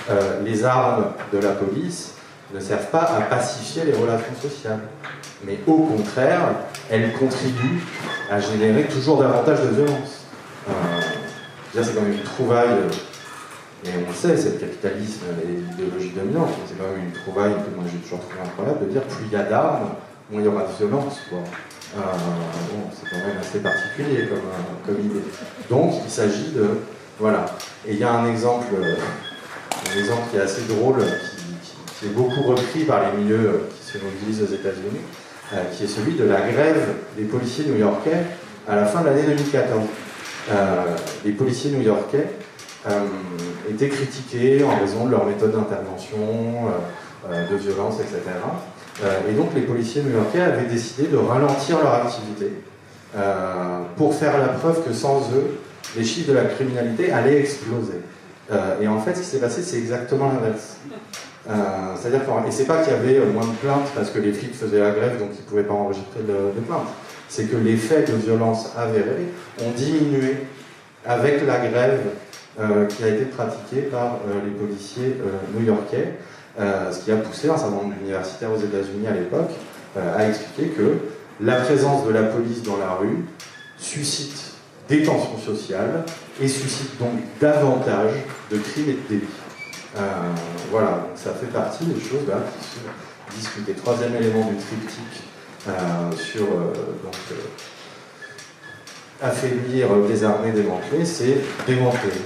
euh, 0.10 0.42
les 0.44 0.66
armes 0.66 1.06
de 1.32 1.38
la 1.38 1.52
police 1.52 2.16
ne 2.54 2.60
servent 2.60 2.90
pas 2.90 3.14
à 3.18 3.22
pacifier 3.22 3.86
les 3.86 3.94
relations 3.94 4.36
sociales. 4.42 4.82
Mais 5.46 5.60
au 5.68 5.78
contraire, 5.78 6.56
elles 6.90 7.14
contribuent 7.14 7.84
à 8.30 8.40
générer 8.40 8.84
toujours 8.84 9.22
davantage 9.22 9.62
de 9.62 9.76
violence. 9.76 10.24
Euh, 10.70 10.72
c'est 11.82 11.96
quand 11.96 12.02
même 12.02 12.14
une 12.14 12.24
trouvaille, 12.24 12.78
et 13.86 13.90
on 13.98 14.08
le 14.08 14.14
sait, 14.14 14.38
c'est 14.38 14.54
le 14.54 14.60
capitalisme 14.60 15.24
et 15.44 15.48
l'idéologie 15.48 16.12
dominante, 16.12 16.50
c'est 16.68 16.78
quand 16.78 16.90
même 16.90 17.06
une 17.06 17.12
trouvaille 17.12 17.54
que 17.54 17.76
moi 17.76 17.84
j'ai 17.92 18.00
toujours 18.00 18.20
trouvé 18.20 18.40
incroyable 18.46 18.86
de 18.86 18.92
dire 18.92 19.02
plus 19.04 19.26
il 19.26 19.34
y 19.34 19.36
a 19.36 19.44
d'armes, 19.44 19.90
moins 20.32 20.42
il 20.42 20.46
y 20.46 20.48
aura 20.48 20.64
de 20.64 20.72
violence. 20.78 21.20
Euh, 21.34 22.00
c'est 22.94 23.10
quand 23.10 23.28
même 23.28 23.38
assez 23.40 23.60
particulier 23.60 24.28
comme, 24.28 24.38
euh, 24.38 24.86
comme 24.86 25.00
idée. 25.06 25.24
Donc 25.70 25.94
il 26.04 26.10
s'agit 26.10 26.52
de. 26.56 26.66
Voilà. 27.20 27.46
Et 27.86 27.94
il 27.94 28.00
y 28.00 28.04
a 28.04 28.14
un 28.14 28.28
exemple, 28.32 28.74
un 28.74 30.00
exemple 30.00 30.22
qui 30.32 30.38
est 30.38 30.42
assez 30.42 30.64
drôle, 30.64 31.04
qui, 32.00 32.06
est 32.06 32.10
beaucoup 32.10 32.42
repris 32.42 32.86
par 32.86 33.02
les 33.04 33.22
milieux 33.22 33.68
qui 33.78 33.92
se 33.92 33.98
mobilisent 34.04 34.42
aux 34.42 34.54
États-Unis, 34.54 35.02
euh, 35.54 35.64
qui 35.72 35.84
est 35.84 35.88
celui 35.88 36.14
de 36.14 36.24
la 36.24 36.42
grève 36.42 36.96
des 37.18 37.26
policiers 37.26 37.66
new-yorkais 37.66 38.24
à 38.68 38.76
la 38.78 38.86
fin 38.86 39.02
de 39.02 39.08
l'année 39.08 39.24
2014. 39.24 39.82
Les 41.26 41.32
policiers 41.32 41.72
new-yorkais 41.72 42.28
étaient 43.70 43.90
critiqués 43.90 44.64
en 44.64 44.78
raison 44.78 45.06
de 45.06 45.12
leur 45.12 45.26
méthode 45.26 45.52
d'intervention, 45.54 46.68
de 47.30 47.56
violence, 47.56 47.96
etc. 48.00 48.20
Euh, 49.02 49.20
et 49.30 49.34
donc 49.34 49.50
les 49.56 49.62
policiers 49.62 50.04
new-yorkais 50.04 50.42
avaient 50.42 50.68
décidé 50.68 51.08
de 51.08 51.18
ralentir 51.18 51.80
leur 51.80 51.94
activité 51.96 52.52
euh, 53.16 53.80
pour 53.98 54.14
faire 54.14 54.38
la 54.38 54.50
preuve 54.50 54.84
que 54.84 54.94
sans 54.94 55.22
eux, 55.34 55.58
les 55.96 56.04
chiffres 56.04 56.30
de 56.32 56.38
la 56.38 56.46
criminalité 56.46 57.12
allaient 57.12 57.40
exploser. 57.40 58.02
Euh, 58.52 58.82
et 58.82 58.88
en 58.88 59.00
fait, 59.00 59.16
ce 59.16 59.22
qui 59.22 59.26
s'est 59.26 59.40
passé, 59.40 59.62
c'est 59.64 59.78
exactement 59.78 60.32
l'inverse. 60.32 60.78
C'est-à-dire 62.00 62.22
et 62.48 62.52
c'est 62.52 62.64
pas 62.64 62.82
qu'il 62.82 62.94
y 62.94 62.96
avait 62.96 63.20
moins 63.26 63.46
de 63.46 63.52
plaintes 63.56 63.90
parce 63.94 64.10
que 64.12 64.20
les 64.20 64.32
flics 64.32 64.56
faisaient 64.56 64.80
la 64.80 64.92
grève, 64.92 65.20
donc 65.20 65.32
ils 65.38 65.44
pouvaient 65.44 65.64
pas 65.64 65.74
enregistrer 65.74 66.22
de 66.22 66.62
plaintes. 66.62 66.88
C'est 67.34 67.46
que 67.46 67.56
les 67.56 67.78
faits 67.78 68.12
de 68.12 68.16
violence 68.16 68.70
avérés 68.78 69.26
ont 69.60 69.72
diminué 69.72 70.36
avec 71.04 71.46
la 71.48 71.68
grève 71.68 72.02
qui 72.90 73.04
a 73.04 73.08
été 73.08 73.26
pratiquée 73.26 73.82
par 73.90 74.20
les 74.46 74.52
policiers 74.52 75.18
new-yorkais. 75.56 76.14
Euh, 76.60 76.92
ce 76.92 77.00
qui 77.00 77.12
a 77.12 77.16
poussé 77.16 77.50
un 77.50 77.58
certain 77.58 77.72
nombre 77.72 77.96
d'universitaires 77.96 78.52
aux 78.52 78.60
États-Unis 78.60 79.08
à 79.08 79.14
l'époque 79.14 79.50
euh, 79.98 80.18
à 80.18 80.28
expliquer 80.30 80.68
que 80.68 80.98
la 81.42 81.56
présence 81.56 82.06
de 82.06 82.12
la 82.12 82.24
police 82.24 82.62
dans 82.62 82.78
la 82.78 82.94
rue 82.94 83.26
suscite 83.80 84.52
des 84.88 85.02
tensions 85.02 85.40
sociales 85.40 86.06
et 86.40 86.48
suscite 86.48 87.00
donc 87.00 87.14
davantage 87.42 88.12
de 88.52 88.58
crimes 88.58 88.90
et 88.90 88.94
de 88.94 89.08
délits. 89.10 89.32
Euh, 89.98 90.00
voilà, 90.70 91.08
ça 91.16 91.32
fait 91.34 91.48
partie 91.48 91.86
des 91.86 92.00
choses 92.00 92.28
là, 92.28 92.36
qui 92.60 92.66
sont 92.68 93.36
discutées. 93.36 93.74
Troisième 93.74 94.16
élément 94.16 94.48
du 94.48 94.56
triptyque 94.58 95.24
sur 96.18 96.46
donc, 96.46 97.16
affaiblir, 99.22 99.88
désarmer, 100.08 100.52
démanteler, 100.52 101.06
c'est 101.06 101.38
démanteler. 101.66 102.22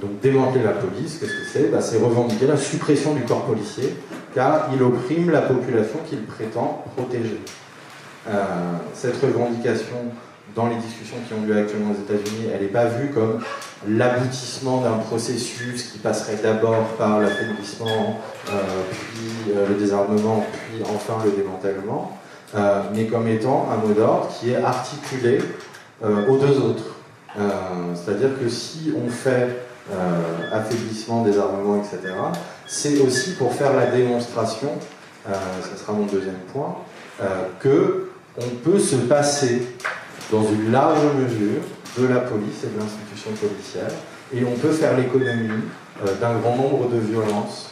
Donc 0.00 0.20
démanteler 0.20 0.62
la 0.62 0.72
police, 0.72 1.18
qu'est-ce 1.18 1.32
que 1.32 1.46
c'est? 1.52 1.70
Bah, 1.70 1.80
C'est 1.80 1.98
revendiquer 1.98 2.46
la 2.46 2.56
suppression 2.56 3.14
du 3.14 3.22
corps 3.22 3.44
policier, 3.44 3.96
car 4.34 4.68
il 4.74 4.82
opprime 4.82 5.30
la 5.30 5.42
population 5.42 5.98
qu'il 6.08 6.22
prétend 6.24 6.84
protéger. 6.96 7.40
Euh, 8.28 8.44
cette 8.92 9.16
revendication, 9.22 9.96
dans 10.54 10.66
les 10.66 10.76
discussions 10.76 11.16
qui 11.26 11.34
ont 11.34 11.46
lieu 11.46 11.56
actuellement 11.56 11.92
aux 11.92 12.12
États-Unis, 12.12 12.50
elle 12.52 12.62
n'est 12.62 12.68
pas 12.68 12.86
vue 12.86 13.10
comme 13.10 13.40
l'aboutissement 13.88 14.80
d'un 14.80 14.98
processus 14.98 15.92
qui 15.92 15.98
passerait 15.98 16.38
d'abord 16.42 16.84
par 16.98 17.20
l'affaiblissement, 17.20 18.20
euh, 18.50 18.52
puis 18.90 19.52
euh, 19.54 19.68
le 19.68 19.74
désarmement, 19.74 20.44
puis 20.52 20.82
enfin 20.82 21.24
le 21.24 21.30
démantèlement, 21.30 22.18
mais 22.94 23.06
comme 23.06 23.28
étant 23.28 23.68
un 23.70 23.86
mot 23.86 23.92
d'ordre 23.92 24.28
qui 24.28 24.50
est 24.50 24.56
articulé 24.56 25.38
aux 26.02 26.36
deux 26.36 26.58
autres. 26.58 26.96
C'est-à-dire 27.94 28.30
que 28.40 28.48
si 28.48 28.92
on 28.96 29.08
fait 29.08 29.66
euh, 29.92 30.50
affaiblissement 30.50 31.22
des 31.22 31.38
armements, 31.38 31.76
etc. 31.76 32.12
C'est 32.66 32.98
aussi 32.98 33.34
pour 33.34 33.54
faire 33.54 33.72
la 33.72 33.86
démonstration, 33.86 34.70
euh, 35.28 35.32
ce 35.62 35.78
sera 35.78 35.92
mon 35.92 36.06
deuxième 36.06 36.40
point, 36.52 36.78
euh, 37.22 37.44
que 37.60 38.10
on 38.36 38.48
peut 38.64 38.80
se 38.80 38.96
passer 38.96 39.62
dans 40.32 40.42
une 40.42 40.72
large 40.72 41.04
mesure 41.14 41.62
de 41.98 42.06
la 42.12 42.18
police 42.18 42.64
et 42.64 42.74
de 42.74 42.80
l'institution 42.80 43.30
policière, 43.40 43.90
et 44.34 44.44
on 44.44 44.58
peut 44.58 44.72
faire 44.72 44.96
l'économie 44.96 45.62
d'un 46.20 46.34
grand 46.40 46.56
nombre 46.56 46.88
de 46.90 46.98
violences 46.98 47.70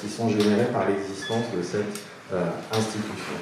qui 0.00 0.08
sont 0.08 0.28
générées 0.28 0.70
par 0.72 0.88
l'existence 0.88 1.46
de 1.54 1.62
cette 1.64 2.00
institution. 2.70 3.34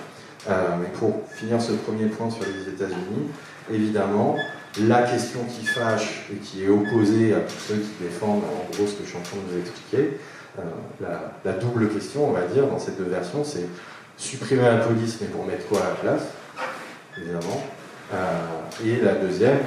Mais 0.48 0.88
pour 0.98 1.22
finir 1.30 1.60
ce 1.60 1.72
premier 1.72 2.06
point 2.06 2.30
sur 2.30 2.44
les 2.44 2.72
États-Unis, 2.72 3.28
évidemment, 3.72 4.36
la 4.80 5.02
question 5.02 5.40
qui 5.44 5.64
fâche 5.64 6.26
et 6.32 6.36
qui 6.36 6.64
est 6.64 6.68
opposée 6.68 7.32
à 7.32 7.40
tous 7.40 7.58
ceux 7.68 7.76
qui 7.76 8.04
défendent 8.04 8.42
en 8.42 8.76
gros 8.76 8.86
ce 8.86 8.94
que 8.94 9.04
je 9.04 9.08
suis 9.08 9.18
en 9.18 9.22
train 9.22 9.38
euh, 10.58 11.12
la, 11.44 11.52
double 11.52 11.88
question, 11.88 12.28
on 12.28 12.32
va 12.32 12.42
dire, 12.42 12.66
dans 12.66 12.78
ces 12.78 12.92
deux 12.92 13.04
versions, 13.04 13.42
c'est 13.44 13.66
supprimer 14.16 14.62
la 14.62 14.76
police, 14.76 15.18
mais 15.20 15.26
pour 15.26 15.44
mettre 15.44 15.66
quoi 15.66 15.80
à 15.80 15.88
la 15.88 15.94
place, 15.94 16.22
évidemment. 17.18 17.64
Euh, 18.12 18.84
et 18.84 19.00
la 19.00 19.14
deuxième, 19.14 19.58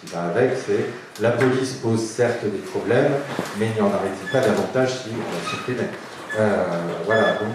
qui, 0.00 0.12
va 0.12 0.24
avec, 0.24 0.52
c'est 0.66 1.22
la 1.22 1.30
police 1.30 1.74
pose 1.74 2.04
certes 2.04 2.44
des 2.44 2.58
problèmes, 2.58 3.12
mais 3.58 3.68
il 3.68 3.74
n'y 3.74 3.80
en 3.80 3.86
aurait-il 3.86 4.30
pas 4.30 4.40
davantage 4.40 5.02
si 5.02 5.10
on 5.10 5.32
la 5.32 5.50
supprimait 5.50 5.90
euh, 6.38 6.64
Voilà, 7.06 7.34
donc 7.34 7.54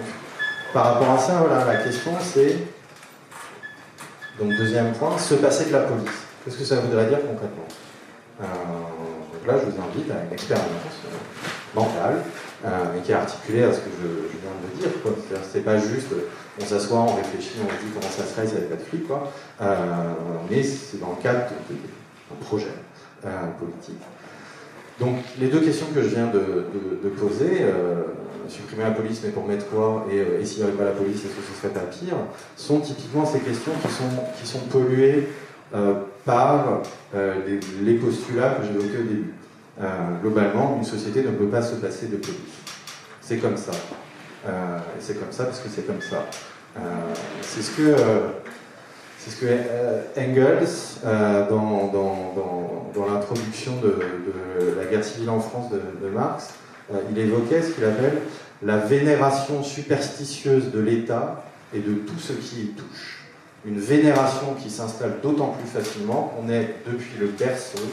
par 0.74 0.94
rapport 0.94 1.12
à 1.12 1.18
ça, 1.18 1.44
voilà, 1.46 1.66
la 1.66 1.78
question 1.78 2.12
c'est, 2.22 2.58
donc 4.40 4.56
deuxième 4.56 4.94
point, 4.94 5.18
se 5.18 5.36
passer 5.36 5.66
de 5.66 5.74
la 5.74 5.82
police. 5.82 6.10
Qu'est-ce 6.44 6.58
que 6.58 6.64
ça 6.64 6.76
voudrait 6.76 7.08
dire 7.08 7.20
concrètement? 7.20 7.68
Euh, 8.42 8.46
Donc 8.46 9.48
là, 9.48 9.56
je 9.60 9.70
vous 9.70 9.82
invite 9.82 10.10
à 10.12 10.24
une 10.26 10.34
expérience 10.34 10.66
euh, 11.06 11.80
mentale, 11.80 12.24
euh, 12.66 12.70
mais 12.94 13.02
qui 13.02 13.12
est 13.12 13.16
articulée 13.16 13.64
à 13.64 13.74
ce 13.74 13.80
que 13.80 13.90
je, 14.02 14.08
viens 14.08 14.56
de 14.64 14.80
dire. 14.80 14.90
C'est 15.52 15.66
pas 15.66 15.78
juste 15.78 16.08
on 16.62 16.66
s'assoit, 16.66 17.00
on 17.00 17.16
réfléchit, 17.16 17.60
on 17.62 17.66
dit 17.66 17.92
comment 17.94 18.12
ça 18.12 18.24
serait 18.24 18.46
s'il 18.48 18.58
n'y 18.58 18.66
avait 18.66 18.76
pas 18.76 18.82
de 18.82 19.04
quoi. 19.04 19.32
mais 20.50 20.64
c'est 20.64 21.00
dans 21.00 21.12
le 21.12 21.22
cadre 21.22 21.40
d'un 21.70 22.46
projet 22.46 22.68
politique. 23.60 24.02
Donc 25.00 25.16
les 25.40 25.48
deux 25.48 25.62
questions 25.62 25.88
que 25.96 26.02
je 26.02 26.08
viens 26.08 26.28
de, 26.28 27.10
poser, 27.18 27.66
supprimer 28.50 28.84
la 28.84 28.92
police 28.92 29.22
mais 29.24 29.32
pour 29.32 29.46
mettre 29.46 29.68
quoi 29.68 30.06
et, 30.12 30.46
s'il 30.46 30.64
n'y 30.64 30.70
avait 30.70 30.78
pas 30.78 30.86
la 30.86 30.92
police, 30.92 31.18
est-ce 31.18 31.34
que 31.34 31.54
ce 31.54 31.62
serait 31.62 31.74
pas 31.74 31.86
pire, 31.86 32.16
sont 32.56 32.80
typiquement 32.80 33.26
ces 33.26 33.40
questions 33.40 33.72
qui 33.82 33.92
sont, 33.92 34.24
qui 34.40 34.48
sont 34.48 34.60
polluées 34.60 35.30
euh, 35.74 35.94
par 36.26 36.82
euh, 37.14 37.36
les, 37.84 37.94
postulats 37.96 38.56
que 38.56 38.66
j'ai 38.66 38.72
évoqués 38.72 39.00
au 39.00 39.04
début. 39.04 39.34
Euh, 39.82 39.88
globalement, 40.22 40.76
une 40.78 40.84
société 40.84 41.22
ne 41.22 41.30
peut 41.30 41.46
pas 41.46 41.62
se 41.62 41.76
passer 41.76 42.08
de 42.08 42.18
police. 42.18 42.38
C'est 43.22 43.38
comme 43.38 43.58
ça. 43.58 43.72
c'est 45.00 45.20
comme 45.20 45.32
ça 45.32 45.46
parce 45.46 45.60
que 45.60 45.70
c'est 45.70 45.86
comme 45.86 46.02
ça. 46.02 46.26
c'est 47.42 47.62
ce 47.62 47.72
que, 47.72 47.96
c'est 49.20 49.30
ce 49.30 49.36
que 49.36 50.20
Engels, 50.20 51.48
dans, 51.50 51.88
dans, 51.94 52.92
dans, 52.96 53.06
l'introduction 53.14 53.74
de, 53.84 54.00
la 54.76 54.86
guerre 54.86 55.04
civile 55.04 55.30
en 55.30 55.40
France 55.40 55.70
de, 55.70 55.80
de 56.04 56.12
Marx, 56.12 56.50
il 57.12 57.18
évoquait 57.18 57.62
ce 57.62 57.72
qu'il 57.72 57.86
appelle 57.86 58.18
la 58.62 58.78
vénération 58.78 59.64
superstitieuse 59.64 60.72
de 60.72 60.80
l'État 60.80 61.44
et 61.74 61.80
de 61.80 61.94
tout 61.94 62.20
ce 62.20 62.34
qui 62.34 62.62
y 62.62 62.68
touche 62.68 63.20
une 63.66 63.80
vénération 63.80 64.54
qui 64.62 64.70
s'installe 64.70 65.20
d'autant 65.22 65.50
plus 65.50 65.68
facilement 65.68 66.34
qu'on 66.36 66.50
est, 66.50 66.76
depuis 66.88 67.18
le 67.20 67.28
berceau, 67.28 67.84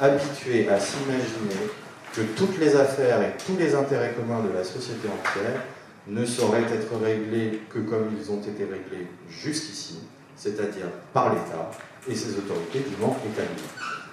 habitué 0.00 0.68
à 0.68 0.80
s'imaginer 0.80 1.70
que 2.12 2.22
toutes 2.36 2.58
les 2.58 2.74
affaires 2.76 3.22
et 3.22 3.32
tous 3.46 3.56
les 3.56 3.74
intérêts 3.74 4.12
communs 4.12 4.42
de 4.42 4.52
la 4.52 4.64
société 4.64 5.08
entière 5.08 5.62
ne 6.08 6.24
sauraient 6.24 6.62
être 6.62 6.96
réglés 7.02 7.62
que 7.70 7.78
comme 7.78 8.10
ils 8.18 8.30
ont 8.30 8.40
été 8.40 8.64
réglés 8.64 9.06
jusqu'ici, 9.30 10.00
c'est-à-dire 10.36 10.86
par 11.12 11.32
l'État 11.32 11.70
et 12.08 12.14
ses 12.14 12.36
autorités 12.36 12.80
du 12.80 13.00
manque 13.00 13.18
établi. 13.24 13.62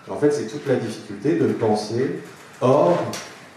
En 0.10 0.18
fait, 0.18 0.32
c'est 0.32 0.48
toute 0.48 0.66
la 0.68 0.76
difficulté 0.76 1.36
de 1.36 1.48
penser 1.48 2.22
hors 2.62 3.12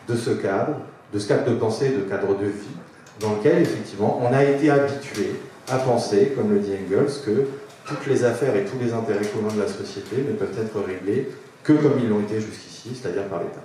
de 0.09 0.16
ce 0.16 0.30
cadre, 0.30 0.76
de 1.12 1.18
ce 1.18 1.28
cadre 1.28 1.50
de 1.50 1.57
pensée 1.57 1.90
de 1.90 2.02
cadre 2.02 2.36
de 2.36 2.46
vie, 2.46 2.76
dans 3.20 3.34
lequel, 3.36 3.62
effectivement, 3.62 4.20
on 4.22 4.32
a 4.32 4.44
été 4.44 4.70
habitué 4.70 5.30
à 5.70 5.78
penser, 5.78 6.32
comme 6.36 6.52
le 6.52 6.59
dit 6.59 6.72
Engels, 6.72 7.12
que 7.24 7.46
toutes 7.86 8.07
les 8.07 8.24
affaires 8.24 8.57
et 8.57 8.64
tous 8.64 8.78
les 8.78 8.92
intérêts 8.92 9.26
communs 9.26 9.55
de 9.55 9.61
la 9.61 9.68
société 9.68 10.16
ne 10.16 10.32
peuvent 10.32 10.59
être 10.59 10.80
réglés 10.80 11.28
que 11.62 11.72
comme 11.72 11.98
ils 11.98 12.09
l'ont 12.09 12.20
été 12.20 12.40
jusqu'ici, 12.40 12.94
c'est-à-dire 12.94 13.24
par 13.24 13.40
l'État. 13.40 13.62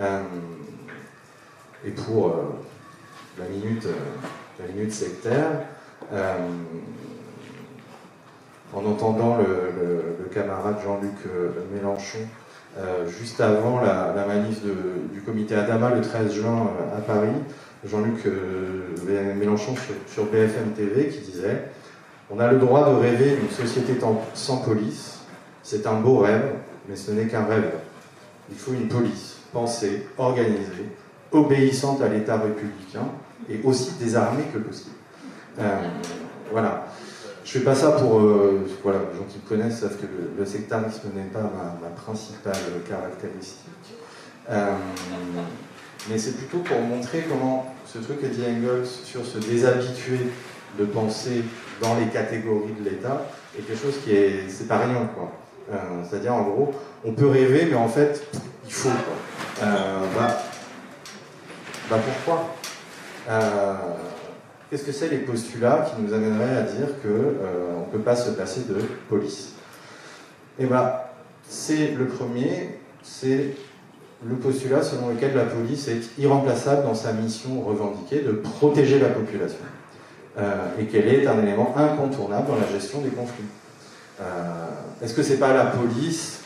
Euh, 0.00 0.22
et 1.84 1.90
pour 1.90 2.28
euh, 2.28 2.32
la, 3.38 3.46
minute, 3.46 3.86
euh, 3.86 3.92
la 4.60 4.72
minute 4.72 4.92
sectaire, 4.92 5.64
en 8.74 8.84
entendant 8.84 9.38
le, 9.38 10.28
camarade 10.32 10.76
Jean-Luc 10.84 11.16
Mélenchon 11.72 12.18
juste 13.08 13.40
avant 13.40 13.80
la, 13.80 14.24
manif 14.26 14.60
du 15.12 15.20
comité 15.22 15.54
Adama 15.54 15.90
le 15.90 16.00
13 16.00 16.32
juin 16.32 16.70
à 16.96 17.00
Paris, 17.00 17.28
Jean-Luc 17.84 18.24
Mélenchon 19.38 19.74
sur, 20.06 20.24
BFM 20.26 20.70
TV 20.76 21.08
qui 21.08 21.20
disait 21.20 21.64
On 22.30 22.38
a 22.38 22.50
le 22.52 22.58
droit 22.58 22.88
de 22.90 22.96
rêver 22.96 23.36
d'une 23.36 23.50
société 23.50 23.94
sans 24.34 24.58
police. 24.58 25.20
C'est 25.62 25.86
un 25.86 26.00
beau 26.00 26.18
rêve, 26.18 26.52
mais 26.88 26.96
ce 26.96 27.10
n'est 27.10 27.26
qu'un 27.26 27.44
rêve. 27.44 27.70
Il 28.50 28.56
faut 28.56 28.72
une 28.72 28.88
police 28.88 29.38
pensée, 29.52 30.06
organisée, 30.16 30.88
obéissante 31.32 32.02
à 32.02 32.08
l'État 32.08 32.36
républicain 32.36 33.08
et 33.48 33.60
aussi 33.64 33.92
désarmée 33.98 34.44
que 34.52 34.58
possible. 34.58 34.94
Euh, 35.58 35.76
voilà. 36.50 36.86
Je 37.48 37.54
fais 37.54 37.64
pas 37.64 37.74
ça 37.74 37.92
pour. 37.92 38.20
Euh, 38.20 38.60
voilà, 38.82 38.98
les 39.10 39.18
gens 39.18 39.24
qui 39.24 39.38
me 39.38 39.48
connaissent 39.48 39.80
savent 39.80 39.96
que 39.96 40.04
le, 40.38 40.44
sectarisme 40.44 41.08
n'est 41.16 41.30
pas 41.30 41.50
ma, 41.80 41.88
principale 41.88 42.52
caractéristique. 42.86 43.96
Euh, 44.50 44.74
mais 46.10 46.18
c'est 46.18 46.36
plutôt 46.36 46.58
pour 46.58 46.78
montrer 46.82 47.24
comment 47.26 47.74
ce 47.86 48.00
truc 48.00 48.20
que 48.20 48.26
dit 48.26 48.42
Engels 48.42 48.84
sur 48.84 49.24
se 49.24 49.38
déshabituer 49.38 50.18
de 50.78 50.84
penser 50.84 51.42
dans 51.80 51.96
les 51.96 52.08
catégories 52.08 52.74
de 52.78 52.90
l'État 52.90 53.24
est 53.58 53.62
quelque 53.62 53.80
chose 53.80 53.96
qui 54.04 54.12
est. 54.12 54.46
C'est 54.50 54.68
pas 54.68 54.80
rien, 54.80 55.08
quoi. 55.14 55.32
C'est-à-dire, 56.04 56.34
en 56.34 56.42
gros, 56.42 56.74
on 57.02 57.12
peut 57.12 57.28
rêver, 57.28 57.66
mais 57.70 57.76
en 57.76 57.88
fait, 57.88 58.26
il 58.66 58.72
faut. 58.72 58.90
bah, 59.58 60.38
bah 61.88 61.96
pourquoi? 61.96 62.54
Qu'est-ce 64.70 64.84
que 64.84 64.92
c'est 64.92 65.08
les 65.08 65.18
postulats 65.18 65.86
qui 65.88 66.02
nous 66.02 66.12
amèneraient 66.12 66.58
à 66.58 66.62
dire 66.62 66.88
qu'on 67.00 67.08
euh, 67.08 67.86
ne 67.86 67.90
peut 67.90 68.00
pas 68.04 68.16
se 68.16 68.30
passer 68.32 68.64
de 68.68 68.76
police? 69.08 69.54
Eh 70.58 70.66
bien, 70.66 70.92
c'est 71.48 71.92
le 71.92 72.04
premier, 72.04 72.78
c'est 73.02 73.54
le 74.22 74.34
postulat 74.34 74.82
selon 74.82 75.08
lequel 75.08 75.34
la 75.34 75.44
police 75.44 75.88
est 75.88 76.18
irremplaçable 76.18 76.82
dans 76.82 76.94
sa 76.94 77.14
mission 77.14 77.62
revendiquée 77.62 78.20
de 78.20 78.32
protéger 78.32 78.98
la 78.98 79.08
population 79.08 79.64
euh, 80.36 80.66
et 80.78 80.84
qu'elle 80.84 81.08
est 81.08 81.26
un 81.26 81.42
élément 81.42 81.74
incontournable 81.74 82.48
dans 82.48 82.56
la 82.56 82.66
gestion 82.70 83.00
des 83.00 83.10
conflits. 83.10 83.46
Euh, 84.20 84.24
est-ce 85.02 85.14
que 85.14 85.22
c'est 85.22 85.38
pas 85.38 85.54
la 85.54 85.64
police, 85.66 86.40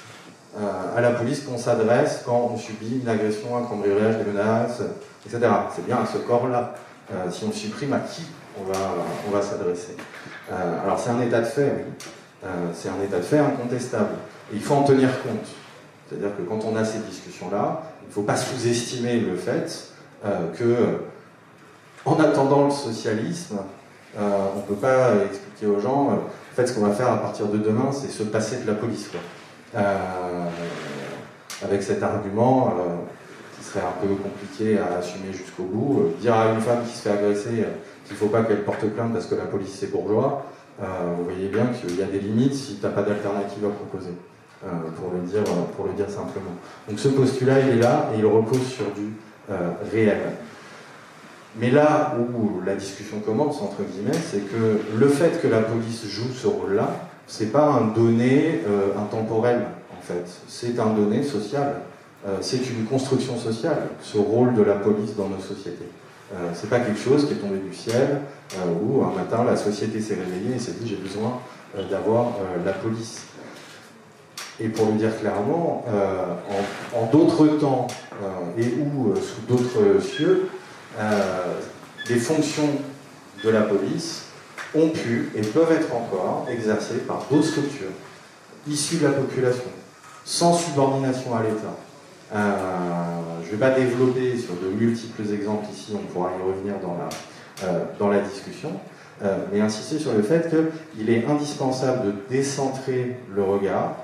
à 0.95 1.01
la 1.01 1.11
police 1.11 1.41
qu'on 1.41 1.59
s'adresse 1.59 2.23
quand 2.25 2.53
on 2.55 2.59
subit 2.59 3.01
une 3.03 3.09
agression, 3.09 3.57
un 3.57 3.63
cambriolage, 3.63 4.19
des 4.19 4.31
menaces, 4.31 4.83
etc. 5.27 5.51
C'est 5.75 5.87
bien 5.87 5.97
à 5.97 6.07
ce 6.07 6.19
corps-là. 6.19 6.75
Euh, 7.11 7.31
si 7.31 7.45
on 7.45 7.53
supprime, 7.53 7.93
à 7.93 8.01
qui 8.01 8.23
on 8.61 8.65
va, 8.65 8.79
on 9.27 9.31
va 9.31 9.43
s'adresser 9.43 9.97
euh, 10.51 10.83
Alors 10.85 10.99
c'est 10.99 11.11
un 11.11 11.21
état 11.21 11.41
de 11.41 11.47
fait, 11.47 11.73
oui. 11.77 12.07
Euh, 12.45 12.49
c'est 12.75 12.89
un 12.89 13.03
état 13.03 13.19
de 13.19 13.23
fait 13.23 13.39
incontestable. 13.39 14.15
Et 14.53 14.57
il 14.57 14.63
faut 14.63 14.75
en 14.75 14.83
tenir 14.83 15.09
compte. 15.23 15.47
C'est-à-dire 16.09 16.37
que 16.37 16.43
quand 16.43 16.65
on 16.65 16.77
a 16.77 16.85
ces 16.85 16.99
discussions-là, 16.99 17.83
il 18.03 18.09
ne 18.09 18.13
faut 18.13 18.23
pas 18.23 18.37
sous-estimer 18.37 19.21
le 19.21 19.37
fait 19.37 19.89
que, 20.59 20.99
en 22.05 22.21
attendant 22.21 22.67
le 22.67 22.71
socialisme, 22.71 23.59
on 24.19 24.57
ne 24.57 24.63
peut 24.69 24.75
pas 24.75 25.15
expliquer 25.25 25.67
aux 25.67 25.81
gens, 25.81 26.11
en 26.11 26.55
fait, 26.55 26.67
ce 26.67 26.75
qu'on 26.75 26.87
va 26.87 26.93
faire 26.93 27.11
à 27.11 27.17
partir 27.17 27.47
de 27.47 27.57
demain, 27.57 27.91
c'est 27.93 28.11
se 28.11 28.25
passer 28.25 28.59
de 28.59 28.67
la 28.67 28.75
police. 28.75 29.09
avec 31.65 31.83
cet 31.83 32.03
argument, 32.03 32.75
serait 33.63 33.81
un 33.81 34.01
peu 34.01 34.15
compliqué 34.15 34.79
à 34.79 34.99
assumer 34.99 35.33
jusqu'au 35.33 35.65
bout. 35.65 36.01
Euh, 36.01 36.21
dire 36.21 36.35
à 36.35 36.53
une 36.53 36.61
femme 36.61 36.85
qui 36.87 36.97
se 36.97 37.03
fait 37.03 37.11
agresser 37.11 37.61
euh, 37.61 37.73
qu'il 38.05 38.15
ne 38.15 38.19
faut 38.19 38.27
pas 38.27 38.43
qu'elle 38.43 38.65
porte 38.65 38.85
plainte 38.87 39.13
parce 39.13 39.27
que 39.27 39.35
la 39.35 39.45
police 39.45 39.77
c'est 39.79 39.91
bourgeois, 39.91 40.47
euh, 40.83 40.85
vous 41.17 41.25
voyez 41.25 41.49
bien 41.49 41.67
qu'il 41.67 41.97
y 41.99 42.03
a 42.03 42.07
des 42.07 42.19
limites 42.19 42.55
si 42.55 42.77
tu 42.77 42.83
n'as 42.83 42.93
pas 42.93 43.03
d'alternative 43.03 43.65
à 43.65 43.69
proposer, 43.69 44.13
pour, 44.97 45.13
le 45.13 45.21
dire, 45.29 45.43
pour 45.77 45.87
le 45.87 45.93
dire 45.93 46.09
simplement. 46.09 46.53
Donc 46.89 46.99
ce 46.99 47.09
postulat, 47.09 47.61
il 47.61 47.69
est 47.79 47.81
là 47.81 48.11
et 48.15 48.19
il 48.19 48.27
repose 48.27 48.65
sur 48.67 48.87
du 48.93 49.13
réel. 49.91 50.19
Mais 51.59 51.71
là 51.71 52.15
où 52.19 52.63
la 52.65 52.75
discussion 52.75 53.19
commence, 53.21 53.61
entre 53.61 53.83
guillemets, 53.83 54.17
c'est 54.31 54.41
que 54.41 54.81
le 54.97 55.09
fait 55.09 55.43
que 55.43 55.49
la 55.49 55.61
police 55.61 56.07
joue 56.07 56.33
ce 56.33 56.47
rôle-là, 56.47 56.89
c'est 57.27 57.53
pas 57.53 57.65
un 57.65 57.89
donné 57.89 58.63
intemporel, 58.97 59.63
en 59.93 60.01
fait. 60.01 60.25
C'est 60.49 60.79
un 60.79 60.91
donné 60.95 61.23
social. 61.23 61.75
Euh, 62.27 62.39
c'est 62.41 62.71
une 62.71 62.85
construction 62.85 63.37
sociale, 63.37 63.89
ce 64.01 64.17
rôle 64.17 64.55
de 64.55 64.63
la 64.63 64.75
police 64.75 65.17
dans 65.17 65.29
nos 65.29 65.41
sociétés. 65.41 65.89
Euh, 66.33 66.51
c'est 66.55 66.71
pas 66.71 66.79
quelque 66.79 67.01
chose 67.01 67.27
qui 67.27 67.33
est 67.33 67.37
tombé 67.37 67.59
du 67.59 67.75
ciel, 67.75 68.21
euh, 68.55 68.59
où 68.83 69.03
un 69.05 69.13
matin 69.13 69.45
la 69.45 69.57
société 69.57 70.01
s'est 70.01 70.15
réveillée 70.15 70.57
et 70.57 70.59
s'est 70.59 70.73
dit 70.73 70.89
j'ai 70.89 70.97
besoin 70.97 71.41
d'avoir 71.91 72.35
la 72.67 72.73
police. 72.73 73.23
Et 74.61 74.69
pour 74.69 74.87
le 74.87 74.93
dire 74.93 75.19
clairement, 75.19 75.87
en, 76.95 77.07
d'autres 77.07 77.47
temps 77.59 77.87
et 78.59 78.75
ou 78.79 79.15
sous 79.17 79.41
d'autres 79.49 80.03
cieux, 80.03 80.51
les 82.11 82.17
fonctions 82.17 82.69
de 83.43 83.49
la 83.49 83.63
police 83.63 84.25
ont 84.75 84.91
pu 84.91 85.31
et 85.35 85.41
peuvent 85.41 85.73
être 85.73 85.95
encore 85.95 86.47
exercées 86.51 86.99
par 87.09 87.25
d'autres 87.31 87.47
structures 87.47 87.89
issues 88.69 88.97
de 88.97 89.07
la 89.07 89.13
population, 89.13 89.71
sans 90.27 90.53
subordination 90.53 91.35
à 91.35 91.43
l'État, 91.43 91.75
euh, 91.75 91.92
je 92.33 93.47
ne 93.47 93.53
vais 93.53 93.57
pas 93.57 93.71
développer 93.71 94.39
sur 94.39 94.55
de 94.55 94.69
multiples 94.69 95.23
exemples 95.33 95.67
ici, 95.73 95.93
on 95.95 96.13
pourra 96.13 96.31
y 96.39 96.43
revenir 96.43 96.75
dans 96.81 96.97
la, 96.97 97.67
euh, 97.67 97.85
dans 97.99 98.09
la 98.09 98.21
discussion, 98.21 98.73
euh, 99.23 99.37
mais 99.53 99.61
insister 99.61 99.99
sur 99.99 100.13
le 100.13 100.23
fait 100.23 100.51
qu'il 100.95 101.11
est 101.11 101.27
indispensable 101.27 102.07
de 102.07 102.13
décentrer 102.31 103.17
le 103.35 103.43
regard 103.43 103.97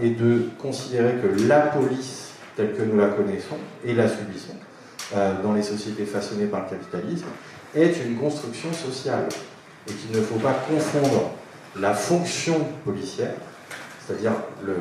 et 0.00 0.10
de 0.10 0.48
considérer 0.62 1.14
que 1.14 1.48
la 1.48 1.58
police, 1.58 2.28
telle 2.54 2.72
que 2.72 2.82
nous 2.82 2.96
la 2.96 3.08
connaissons 3.08 3.56
et 3.84 3.94
la 3.94 4.08
subissons, 4.08 4.54
dans 5.42 5.54
les 5.54 5.62
sociétés 5.62 6.04
façonnées 6.04 6.46
par 6.46 6.60
le 6.60 6.76
capitalisme, 6.76 7.26
est 7.74 7.96
une 8.06 8.16
construction 8.16 8.72
sociale. 8.72 9.26
Et 9.88 9.92
qu'il 9.92 10.16
ne 10.16 10.22
faut 10.22 10.38
pas 10.38 10.54
confondre 10.68 11.32
la 11.76 11.94
fonction 11.94 12.64
policière, 12.84 13.34
c'est-à-dire 14.06 14.34
le, 14.64 14.76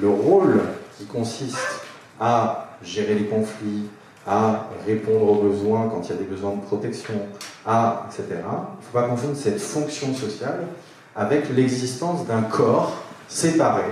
le 0.00 0.08
rôle 0.08 0.60
qui 0.96 1.06
consiste 1.06 1.58
à 2.20 2.68
gérer 2.82 3.14
les 3.14 3.26
conflits, 3.26 3.88
à 4.26 4.68
répondre 4.86 5.30
aux 5.30 5.42
besoins 5.42 5.88
quand 5.88 6.02
il 6.04 6.10
y 6.10 6.12
a 6.12 6.16
des 6.16 6.24
besoins 6.24 6.54
de 6.54 6.62
protection, 6.62 7.14
à, 7.66 8.06
etc. 8.08 8.24
Il 8.30 8.36
ne 8.36 8.42
faut 8.42 8.92
pas 8.92 9.08
confondre 9.08 9.36
cette 9.36 9.60
fonction 9.60 10.14
sociale 10.14 10.66
avec 11.16 11.48
l'existence 11.50 12.26
d'un 12.26 12.42
corps 12.42 12.94
séparé 13.28 13.84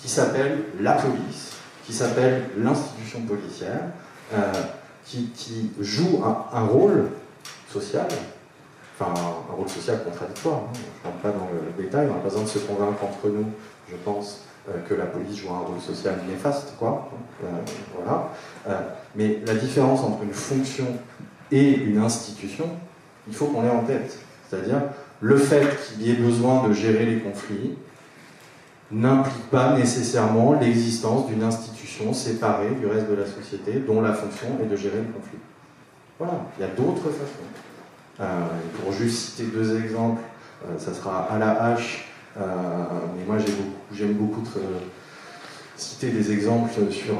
qui 0.00 0.08
s'appelle 0.08 0.64
la 0.80 0.92
police, 0.92 1.52
qui 1.84 1.92
s'appelle 1.92 2.44
l'institution 2.58 3.22
policière, 3.22 3.80
euh, 4.34 4.52
qui, 5.04 5.70
joue 5.80 6.22
un, 6.52 6.66
rôle 6.66 7.10
social, 7.72 8.08
enfin 8.98 9.14
un 9.50 9.54
rôle 9.54 9.68
social 9.68 10.02
contradictoire. 10.04 10.56
Hein. 10.56 10.72
Je 10.74 11.08
ne 11.08 11.12
rentre 11.12 11.22
pas 11.22 11.30
dans 11.30 11.48
le 11.52 11.82
détail, 11.82 12.08
on 12.10 12.14
n'a 12.14 12.20
pas 12.20 12.28
besoin 12.28 12.42
de 12.42 12.48
se 12.48 12.58
convaincre 12.58 13.04
entre 13.04 13.28
nous, 13.28 13.46
je 13.88 13.96
pense, 14.04 14.45
que 14.88 14.94
la 14.94 15.06
police 15.06 15.36
joue 15.36 15.52
un 15.52 15.58
rôle 15.58 15.80
social 15.80 16.16
néfaste, 16.28 16.74
quoi. 16.78 17.08
Euh, 17.44 17.46
voilà. 17.94 18.30
Euh, 18.68 18.80
mais 19.14 19.40
la 19.46 19.54
différence 19.54 20.00
entre 20.00 20.22
une 20.22 20.32
fonction 20.32 20.86
et 21.52 21.74
une 21.74 21.98
institution, 21.98 22.68
il 23.28 23.34
faut 23.34 23.46
qu'on 23.46 23.62
l'ait 23.62 23.70
en 23.70 23.84
tête. 23.84 24.18
C'est-à-dire, 24.48 24.82
le 25.20 25.36
fait 25.36 25.66
qu'il 25.86 26.06
y 26.06 26.10
ait 26.10 26.14
besoin 26.14 26.66
de 26.66 26.72
gérer 26.72 27.06
les 27.06 27.20
conflits 27.20 27.76
n'implique 28.90 29.50
pas 29.50 29.76
nécessairement 29.76 30.58
l'existence 30.60 31.26
d'une 31.26 31.42
institution 31.42 32.12
séparée 32.12 32.70
du 32.80 32.86
reste 32.86 33.08
de 33.08 33.14
la 33.14 33.26
société 33.26 33.80
dont 33.80 34.00
la 34.00 34.12
fonction 34.12 34.48
est 34.62 34.66
de 34.66 34.76
gérer 34.76 34.98
les 34.98 35.12
conflits. 35.12 35.40
Voilà, 36.18 36.34
il 36.56 36.62
y 36.62 36.64
a 36.64 36.72
d'autres 36.72 37.10
façons. 37.10 38.26
pour 38.80 38.92
juste 38.92 39.30
citer 39.30 39.44
deux 39.44 39.82
exemples, 39.82 40.20
ça 40.78 40.94
sera 40.94 41.24
à 41.30 41.38
la 41.38 41.64
hache 41.64 42.06
euh, 42.38 42.44
mais 43.16 43.24
moi, 43.24 43.36
j'aime 43.92 44.14
beaucoup, 44.14 44.42
citer 45.76 46.08
des 46.08 46.32
exemples 46.32 46.70
sur 46.90 47.14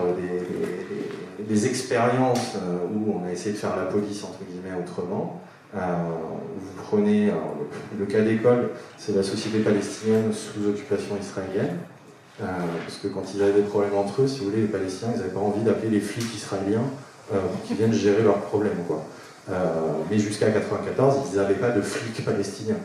des, 1.49 1.67
expériences 1.67 2.55
euh, 2.57 2.79
où 2.95 3.15
on 3.19 3.27
a 3.27 3.33
essayé 3.33 3.53
de 3.53 3.59
faire 3.59 3.77
la 3.77 3.85
police, 3.85 4.25
entre 4.25 4.39
guillemets, 4.49 4.79
autrement. 4.81 5.41
Euh, 5.77 5.81
vous 6.59 6.83
prenez 6.83 7.31
le, 7.99 8.07
cas 8.07 8.23
d'école, 8.23 8.71
c'est 8.97 9.15
la 9.15 9.23
société 9.23 9.61
palestinienne 9.61 10.33
sous 10.33 10.69
occupation 10.69 11.17
israélienne. 11.21 11.77
parce 12.39 12.99
que 13.03 13.09
quand 13.09 13.23
ils 13.35 13.43
avaient 13.43 13.61
des 13.61 13.69
problèmes 13.69 13.95
entre 13.95 14.23
eux, 14.23 14.29
si 14.29 14.41
vous 14.41 14.47
voulez, 14.47 14.63
les 14.63 14.69
Palestiniens, 14.69 15.13
ils 15.15 15.19
n'avaient 15.19 15.35
pas 15.35 15.41
envie 15.41 15.63
d'appeler 15.63 15.91
les 15.91 16.01
flics 16.01 16.35
israéliens 16.35 16.85
pour 17.29 17.63
qu'ils 17.67 17.77
viennent 17.77 17.93
gérer 17.93 18.23
leurs 18.23 18.41
problèmes. 18.41 18.79
Mais 20.11 20.19
jusqu'à 20.19 20.47
1994, 20.47 21.31
ils 21.33 21.37
n'avaient 21.37 21.55
pas 21.55 21.71
de 21.71 21.83
flics 21.83 22.25
palestiniens. 22.25 22.77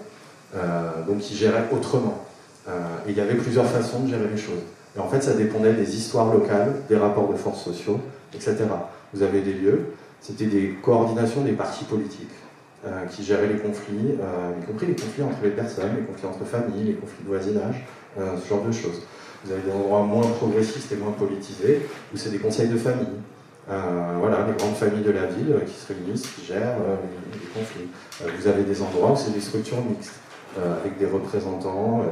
Euh, 0.55 1.03
donc 1.07 1.29
ils 1.29 1.37
géraient 1.37 1.67
autrement. 1.71 2.20
Euh, 2.67 2.79
il 3.07 3.15
y 3.15 3.21
avait 3.21 3.35
plusieurs 3.35 3.65
façons 3.65 4.01
de 4.01 4.09
gérer 4.09 4.27
les 4.29 4.37
choses. 4.37 4.61
Et 4.95 4.99
en 4.99 5.07
fait, 5.07 5.21
ça 5.21 5.33
dépendait 5.33 5.73
des 5.73 5.95
histoires 5.95 6.31
locales, 6.31 6.75
des 6.89 6.97
rapports 6.97 7.31
de 7.31 7.37
force 7.37 7.63
sociaux, 7.63 7.99
etc. 8.33 8.57
Vous 9.13 9.23
avez 9.23 9.41
des 9.41 9.53
lieux, 9.53 9.93
c'était 10.19 10.45
des 10.45 10.75
coordinations 10.81 11.41
des 11.41 11.53
partis 11.53 11.85
politiques 11.85 12.29
euh, 12.85 13.05
qui 13.05 13.23
géraient 13.23 13.47
les 13.47 13.57
conflits, 13.59 14.17
y 14.61 14.65
compris 14.65 14.87
les 14.87 14.95
conflits 14.95 15.23
entre 15.23 15.37
les 15.43 15.51
personnes, 15.51 15.95
les 15.97 16.03
conflits 16.03 16.27
entre 16.27 16.45
familles, 16.45 16.83
les 16.83 16.93
conflits 16.93 17.23
de 17.23 17.27
voisinage, 17.27 17.85
ce 18.17 18.49
genre 18.49 18.63
de 18.63 18.71
choses. 18.71 19.01
Vous 19.43 19.51
avez 19.51 19.61
des 19.61 19.71
endroits 19.71 20.03
moins 20.03 20.27
progressistes 20.27 20.91
et 20.91 20.97
moins 20.97 21.13
politisés, 21.13 21.87
où 22.13 22.17
c'est 22.17 22.29
des 22.29 22.37
conseils 22.37 22.67
de 22.67 22.77
famille. 22.77 23.17
voilà, 23.67 24.45
les 24.45 24.53
grandes 24.57 24.75
familles 24.75 25.03
de 25.03 25.11
la 25.11 25.25
ville 25.25 25.55
qui 25.65 25.73
se 25.73 25.93
réunissent, 25.93 26.27
qui 26.27 26.45
gèrent 26.45 26.77
les 27.33 27.59
conflits. 27.59 27.87
vous 28.37 28.47
avez 28.47 28.63
des 28.63 28.81
endroits 28.81 29.13
où 29.13 29.15
c'est 29.15 29.33
des 29.33 29.41
structures 29.41 29.81
mixtes, 29.81 30.19
avec 30.57 30.99
des 30.99 31.05
représentants 31.05 32.03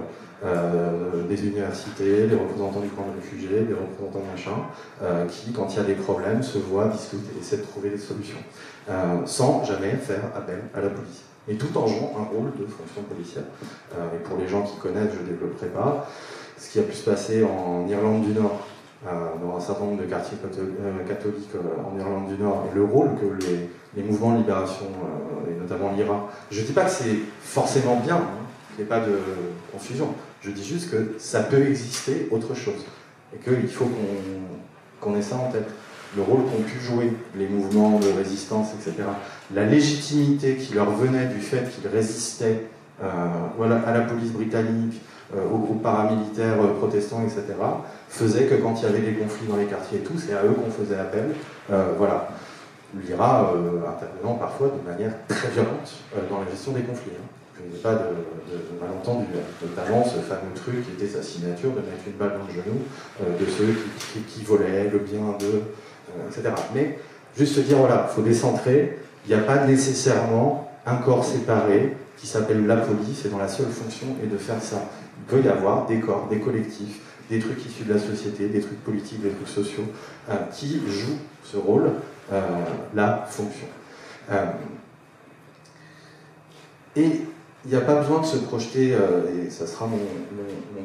euh, 0.42 1.28
des 1.28 1.46
universités, 1.46 2.28
des 2.28 2.36
représentants 2.36 2.80
du 2.80 2.88
camp 2.90 3.06
de 3.08 3.20
réfugiés, 3.20 3.60
des 3.60 3.74
représentants 3.74 4.26
de 4.26 4.32
machin, 4.32 4.58
euh, 5.04 5.26
qui, 5.26 5.52
quand 5.52 5.68
il 5.74 5.78
y 5.78 5.80
a 5.80 5.84
des 5.84 5.96
problèmes, 5.96 6.44
se 6.44 6.58
voient, 6.58 6.88
discutent 6.88 7.30
et 7.36 7.42
essaient 7.42 7.58
de 7.58 7.64
trouver 7.64 7.90
des 7.90 7.98
solutions, 7.98 8.38
euh, 8.90 9.18
sans 9.26 9.66
jamais 9.66 9.92
faire 9.96 10.22
appel 10.34 10.62
à 10.74 10.80
la 10.80 10.90
police. 10.90 11.24
Et 11.50 11.56
tout 11.56 11.78
en 11.78 11.88
jouant 11.88 12.14
un 12.20 12.24
rôle 12.34 12.52
de 12.58 12.66
fonction 12.66 13.02
policière. 13.02 13.44
et 14.14 14.20
pour 14.20 14.38
les 14.38 14.48
gens 14.48 14.62
qui 14.62 14.78
connaissent, 14.78 15.12
je 15.14 15.24
ne 15.24 15.36
développerai 15.36 15.68
pas, 15.68 16.08
ce 16.58 16.72
qui 16.72 16.80
a 16.80 16.84
pu 16.84 16.94
se 16.94 17.10
passer 17.10 17.44
en 17.44 17.88
Irlande 17.90 18.24
du 18.24 18.34
Nord, 18.34 18.68
dans 19.04 19.58
un 19.58 19.60
certain 19.60 19.86
nombre 19.86 20.02
de 20.02 20.06
quartiers 20.06 20.38
catholiques 21.08 21.50
en 21.56 21.98
Irlande 21.98 22.28
du 22.28 22.42
Nord, 22.42 22.66
et 22.72 22.76
le 22.76 22.84
rôle 22.84 23.10
que 23.16 23.26
les, 23.96 24.04
mouvements 24.04 24.34
de 24.34 24.38
libération, 24.38 24.86
et 25.50 25.60
notamment 25.60 25.92
l'IRA, 25.94 26.30
je 26.52 26.62
ne 26.62 26.66
dis 26.68 26.74
pas 26.74 26.84
que 26.84 26.92
c'est 26.92 27.18
forcément 27.42 27.96
bien, 27.96 28.18
hein, 28.18 28.40
n'y 28.78 28.84
ait 28.84 28.88
pas 28.88 29.00
de 29.00 29.18
confusion. 29.72 30.14
Je 30.42 30.52
dis 30.52 30.64
juste 30.64 30.90
que 30.90 31.16
ça 31.18 31.42
peut 31.42 31.68
exister 31.68 32.28
autre 32.32 32.56
chose. 32.56 32.86
Et 33.36 33.38
qu'il 33.38 33.68
faut 33.68 33.90
qu'on 35.02 35.16
ait 35.16 35.22
ça 35.22 35.36
en 35.36 35.52
tête. 35.52 35.68
Le 36.16 36.24
rôle 36.24 36.44
qu'ont 36.44 36.64
pu 36.64 36.80
jouer 36.80 37.14
les 37.36 37.48
mouvements 37.48 38.00
de 38.00 38.10
résistance, 38.10 38.70
etc. 38.74 39.04
La 39.54 39.66
légitimité 39.66 40.56
qui 40.56 40.74
leur 40.74 40.90
venait 40.92 41.28
du 41.28 41.40
fait 41.40 41.70
qu'ils 41.70 41.88
résistaient 41.88 42.64
euh, 43.04 43.86
à 43.86 43.94
la 43.94 44.02
police 44.02 44.32
britannique, 44.32 45.00
euh, 45.36 45.46
aux 45.54 45.60
groupes 45.60 45.84
paramilitaires 45.84 46.60
euh, 46.62 46.74
protestants, 46.74 47.22
etc., 47.24 47.44
faisait 48.10 48.46
que 48.46 48.56
quand 48.56 48.76
il 48.80 48.84
y 48.84 48.86
avait 48.88 49.00
des 49.02 49.14
conflits 49.14 49.48
dans 49.48 49.58
les 49.58 49.66
quartiers 49.66 50.00
et 50.00 50.02
tout, 50.02 50.18
c'est 50.18 50.34
à 50.34 50.44
eux 50.44 50.54
qu'on 50.54 50.72
faisait 50.72 50.98
appel. 50.98 51.36
voilà. 51.98 52.30
L'IRA 53.06 53.54
intervenant 53.88 54.34
parfois 54.34 54.70
de 54.70 54.90
manière 54.90 55.12
très 55.28 55.50
violente 55.50 55.94
dans 56.28 56.40
la 56.40 56.50
gestion 56.50 56.72
des 56.72 56.82
conflits. 56.82 57.12
Hein 57.16 57.28
je 57.60 57.76
n'ai 57.76 57.82
pas 57.82 57.93
de, 57.93 58.80
malentendu, 58.80 59.26
notamment 59.62 60.03
ce 60.03 60.20
fameux 60.20 60.53
truc 60.55 60.86
qui 60.86 60.91
était 60.91 61.12
sa 61.12 61.22
signature 61.22 61.72
de 61.72 61.78
mettre 61.78 62.07
une 62.07 62.14
balle 62.14 62.39
dans 62.39 62.47
le 62.47 62.53
genou 62.53 62.80
euh, 63.22 63.38
de 63.39 63.45
ceux 63.45 63.76
qui, 64.28 64.43
volaient 64.43 64.89
le 64.89 64.99
bien 64.99 65.36
d'eux, 65.39 65.62
euh, 66.10 66.28
etc. 66.30 66.53
Mais 66.74 66.99
juste 67.38 67.55
se 67.55 67.60
dire, 67.62 67.78
voilà, 67.78 68.07
il 68.10 68.16
faut 68.16 68.22
décentrer, 68.22 68.99
il 69.26 69.36
n'y 69.36 69.39
a 69.39 69.43
pas 69.43 69.66
nécessairement 69.66 70.72
un 70.86 70.95
corps 70.97 71.26
séparé 71.26 71.95
qui 72.18 72.28
s'appelle 72.28 72.66
la 72.66 72.78
police 72.78 73.26
et 73.26 73.30
dont 73.30 73.38
la 73.38 73.47
seule 73.47 73.68
fonction 73.68 74.07
est 74.24 74.28
de 74.28 74.38
faire 74.38 74.62
ça. 74.62 74.89
Il 75.18 75.36
peut 75.36 75.45
y 75.45 75.49
avoir 75.49 75.86
des 75.86 75.99
corps, 75.99 76.28
des 76.30 76.39
collectifs, 76.39 77.01
des 77.30 77.39
trucs 77.39 77.64
issus 77.66 77.84
de 77.84 77.93
la 77.93 77.99
société, 77.99 78.47
des 78.47 78.62
trucs 78.62 78.84
politiques, 78.84 79.22
des 79.22 79.30
trucs 79.30 79.47
sociaux, 79.47 79.86
euh, 80.30 80.36
qui 80.51 80.82
jouent 80.88 81.20
ce 81.43 81.57
rôle, 81.57 81.91
la 82.93 83.26
fonction. 83.28 83.66
et 86.95 87.22
il 87.66 87.72
n'y 87.72 87.78
a 87.78 87.82
pas 87.82 87.95
besoin 87.95 88.22
de 88.22 88.26
se 88.26 88.38
projeter, 88.38 88.93
euh, 88.93 89.45
et 89.45 89.49
ça 89.49 89.68
sera 89.68 89.86
mon, 89.86 89.97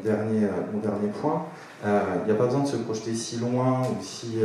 dernier, 0.02 0.44
euh, 0.44 0.50
mon 0.72 0.80
dernier 0.80 1.08
point, 1.20 1.46
euh, 1.84 2.00
il 2.22 2.26
n'y 2.26 2.32
a 2.32 2.34
pas 2.34 2.46
besoin 2.46 2.62
de 2.62 2.68
se 2.68 2.76
projeter 2.76 3.14
si 3.14 3.36
loin 3.36 3.82
ou 3.82 4.02
si. 4.02 4.38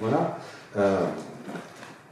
voilà. 0.00 0.38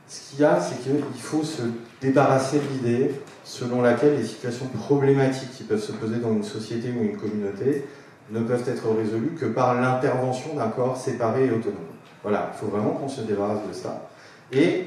ce 0.09 0.31
qu'il 0.31 0.41
y 0.41 0.45
a, 0.45 0.61
c'est 0.61 0.83
qu'il 0.83 1.03
faut 1.19 1.43
se 1.43 1.63
débarrasser 2.01 2.59
de 2.59 2.69
l'idée 2.73 3.21
selon 3.45 3.83
laquelle 3.83 4.17
les 4.17 4.25
situations 4.25 4.67
problématiques 4.67 5.53
qui 5.53 5.65
peuvent 5.65 5.83
se 5.83 5.93
poser 5.93 6.17
dans 6.17 6.33
une 6.33 6.45
société 6.45 6.89
ou 6.91 7.03
une 7.03 7.17
communauté 7.17 7.85
ne 8.31 8.41
peuvent 8.41 8.67
être 8.67 8.89
résolues 8.97 9.37
que 9.39 9.47
par 9.47 9.75
l'intervention 9.75 10.55
d'un 10.55 10.69
corps 10.69 10.97
séparé 10.97 11.47
et 11.47 11.51
autonome. 11.51 11.77
Voilà, 12.23 12.53
il 12.55 12.59
faut 12.59 12.67
vraiment 12.67 12.91
qu'on 12.91 13.09
se 13.09 13.21
débarrasse 13.21 13.67
de 13.69 13.75
ça. 13.75 14.09
Et 14.53 14.87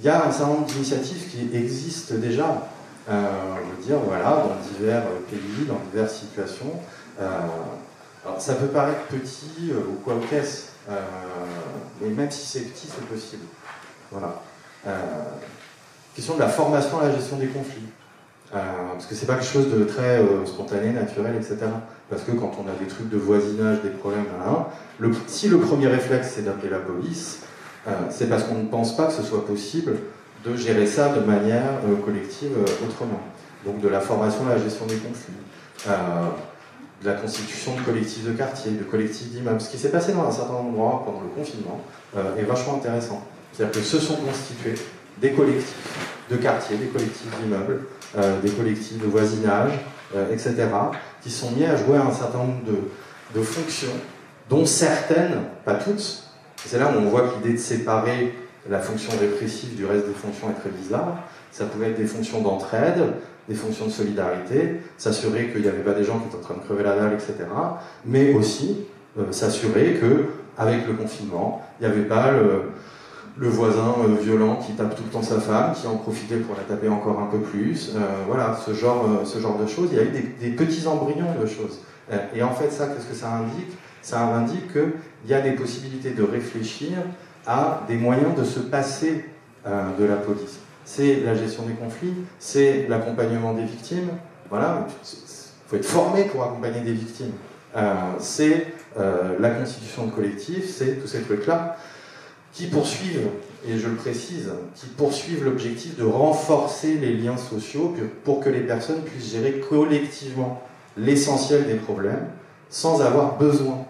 il 0.00 0.06
y 0.06 0.08
a 0.08 0.26
un 0.26 0.32
certain 0.32 0.54
nombre 0.54 0.66
d'initiatives 0.66 1.28
qui 1.28 1.56
existent 1.56 2.14
déjà. 2.16 2.68
Euh, 3.08 3.56
je 3.56 3.76
veux 3.76 3.86
dire, 3.86 3.98
voilà, 4.06 4.44
dans 4.46 4.56
divers 4.62 5.02
pays, 5.28 5.66
dans 5.66 5.80
diverses 5.90 6.14
situations. 6.14 6.72
Euh, 7.20 7.28
alors, 8.24 8.40
ça 8.40 8.54
peut 8.54 8.66
paraître 8.66 9.00
petit 9.08 9.72
euh, 9.72 9.78
ou 9.90 9.94
quoi 10.04 10.14
qu'est-ce, 10.30 10.70
mais 12.00 12.08
même 12.10 12.30
si 12.30 12.46
c'est 12.46 12.64
petit, 12.66 12.88
c'est 12.88 13.06
possible. 13.06 13.44
Voilà. 14.10 14.42
question 16.14 16.34
de 16.34 16.40
la 16.40 16.48
formation 16.48 17.00
à 17.00 17.08
la 17.08 17.14
gestion 17.14 17.36
des 17.38 17.46
conflits. 17.46 17.88
parce 18.50 19.06
que 19.06 19.14
c'est 19.14 19.26
pas 19.26 19.34
quelque 19.34 19.46
chose 19.46 19.72
de 19.72 19.84
très 19.84 20.20
spontané, 20.46 20.90
naturel, 20.90 21.36
etc. 21.36 21.56
Parce 22.10 22.22
que 22.22 22.32
quand 22.32 22.52
on 22.58 22.68
a 22.68 22.74
des 22.78 22.86
trucs 22.86 23.08
de 23.08 23.16
voisinage, 23.16 23.80
des 23.82 23.90
problèmes, 23.90 24.26
le, 24.98 25.10
si 25.26 25.48
le 25.48 25.58
premier 25.58 25.86
réflexe 25.86 26.32
c'est 26.34 26.42
d'appeler 26.42 26.68
la 26.68 26.80
police, 26.80 27.40
c'est 28.10 28.28
parce 28.28 28.44
qu'on 28.44 28.56
ne 28.56 28.68
pense 28.68 28.96
pas 28.96 29.06
que 29.06 29.12
ce 29.12 29.22
soit 29.22 29.46
possible 29.46 29.94
de 30.44 30.56
gérer 30.56 30.86
ça 30.86 31.08
de 31.10 31.20
manière 31.20 31.78
euh, 31.86 31.96
collective 32.04 32.52
euh, 32.56 32.86
autrement. 32.86 33.20
Donc 33.64 33.80
de 33.80 33.88
la 33.88 34.00
formation 34.00 34.46
à 34.46 34.54
la 34.54 34.58
gestion 34.58 34.86
des 34.86 34.96
conflits, 34.96 35.34
euh, 35.88 35.92
de 37.02 37.08
la 37.08 37.14
constitution 37.14 37.76
de 37.76 37.80
collectifs 37.82 38.24
de 38.24 38.32
quartier, 38.32 38.72
de 38.72 38.84
collectifs 38.84 39.28
d'immeubles. 39.28 39.60
Ce 39.60 39.70
qui 39.70 39.78
s'est 39.78 39.90
passé 39.90 40.12
dans 40.12 40.26
un 40.26 40.32
certain 40.32 40.54
endroit 40.54 41.02
pendant 41.04 41.20
le 41.20 41.28
confinement 41.28 41.80
est 42.38 42.42
vachement 42.42 42.76
intéressant. 42.76 43.24
C'est-à-dire 43.52 43.80
que 43.80 43.84
se 43.84 43.98
sont 43.98 44.16
constitués 44.16 44.74
des 45.20 45.32
collectifs 45.32 45.74
de 46.30 46.36
quartier, 46.36 46.76
des 46.76 46.86
collectifs 46.86 47.26
d'immeubles, 47.40 47.86
des 48.40 48.50
collectifs 48.50 48.98
de 48.98 49.06
voisinage, 49.06 49.72
etc., 50.30 50.54
qui 51.22 51.30
sont 51.30 51.50
mis 51.50 51.64
à 51.64 51.74
jouer 51.74 51.96
un 51.96 52.12
certain 52.12 52.38
nombre 52.38 52.64
de, 52.64 53.38
de 53.40 53.44
fonctions, 53.44 53.94
dont 54.48 54.64
certaines, 54.64 55.42
pas 55.64 55.74
toutes, 55.74 56.22
c'est 56.64 56.78
là 56.78 56.92
où 56.94 57.00
on 57.00 57.10
voit 57.10 57.22
que 57.22 57.34
l'idée 57.36 57.54
de 57.54 57.58
séparer 57.58 58.32
la 58.68 58.78
fonction 58.78 59.12
répressive 59.18 59.74
du 59.74 59.86
reste 59.86 60.06
des 60.06 60.14
fonctions 60.14 60.48
est 60.50 60.60
très 60.60 60.70
bizarre. 60.70 61.16
Ça 61.50 61.64
pouvait 61.64 61.90
être 61.90 61.98
des 61.98 62.06
fonctions 62.06 62.40
d'entraide, 62.40 63.14
des 63.48 63.54
fonctions 63.54 63.86
de 63.86 63.90
solidarité, 63.90 64.80
s'assurer 64.98 65.48
qu'il 65.48 65.62
n'y 65.62 65.68
avait 65.68 65.82
pas 65.82 65.94
des 65.94 66.04
gens 66.04 66.18
qui 66.18 66.28
étaient 66.28 66.36
en 66.36 66.40
train 66.40 66.54
de 66.54 66.60
crever 66.60 66.84
la 66.84 66.96
dalle, 66.96 67.12
etc. 67.12 67.34
Mais 68.04 68.34
aussi 68.34 68.78
euh, 69.18 69.32
s'assurer 69.32 69.98
que, 70.00 70.26
avec 70.56 70.86
le 70.86 70.94
confinement, 70.94 71.62
il 71.80 71.86
n'y 71.86 71.92
avait 71.92 72.04
pas 72.04 72.30
le, 72.30 73.48
voisin 73.48 73.96
euh, 74.04 74.22
violent 74.22 74.56
qui 74.56 74.72
tape 74.72 74.94
tout 74.94 75.02
le 75.04 75.10
temps 75.10 75.22
sa 75.22 75.40
femme, 75.40 75.72
qui 75.74 75.86
en 75.88 75.96
profitait 75.96 76.36
pour 76.36 76.54
la 76.54 76.62
taper 76.62 76.88
encore 76.88 77.18
un 77.18 77.26
peu 77.26 77.38
plus. 77.38 77.92
Euh, 77.96 77.98
voilà, 78.28 78.56
ce 78.64 78.74
genre, 78.74 79.22
ce 79.24 79.40
genre 79.40 79.58
de 79.58 79.66
choses. 79.66 79.88
Il 79.90 79.98
y 79.98 80.00
a 80.00 80.04
eu 80.04 80.10
des, 80.10 80.22
des 80.40 80.50
petits 80.54 80.86
embryons 80.86 81.34
de 81.40 81.46
choses. 81.46 81.80
et 82.34 82.42
en 82.42 82.52
fait, 82.52 82.70
ça, 82.70 82.86
qu'est-ce 82.86 83.06
que 83.06 83.14
ça 83.14 83.32
indique? 83.32 83.76
Ça 84.02 84.20
indique 84.20 84.72
qu'il 84.72 85.30
y 85.30 85.34
a 85.34 85.40
des 85.40 85.52
possibilités 85.52 86.10
de 86.10 86.22
réfléchir 86.22 86.98
à 87.46 87.82
des 87.88 87.96
moyens 87.96 88.34
de 88.36 88.44
se 88.44 88.60
passer 88.60 89.24
euh, 89.66 89.96
de 89.98 90.04
la 90.04 90.16
police. 90.16 90.58
C'est 90.84 91.20
la 91.20 91.34
gestion 91.34 91.64
des 91.64 91.74
conflits, 91.74 92.14
c'est 92.38 92.86
l'accompagnement 92.88 93.54
des 93.54 93.64
victimes. 93.64 94.08
Voilà, 94.50 94.86
il 95.02 95.68
faut 95.68 95.76
être 95.76 95.84
formé 95.84 96.24
pour 96.24 96.42
accompagner 96.42 96.80
des 96.80 96.92
victimes. 96.92 97.32
Euh, 97.76 97.94
c'est 98.18 98.66
euh, 98.98 99.36
la 99.38 99.50
constitution 99.50 100.06
de 100.06 100.10
collectifs, 100.10 100.68
c'est 100.68 101.00
tous 101.00 101.06
ces 101.06 101.22
trucs-là 101.22 101.76
qui 102.52 102.66
poursuivent, 102.66 103.28
et 103.66 103.78
je 103.78 103.88
le 103.88 103.94
précise, 103.94 104.50
qui 104.74 104.86
poursuivent 104.86 105.44
l'objectif 105.44 105.96
de 105.96 106.04
renforcer 106.04 106.94
les 106.94 107.14
liens 107.14 107.38
sociaux 107.38 107.94
pour 108.24 108.40
que 108.40 108.50
les 108.50 108.60
personnes 108.60 109.02
puissent 109.02 109.32
gérer 109.32 109.62
collectivement 109.70 110.62
l'essentiel 110.98 111.66
des 111.66 111.76
problèmes 111.76 112.26
sans 112.68 113.00
avoir 113.00 113.38
besoin 113.38 113.86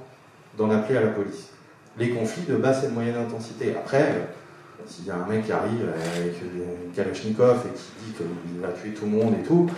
d'en 0.59 0.71
appeler 0.71 0.99
à 0.99 1.01
la 1.01 1.09
police 1.09 1.52
les 1.99 2.11
conflits 2.11 2.45
de 2.49 2.57
basse 2.57 2.85
et 2.85 2.89
de 2.89 2.93
moyenne 2.93 3.17
intensité. 3.17 3.75
Après, 3.77 4.03
euh, 4.03 4.83
s'il 4.87 5.07
y 5.07 5.11
a 5.11 5.17
un 5.17 5.27
mec 5.29 5.47
qui 5.47 5.53
arrive 5.53 5.87
avec 6.17 6.41
une 6.43 6.93
Kalachnikov 6.95 7.59
et 7.67 7.77
qui 7.77 8.07
dit 8.07 8.13
qu'il 8.13 8.61
va 8.61 8.69
tuer 8.69 8.91
tout 8.91 9.05
le 9.05 9.13
monde 9.13 9.35
et 9.41 9.47
tout, 9.47 9.69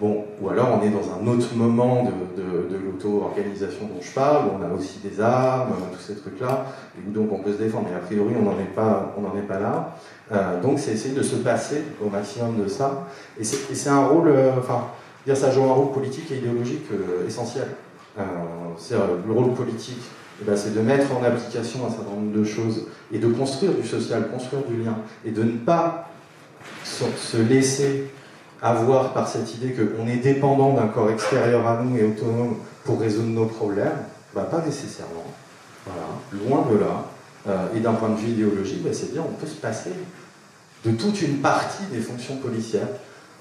bon, 0.00 0.24
ou 0.40 0.48
alors 0.48 0.78
on 0.80 0.86
est 0.86 0.90
dans 0.90 1.12
un 1.12 1.26
autre 1.26 1.54
moment 1.54 2.04
de, 2.04 2.76
l'auto-organisation 2.76 3.86
dont 3.86 4.00
je 4.00 4.12
parle, 4.12 4.46
où 4.46 4.50
on 4.58 4.62
a 4.62 4.74
aussi 4.74 5.00
des 5.00 5.20
armes, 5.20 5.74
tous 5.92 6.00
ces 6.00 6.16
trucs-là, 6.16 6.66
et 6.96 7.08
où 7.08 7.12
donc 7.12 7.32
on 7.32 7.38
peut 7.40 7.52
se 7.52 7.58
défendre, 7.58 7.88
mais 7.90 7.96
a 7.96 8.00
priori 8.00 8.34
on 8.38 8.42
n'en 8.42 8.58
est, 8.58 8.74
pas, 8.74 9.14
est 9.36 9.46
pas 9.46 9.58
là. 9.58 9.96
Euh, 10.32 10.60
donc 10.60 10.78
c'est 10.78 10.92
essayer 10.92 11.14
de 11.14 11.22
se 11.22 11.36
passer 11.36 11.82
au 12.04 12.08
maximum 12.08 12.62
de 12.62 12.68
ça, 12.68 13.06
et 13.38 13.44
c'est 13.44 13.90
un 13.90 14.06
rôle, 14.06 14.28
euh, 14.28 14.52
enfin, 14.58 14.86
dire 15.26 15.36
ça 15.36 15.50
joue 15.50 15.64
un 15.64 15.72
rôle 15.72 15.92
politique 15.92 16.30
et 16.30 16.36
idéologique 16.36 16.86
essentiel. 17.26 17.66
c'est 18.78 18.94
le 18.94 19.32
rôle 19.32 19.52
politique 19.52 20.00
eh 20.40 20.44
ben, 20.44 20.56
c'est 20.56 20.74
de 20.74 20.80
mettre 20.80 21.14
en 21.16 21.22
application 21.22 21.86
un 21.86 21.90
certain 21.90 22.10
nombre 22.10 22.32
de 22.32 22.44
choses 22.44 22.86
et 23.12 23.18
de 23.18 23.26
construire 23.28 23.72
du 23.72 23.86
social, 23.86 24.28
construire 24.30 24.62
du 24.64 24.82
lien, 24.82 24.96
et 25.24 25.30
de 25.30 25.42
ne 25.42 25.58
pas 25.58 26.10
se 26.84 27.36
laisser 27.36 28.10
avoir 28.62 29.12
par 29.12 29.28
cette 29.28 29.54
idée 29.54 29.74
qu'on 29.74 30.06
est 30.06 30.16
dépendant 30.16 30.74
d'un 30.74 30.88
corps 30.88 31.10
extérieur 31.10 31.66
à 31.66 31.82
nous 31.82 31.96
et 31.96 32.04
autonome 32.04 32.56
pour 32.84 33.00
résoudre 33.00 33.28
nos 33.28 33.46
problèmes, 33.46 33.98
bah, 34.34 34.48
pas 34.50 34.62
nécessairement. 34.64 35.26
Loin 36.32 36.66
de 36.70 36.78
là. 36.78 37.06
Euh, 37.48 37.68
et 37.74 37.80
d'un 37.80 37.94
point 37.94 38.10
de 38.10 38.16
vue 38.16 38.30
idéologique, 38.30 38.82
bah, 38.82 38.90
c'est 38.92 39.12
dire 39.12 39.22
on 39.26 39.32
peut 39.32 39.46
se 39.46 39.54
passer 39.54 39.92
de 40.84 40.90
toute 40.90 41.22
une 41.22 41.38
partie 41.38 41.84
des 41.90 42.00
fonctions 42.00 42.36
policières. 42.36 42.88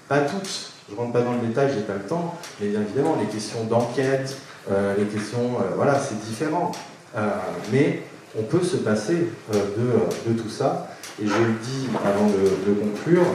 Pas 0.07 0.21
toutes, 0.21 0.71
je 0.87 0.93
ne 0.93 0.99
rentre 0.99 1.13
pas 1.13 1.21
dans 1.21 1.33
le 1.33 1.39
détail, 1.39 1.71
j'ai 1.73 1.81
pas 1.81 1.95
le 1.95 2.07
temps, 2.07 2.35
mais 2.61 2.69
bien 2.69 2.81
évidemment, 2.81 3.17
les 3.19 3.27
questions 3.27 3.63
d'enquête, 3.65 4.37
les 4.97 5.05
questions, 5.05 5.57
voilà, 5.75 5.99
c'est 5.99 6.19
différent. 6.19 6.71
mais 7.71 8.03
on 8.37 8.43
peut 8.43 8.63
se 8.63 8.77
passer 8.77 9.29
de, 9.53 10.33
tout 10.33 10.49
ça. 10.49 10.89
Et 11.21 11.27
je 11.27 11.33
le 11.33 11.53
dis 11.63 11.87
avant 12.05 12.27
de, 12.27 12.73
conclure, 12.73 13.25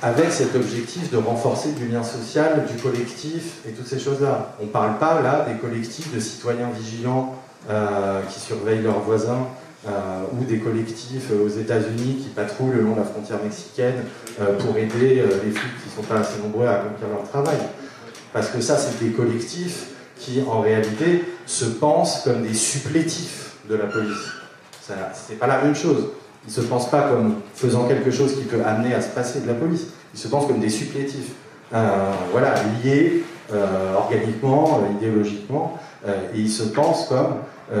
avec 0.00 0.30
cet 0.30 0.54
objectif 0.54 1.10
de 1.10 1.16
renforcer 1.16 1.72
du 1.72 1.88
lien 1.88 2.02
social, 2.02 2.64
du 2.66 2.80
collectif 2.80 3.58
et 3.68 3.72
toutes 3.72 3.86
ces 3.86 3.98
choses-là. 3.98 4.54
On 4.60 4.66
ne 4.66 4.70
parle 4.70 4.98
pas 4.98 5.20
là 5.20 5.44
des 5.48 5.58
collectifs 5.58 6.14
de 6.14 6.20
citoyens 6.20 6.70
vigilants 6.70 7.34
euh, 7.68 8.22
qui 8.30 8.38
surveillent 8.38 8.82
leurs 8.82 9.00
voisins 9.00 9.48
euh, 9.86 9.90
ou 10.32 10.44
des 10.44 10.58
collectifs 10.58 11.30
euh, 11.32 11.44
aux 11.44 11.48
États-Unis 11.48 12.20
qui 12.22 12.28
patrouillent 12.28 12.76
le 12.76 12.82
long 12.82 12.92
de 12.92 13.00
la 13.00 13.04
frontière 13.04 13.42
mexicaine 13.42 14.04
pour 14.60 14.76
aider 14.76 15.16
les 15.16 15.50
flics 15.50 15.82
qui 15.82 15.90
ne 15.90 15.94
sont 15.96 16.08
pas 16.08 16.20
assez 16.20 16.40
nombreux 16.40 16.66
à 16.66 16.74
accomplir 16.74 17.08
leur 17.08 17.28
travail. 17.28 17.58
Parce 18.32 18.48
que 18.48 18.60
ça, 18.60 18.76
c'est 18.76 19.04
des 19.04 19.12
collectifs 19.12 19.86
qui, 20.18 20.42
en 20.46 20.60
réalité, 20.60 21.24
se 21.46 21.64
pensent 21.64 22.22
comme 22.22 22.42
des 22.42 22.54
supplétifs 22.54 23.52
de 23.68 23.76
la 23.76 23.84
police. 23.84 24.32
Ce 24.82 24.92
n'est 24.92 25.38
pas 25.38 25.46
la 25.46 25.62
même 25.62 25.74
chose. 25.74 26.08
Ils 26.46 26.50
ne 26.50 26.54
se 26.54 26.60
pensent 26.62 26.90
pas 26.90 27.02
comme 27.02 27.36
faisant 27.54 27.86
quelque 27.86 28.10
chose 28.10 28.34
qui 28.34 28.44
peut 28.44 28.62
amener 28.64 28.94
à 28.94 29.02
se 29.02 29.08
passer 29.08 29.40
de 29.40 29.46
la 29.46 29.54
police. 29.54 29.88
Ils 30.14 30.20
se 30.20 30.28
pensent 30.28 30.46
comme 30.46 30.60
des 30.60 30.70
supplétifs. 30.70 31.32
Euh, 31.74 32.12
voilà, 32.32 32.54
liés 32.82 33.22
euh, 33.52 33.94
organiquement, 33.94 34.80
euh, 34.82 34.92
idéologiquement, 34.96 35.78
et 36.06 36.38
ils 36.38 36.50
se 36.50 36.62
pensent 36.62 37.08
comme 37.08 37.38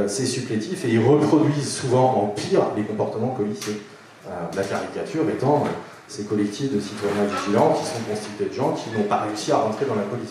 ces 0.08 0.26
supplétifs 0.26 0.84
et 0.84 0.88
ils 0.88 1.02
reproduisent 1.02 1.72
souvent 1.72 2.14
en 2.16 2.26
pire 2.26 2.62
les 2.76 2.82
comportements 2.82 3.28
policiers. 3.28 3.80
la 4.26 4.62
caricature 4.62 5.22
étant 5.30 5.64
ces 6.08 6.24
collectifs 6.24 6.72
de 6.74 6.80
citoyens 6.80 7.24
vigilants 7.24 7.74
qui 7.74 7.84
sont 7.84 8.02
constitués 8.08 8.46
de 8.46 8.54
gens 8.54 8.72
qui 8.72 8.90
n'ont 8.90 9.04
pas 9.04 9.22
réussi 9.22 9.52
à 9.52 9.58
rentrer 9.58 9.86
dans 9.86 9.94
la 9.94 10.02
police. 10.02 10.30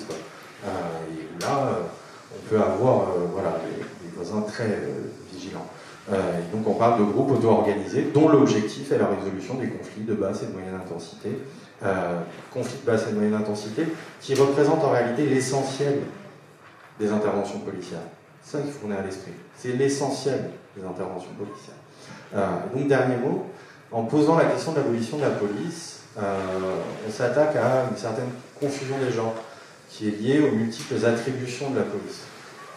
et 0.66 1.44
là, 1.44 1.80
on 2.36 2.50
peut 2.50 2.60
avoir 2.60 3.12
voilà, 3.32 3.62
des, 3.64 4.10
voisins 4.16 4.42
très 4.42 4.80
vigilants. 5.32 5.68
Euh, 6.12 6.40
donc 6.54 6.66
on 6.68 6.76
parle 6.76 7.00
de 7.00 7.12
groupes 7.12 7.32
auto-organisés 7.32 8.10
dont 8.14 8.30
l'objectif 8.30 8.92
est 8.92 8.98
la 8.98 9.08
résolution 9.08 9.56
des 9.56 9.68
conflits 9.68 10.04
de 10.04 10.14
basse 10.14 10.44
et 10.44 10.46
de 10.48 10.54
moyenne 10.54 10.76
intensité. 10.76 11.38
Euh, 11.84 12.22
conflits 12.52 12.80
de 12.82 12.86
basse 12.86 13.08
et 13.08 13.12
de 13.12 13.16
moyenne 13.16 13.36
intensité 13.36 13.84
qui 14.22 14.34
représentent 14.36 14.84
en 14.84 14.92
réalité 14.92 15.26
l'essentiel 15.26 16.00
des 17.00 17.12
interventions 17.12 17.60
policières. 17.60 18.00
Ça 18.42 18.60
qu'il 18.62 18.72
faut 18.72 18.88
qu'on 18.88 18.94
ait 18.94 18.98
à 18.98 19.04
l'esprit. 19.04 19.34
C'est 19.58 19.74
l'essentiel 19.74 20.52
des 20.76 20.84
interventions 20.84 21.32
policières. 21.38 21.76
Euh, 22.36 22.48
donc 22.74 22.88
dernier 22.88 23.18
mot, 23.18 23.46
en 23.92 24.04
posant 24.04 24.38
la 24.38 24.46
question 24.46 24.72
de 24.72 24.78
l'abolition 24.78 25.18
de 25.18 25.24
la 25.24 25.30
police, 25.30 26.00
on 26.18 27.12
s'attaque 27.12 27.56
à 27.56 27.90
une 27.90 27.98
certaine 27.98 28.30
confusion 28.60 28.96
des 28.98 29.14
genres 29.14 29.36
qui 29.90 30.08
est 30.08 30.20
liée 30.20 30.40
aux 30.40 30.52
multiples 30.52 31.06
attributions 31.06 31.70
de 31.72 31.78
la 31.78 31.84
police. 31.84 32.22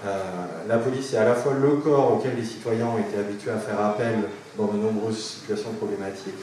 Euh, 0.07 0.19
la 0.67 0.79
police 0.79 1.13
est 1.13 1.19
à 1.19 1.25
la 1.25 1.35
fois 1.35 1.53
le 1.61 1.73
corps 1.77 2.15
auquel 2.15 2.33
les 2.37 2.45
citoyens 2.45 2.87
ont 2.87 2.99
été 2.99 3.19
habitués 3.19 3.51
à 3.51 3.59
faire 3.59 3.79
appel 3.81 4.21
dans 4.57 4.67
de 4.67 4.79
nombreuses 4.79 5.19
situations 5.19 5.73
problématiques, 5.73 6.35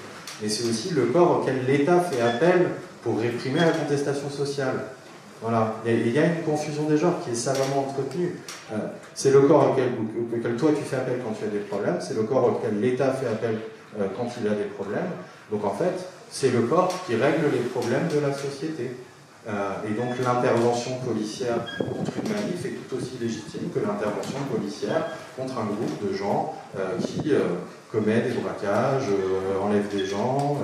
mais 0.41 0.49
c'est 0.49 0.69
aussi 0.69 0.91
le 0.91 1.05
corps 1.07 1.39
auquel 1.39 1.65
l'État 1.65 1.99
fait 2.01 2.21
appel 2.21 2.67
pour 3.01 3.19
réprimer 3.19 3.61
la 3.61 3.71
contestation 3.71 4.29
sociale. 4.29 4.75
Voilà. 5.41 5.75
Il 5.85 6.11
y 6.11 6.19
a 6.19 6.25
une 6.25 6.43
confusion 6.43 6.83
des 6.83 6.97
genres 6.97 7.19
qui 7.23 7.31
est 7.31 7.35
savamment 7.35 7.87
entretenue. 7.87 8.39
Euh, 8.73 8.77
c'est 9.13 9.31
le 9.31 9.41
corps 9.41 9.71
auquel, 9.71 9.89
auquel, 10.33 10.55
toi 10.55 10.71
tu 10.75 10.83
fais 10.83 10.97
appel 10.97 11.19
quand 11.23 11.33
tu 11.33 11.45
as 11.45 11.47
des 11.47 11.59
problèmes, 11.59 11.97
c'est 11.99 12.15
le 12.15 12.23
corps 12.23 12.45
auquel 12.45 12.79
l'État 12.79 13.11
fait 13.13 13.27
appel 13.27 13.55
euh, 13.55 13.76
quand 14.15 14.29
il 14.39 14.47
a 14.47 14.51
des 14.51 14.65
problèmes. 14.65 15.09
Donc 15.51 15.63
en 15.65 15.73
fait, 15.73 16.07
c'est 16.29 16.51
le 16.51 16.61
corps 16.61 16.93
qui 17.05 17.15
règle 17.15 17.45
les 17.51 17.59
problèmes 17.69 18.07
de 18.13 18.19
la 18.19 18.33
société. 18.33 18.91
Euh, 19.47 19.75
et 19.87 19.93
donc 19.93 20.09
l'intervention 20.21 20.97
policière 20.97 21.55
contre 21.79 22.11
une 22.21 22.33
manif 22.33 22.65
est 22.65 22.89
tout 22.89 22.97
aussi 22.97 23.17
légitime 23.21 23.69
que 23.73 23.79
l'intervention 23.79 24.39
policière 24.53 25.07
contre 25.37 25.57
un 25.59 25.65
groupe 25.65 26.05
de 26.05 26.13
gens 26.13 26.53
euh, 26.77 26.97
qui 26.99 27.31
euh, 27.31 27.39
commettent 27.89 28.27
des 28.27 28.41
braquages, 28.41 29.05
enlèvent 29.63 29.87
des 29.89 30.05
gens, 30.05 30.57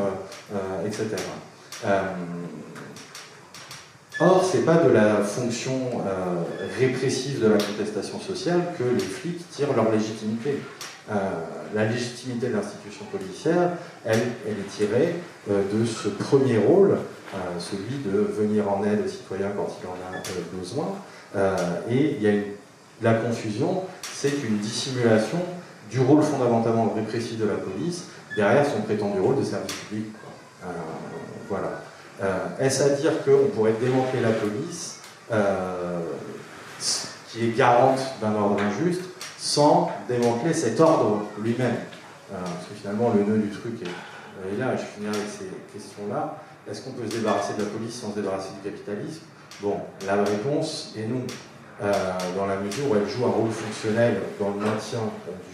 etc. 0.86 1.05
Or, 4.19 4.43
ce 4.43 4.57
n'est 4.57 4.63
pas 4.63 4.76
de 4.76 4.89
la 4.89 5.24
fonction 5.24 6.03
répressive 6.78 7.41
de 7.41 7.47
la 7.47 7.57
contestation 7.57 8.19
sociale 8.19 8.59
que 8.78 8.84
les 8.84 8.99
flics 8.99 9.49
tirent 9.51 9.74
leur 9.74 9.89
légitimité. 9.89 10.59
La 11.74 11.86
légitimité 11.86 12.47
de 12.47 12.53
l'institution 12.53 13.05
policière, 13.05 13.71
elle, 14.05 14.19
elle, 14.47 14.53
est 14.53 14.69
tirée 14.69 15.15
de 15.49 15.86
ce 15.86 16.09
premier 16.09 16.57
rôle 16.57 16.97
celui 17.59 17.97
de 18.05 18.19
venir 18.19 18.69
en 18.69 18.84
aide 18.84 19.01
aux 19.05 19.09
citoyens 19.09 19.51
quand 19.55 19.67
il 19.82 19.88
en 19.88 20.13
a 20.13 20.17
euh, 20.17 20.59
besoin. 20.59 20.95
Euh, 21.36 21.57
et 21.89 22.15
il 22.17 22.21
y 22.21 22.28
a 22.28 22.41
la 23.01 23.15
confusion, 23.15 23.84
c'est 24.01 24.43
une 24.43 24.57
dissimulation 24.59 25.39
du 25.89 25.99
rôle 25.99 26.21
fondamentalement 26.21 26.93
répressif 26.95 27.38
de 27.38 27.45
la 27.45 27.55
police 27.55 28.05
derrière 28.36 28.65
son 28.65 28.82
prétendu 28.82 29.19
rôle 29.19 29.38
de 29.38 29.43
service 29.43 29.74
public. 29.74 30.05
Euh, 30.63 30.67
voilà. 31.49 31.82
Est-ce 32.59 32.84
à 32.84 32.89
dire 32.89 33.11
qu'on 33.26 33.49
pourrait 33.53 33.74
démanteler 33.82 34.21
la 34.21 34.30
police, 34.30 34.99
qui 37.30 37.45
est 37.45 37.57
garante 37.57 37.99
d'un 38.21 38.34
ordre 38.34 38.61
injuste, 38.61 39.01
sans 39.43 39.91
démanteler 40.07 40.53
cet 40.53 40.79
ordre 40.79 41.23
lui-même 41.39 41.75
Parce 42.31 42.67
que 42.69 42.75
finalement, 42.79 43.11
le 43.13 43.25
nœud 43.25 43.39
du 43.39 43.49
truc 43.49 43.73
est, 43.81 44.53
est 44.53 44.57
là, 44.57 44.73
et 44.73 44.77
je 44.77 44.83
finirai 44.83 45.13
avec 45.13 45.29
ces 45.29 45.49
questions-là. 45.73 46.37
Est-ce 46.69 46.81
qu'on 46.81 46.91
peut 46.91 47.05
se 47.05 47.17
débarrasser 47.17 47.53
de 47.55 47.63
la 47.63 47.69
police 47.69 47.93
sans 47.99 48.11
se 48.11 48.15
débarrasser 48.15 48.51
du 48.63 48.69
capitalisme? 48.69 49.21
Bon, 49.61 49.75
la 50.07 50.23
réponse 50.23 50.93
est 50.97 51.07
non. 51.07 51.25
Euh, 51.81 51.91
dans 52.37 52.45
la 52.45 52.57
mesure 52.57 52.91
où 52.91 52.95
elle 52.95 53.09
joue 53.09 53.25
un 53.25 53.31
rôle 53.31 53.49
fonctionnel 53.49 54.21
dans 54.39 54.49
le 54.49 54.59
maintien 54.59 54.99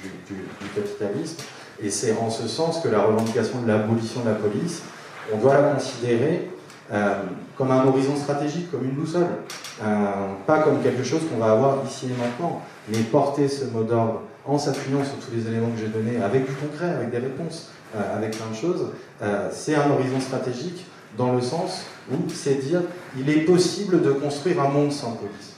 du, 0.04 0.36
capitalisme. 0.76 1.38
Et 1.82 1.90
c'est 1.90 2.16
en 2.18 2.30
ce 2.30 2.48
sens 2.48 2.82
que 2.82 2.90
la 2.90 3.02
revendication 3.02 3.62
de 3.62 3.68
l'abolition 3.68 4.22
de 4.22 4.30
la 4.30 4.36
police, 4.36 4.84
on 5.34 5.38
doit 5.38 5.54
la 5.60 5.74
considérer 5.74 6.50
euh, 6.52 6.59
comme 7.56 7.72
un 7.72 7.86
horizon 7.86 8.16
stratégique, 8.16 8.72
comme 8.72 8.86
une 8.86 8.92
boussole. 8.92 9.28
Euh, 9.82 9.86
pas 10.46 10.60
comme 10.60 10.82
quelque 10.82 11.04
chose 11.04 11.22
qu'on 11.30 11.38
va 11.38 11.52
avoir 11.52 11.78
ici 11.86 12.08
et 12.08 12.22
maintenant, 12.22 12.62
mais 12.90 13.00
porter 13.00 13.48
ce 13.48 13.66
mot 13.66 13.84
d'ordre 13.84 14.22
en 14.46 14.58
s'appuyant 14.58 15.04
sur 15.04 15.16
tous 15.16 15.34
les 15.34 15.48
éléments 15.48 15.70
que 15.70 15.80
j'ai 15.80 15.88
donnés, 15.88 16.22
avec 16.22 16.46
du 16.46 16.54
concret, 16.54 16.90
avec 16.90 17.12
des 17.12 17.20
réponses, 17.20 17.70
avec 17.94 18.36
plein 18.36 18.50
de 18.50 18.56
choses, 18.56 18.88
c'est 19.52 19.76
un 19.76 19.90
horizon 19.92 20.20
stratégique 20.20 20.86
dans 21.18 21.34
le 21.34 21.42
sens 21.42 21.86
où 22.12 22.16
c'est 22.30 22.56
dire 22.56 22.82
il 23.18 23.30
est 23.30 23.42
possible 23.42 24.02
de 24.02 24.12
construire 24.12 24.62
un 24.62 24.70
monde 24.70 24.92
sans 24.92 25.12
police. 25.14 25.56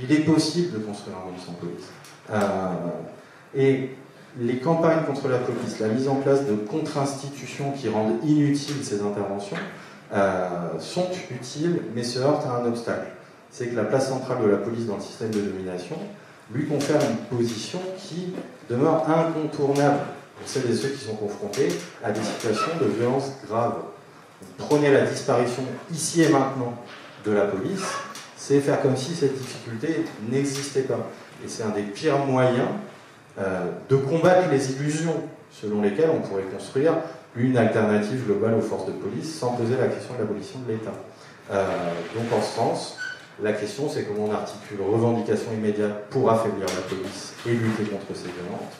Il 0.00 0.12
est 0.12 0.20
possible 0.20 0.78
de 0.78 0.84
construire 0.84 1.16
un 1.16 1.30
monde 1.30 1.40
sans 1.44 1.52
police. 1.52 1.86
Euh, 2.30 2.74
et 3.54 3.90
les 4.38 4.58
campagnes 4.58 5.04
contre 5.06 5.28
la 5.28 5.38
police, 5.38 5.78
la 5.80 5.88
mise 5.88 6.08
en 6.08 6.16
place 6.16 6.44
de 6.44 6.54
contre-institutions 6.54 7.72
qui 7.72 7.88
rendent 7.88 8.18
inutiles 8.24 8.84
ces 8.84 9.00
interventions, 9.00 9.56
euh, 10.12 10.78
sont 10.78 11.08
utiles, 11.30 11.80
mais 11.94 12.02
se 12.02 12.18
heurtent 12.18 12.46
à 12.46 12.62
un 12.62 12.66
obstacle. 12.66 13.08
C'est 13.50 13.68
que 13.68 13.76
la 13.76 13.84
place 13.84 14.08
centrale 14.08 14.42
de 14.42 14.48
la 14.48 14.58
police 14.58 14.86
dans 14.86 14.96
le 14.96 15.02
système 15.02 15.30
de 15.30 15.40
domination 15.40 15.96
lui 16.52 16.66
confère 16.66 17.00
une 17.00 17.36
position 17.36 17.80
qui 17.98 18.34
demeure 18.70 19.08
incontournable 19.08 20.00
pour 20.38 20.48
celles 20.48 20.70
et 20.70 20.74
ceux 20.74 20.88
qui 20.88 21.04
sont 21.04 21.16
confrontés 21.16 21.68
à 22.04 22.12
des 22.12 22.22
situations 22.22 22.72
de 22.80 22.86
violence 22.86 23.32
graves 23.48 23.74
prenez 24.58 24.92
la 24.92 25.02
disparition 25.02 25.62
ici 25.92 26.22
et 26.22 26.28
maintenant 26.28 26.74
de 27.24 27.32
la 27.32 27.42
police, 27.42 27.84
c'est 28.36 28.60
faire 28.60 28.80
comme 28.80 28.96
si 28.96 29.14
cette 29.14 29.36
difficulté 29.36 30.04
n'existait 30.30 30.82
pas. 30.82 31.10
Et 31.44 31.48
c'est 31.48 31.64
un 31.64 31.70
des 31.70 31.82
pires 31.82 32.18
moyens 32.18 32.68
euh, 33.38 33.70
de 33.88 33.96
combattre 33.96 34.48
les 34.50 34.72
illusions 34.72 35.22
selon 35.50 35.82
lesquelles 35.82 36.10
on 36.10 36.20
pourrait 36.20 36.44
construire 36.44 36.94
une 37.36 37.56
alternative 37.56 38.24
globale 38.24 38.54
aux 38.54 38.62
forces 38.62 38.86
de 38.86 38.92
police 38.92 39.38
sans 39.38 39.52
poser 39.52 39.76
la 39.76 39.88
question 39.88 40.14
de 40.14 40.20
l'abolition 40.20 40.58
de 40.66 40.72
l'État. 40.72 40.94
Euh, 41.52 41.66
donc 42.14 42.24
en 42.32 42.42
ce 42.42 42.56
sens, 42.56 42.98
la 43.42 43.52
question 43.52 43.88
c'est 43.88 44.04
comment 44.04 44.26
on 44.26 44.32
articule 44.32 44.78
revendication 44.80 45.52
immédiate 45.52 46.06
pour 46.10 46.30
affaiblir 46.30 46.66
la 46.66 46.82
police 46.88 47.34
et 47.46 47.50
lutter 47.50 47.84
contre 47.84 48.14
ces 48.14 48.28
violences, 48.28 48.74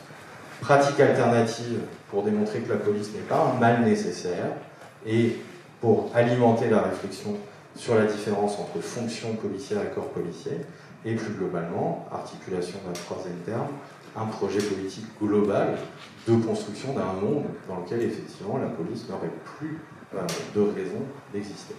pratique 0.60 0.98
alternative 1.00 1.80
pour 2.10 2.22
démontrer 2.22 2.60
que 2.60 2.70
la 2.72 2.78
police 2.78 3.12
n'est 3.12 3.20
pas 3.28 3.52
un 3.54 3.60
mal 3.60 3.82
nécessaire, 3.82 4.52
et 5.06 5.36
pour 5.80 6.10
alimenter 6.14 6.68
la 6.68 6.82
réflexion 6.82 7.36
sur 7.76 7.94
la 7.94 8.04
différence 8.06 8.58
entre 8.58 8.80
fonction 8.80 9.34
policière 9.34 9.82
et 9.82 9.94
corps 9.94 10.08
policier, 10.08 10.52
et 11.04 11.14
plus 11.14 11.34
globalement, 11.34 12.08
articulation 12.12 12.78
d'un 12.84 12.92
troisième 12.92 13.36
terme, 13.44 13.68
un 14.16 14.26
projet 14.26 14.60
politique 14.60 15.06
global 15.20 15.78
de 16.26 16.36
construction 16.36 16.92
d'un 16.94 17.12
monde 17.12 17.44
dans 17.68 17.80
lequel 17.80 18.02
effectivement 18.02 18.58
la 18.58 18.68
police 18.68 19.08
n'aurait 19.08 19.32
plus 19.58 19.78
euh, 20.14 20.26
de 20.54 20.60
raison 20.60 21.02
d'exister. 21.32 21.76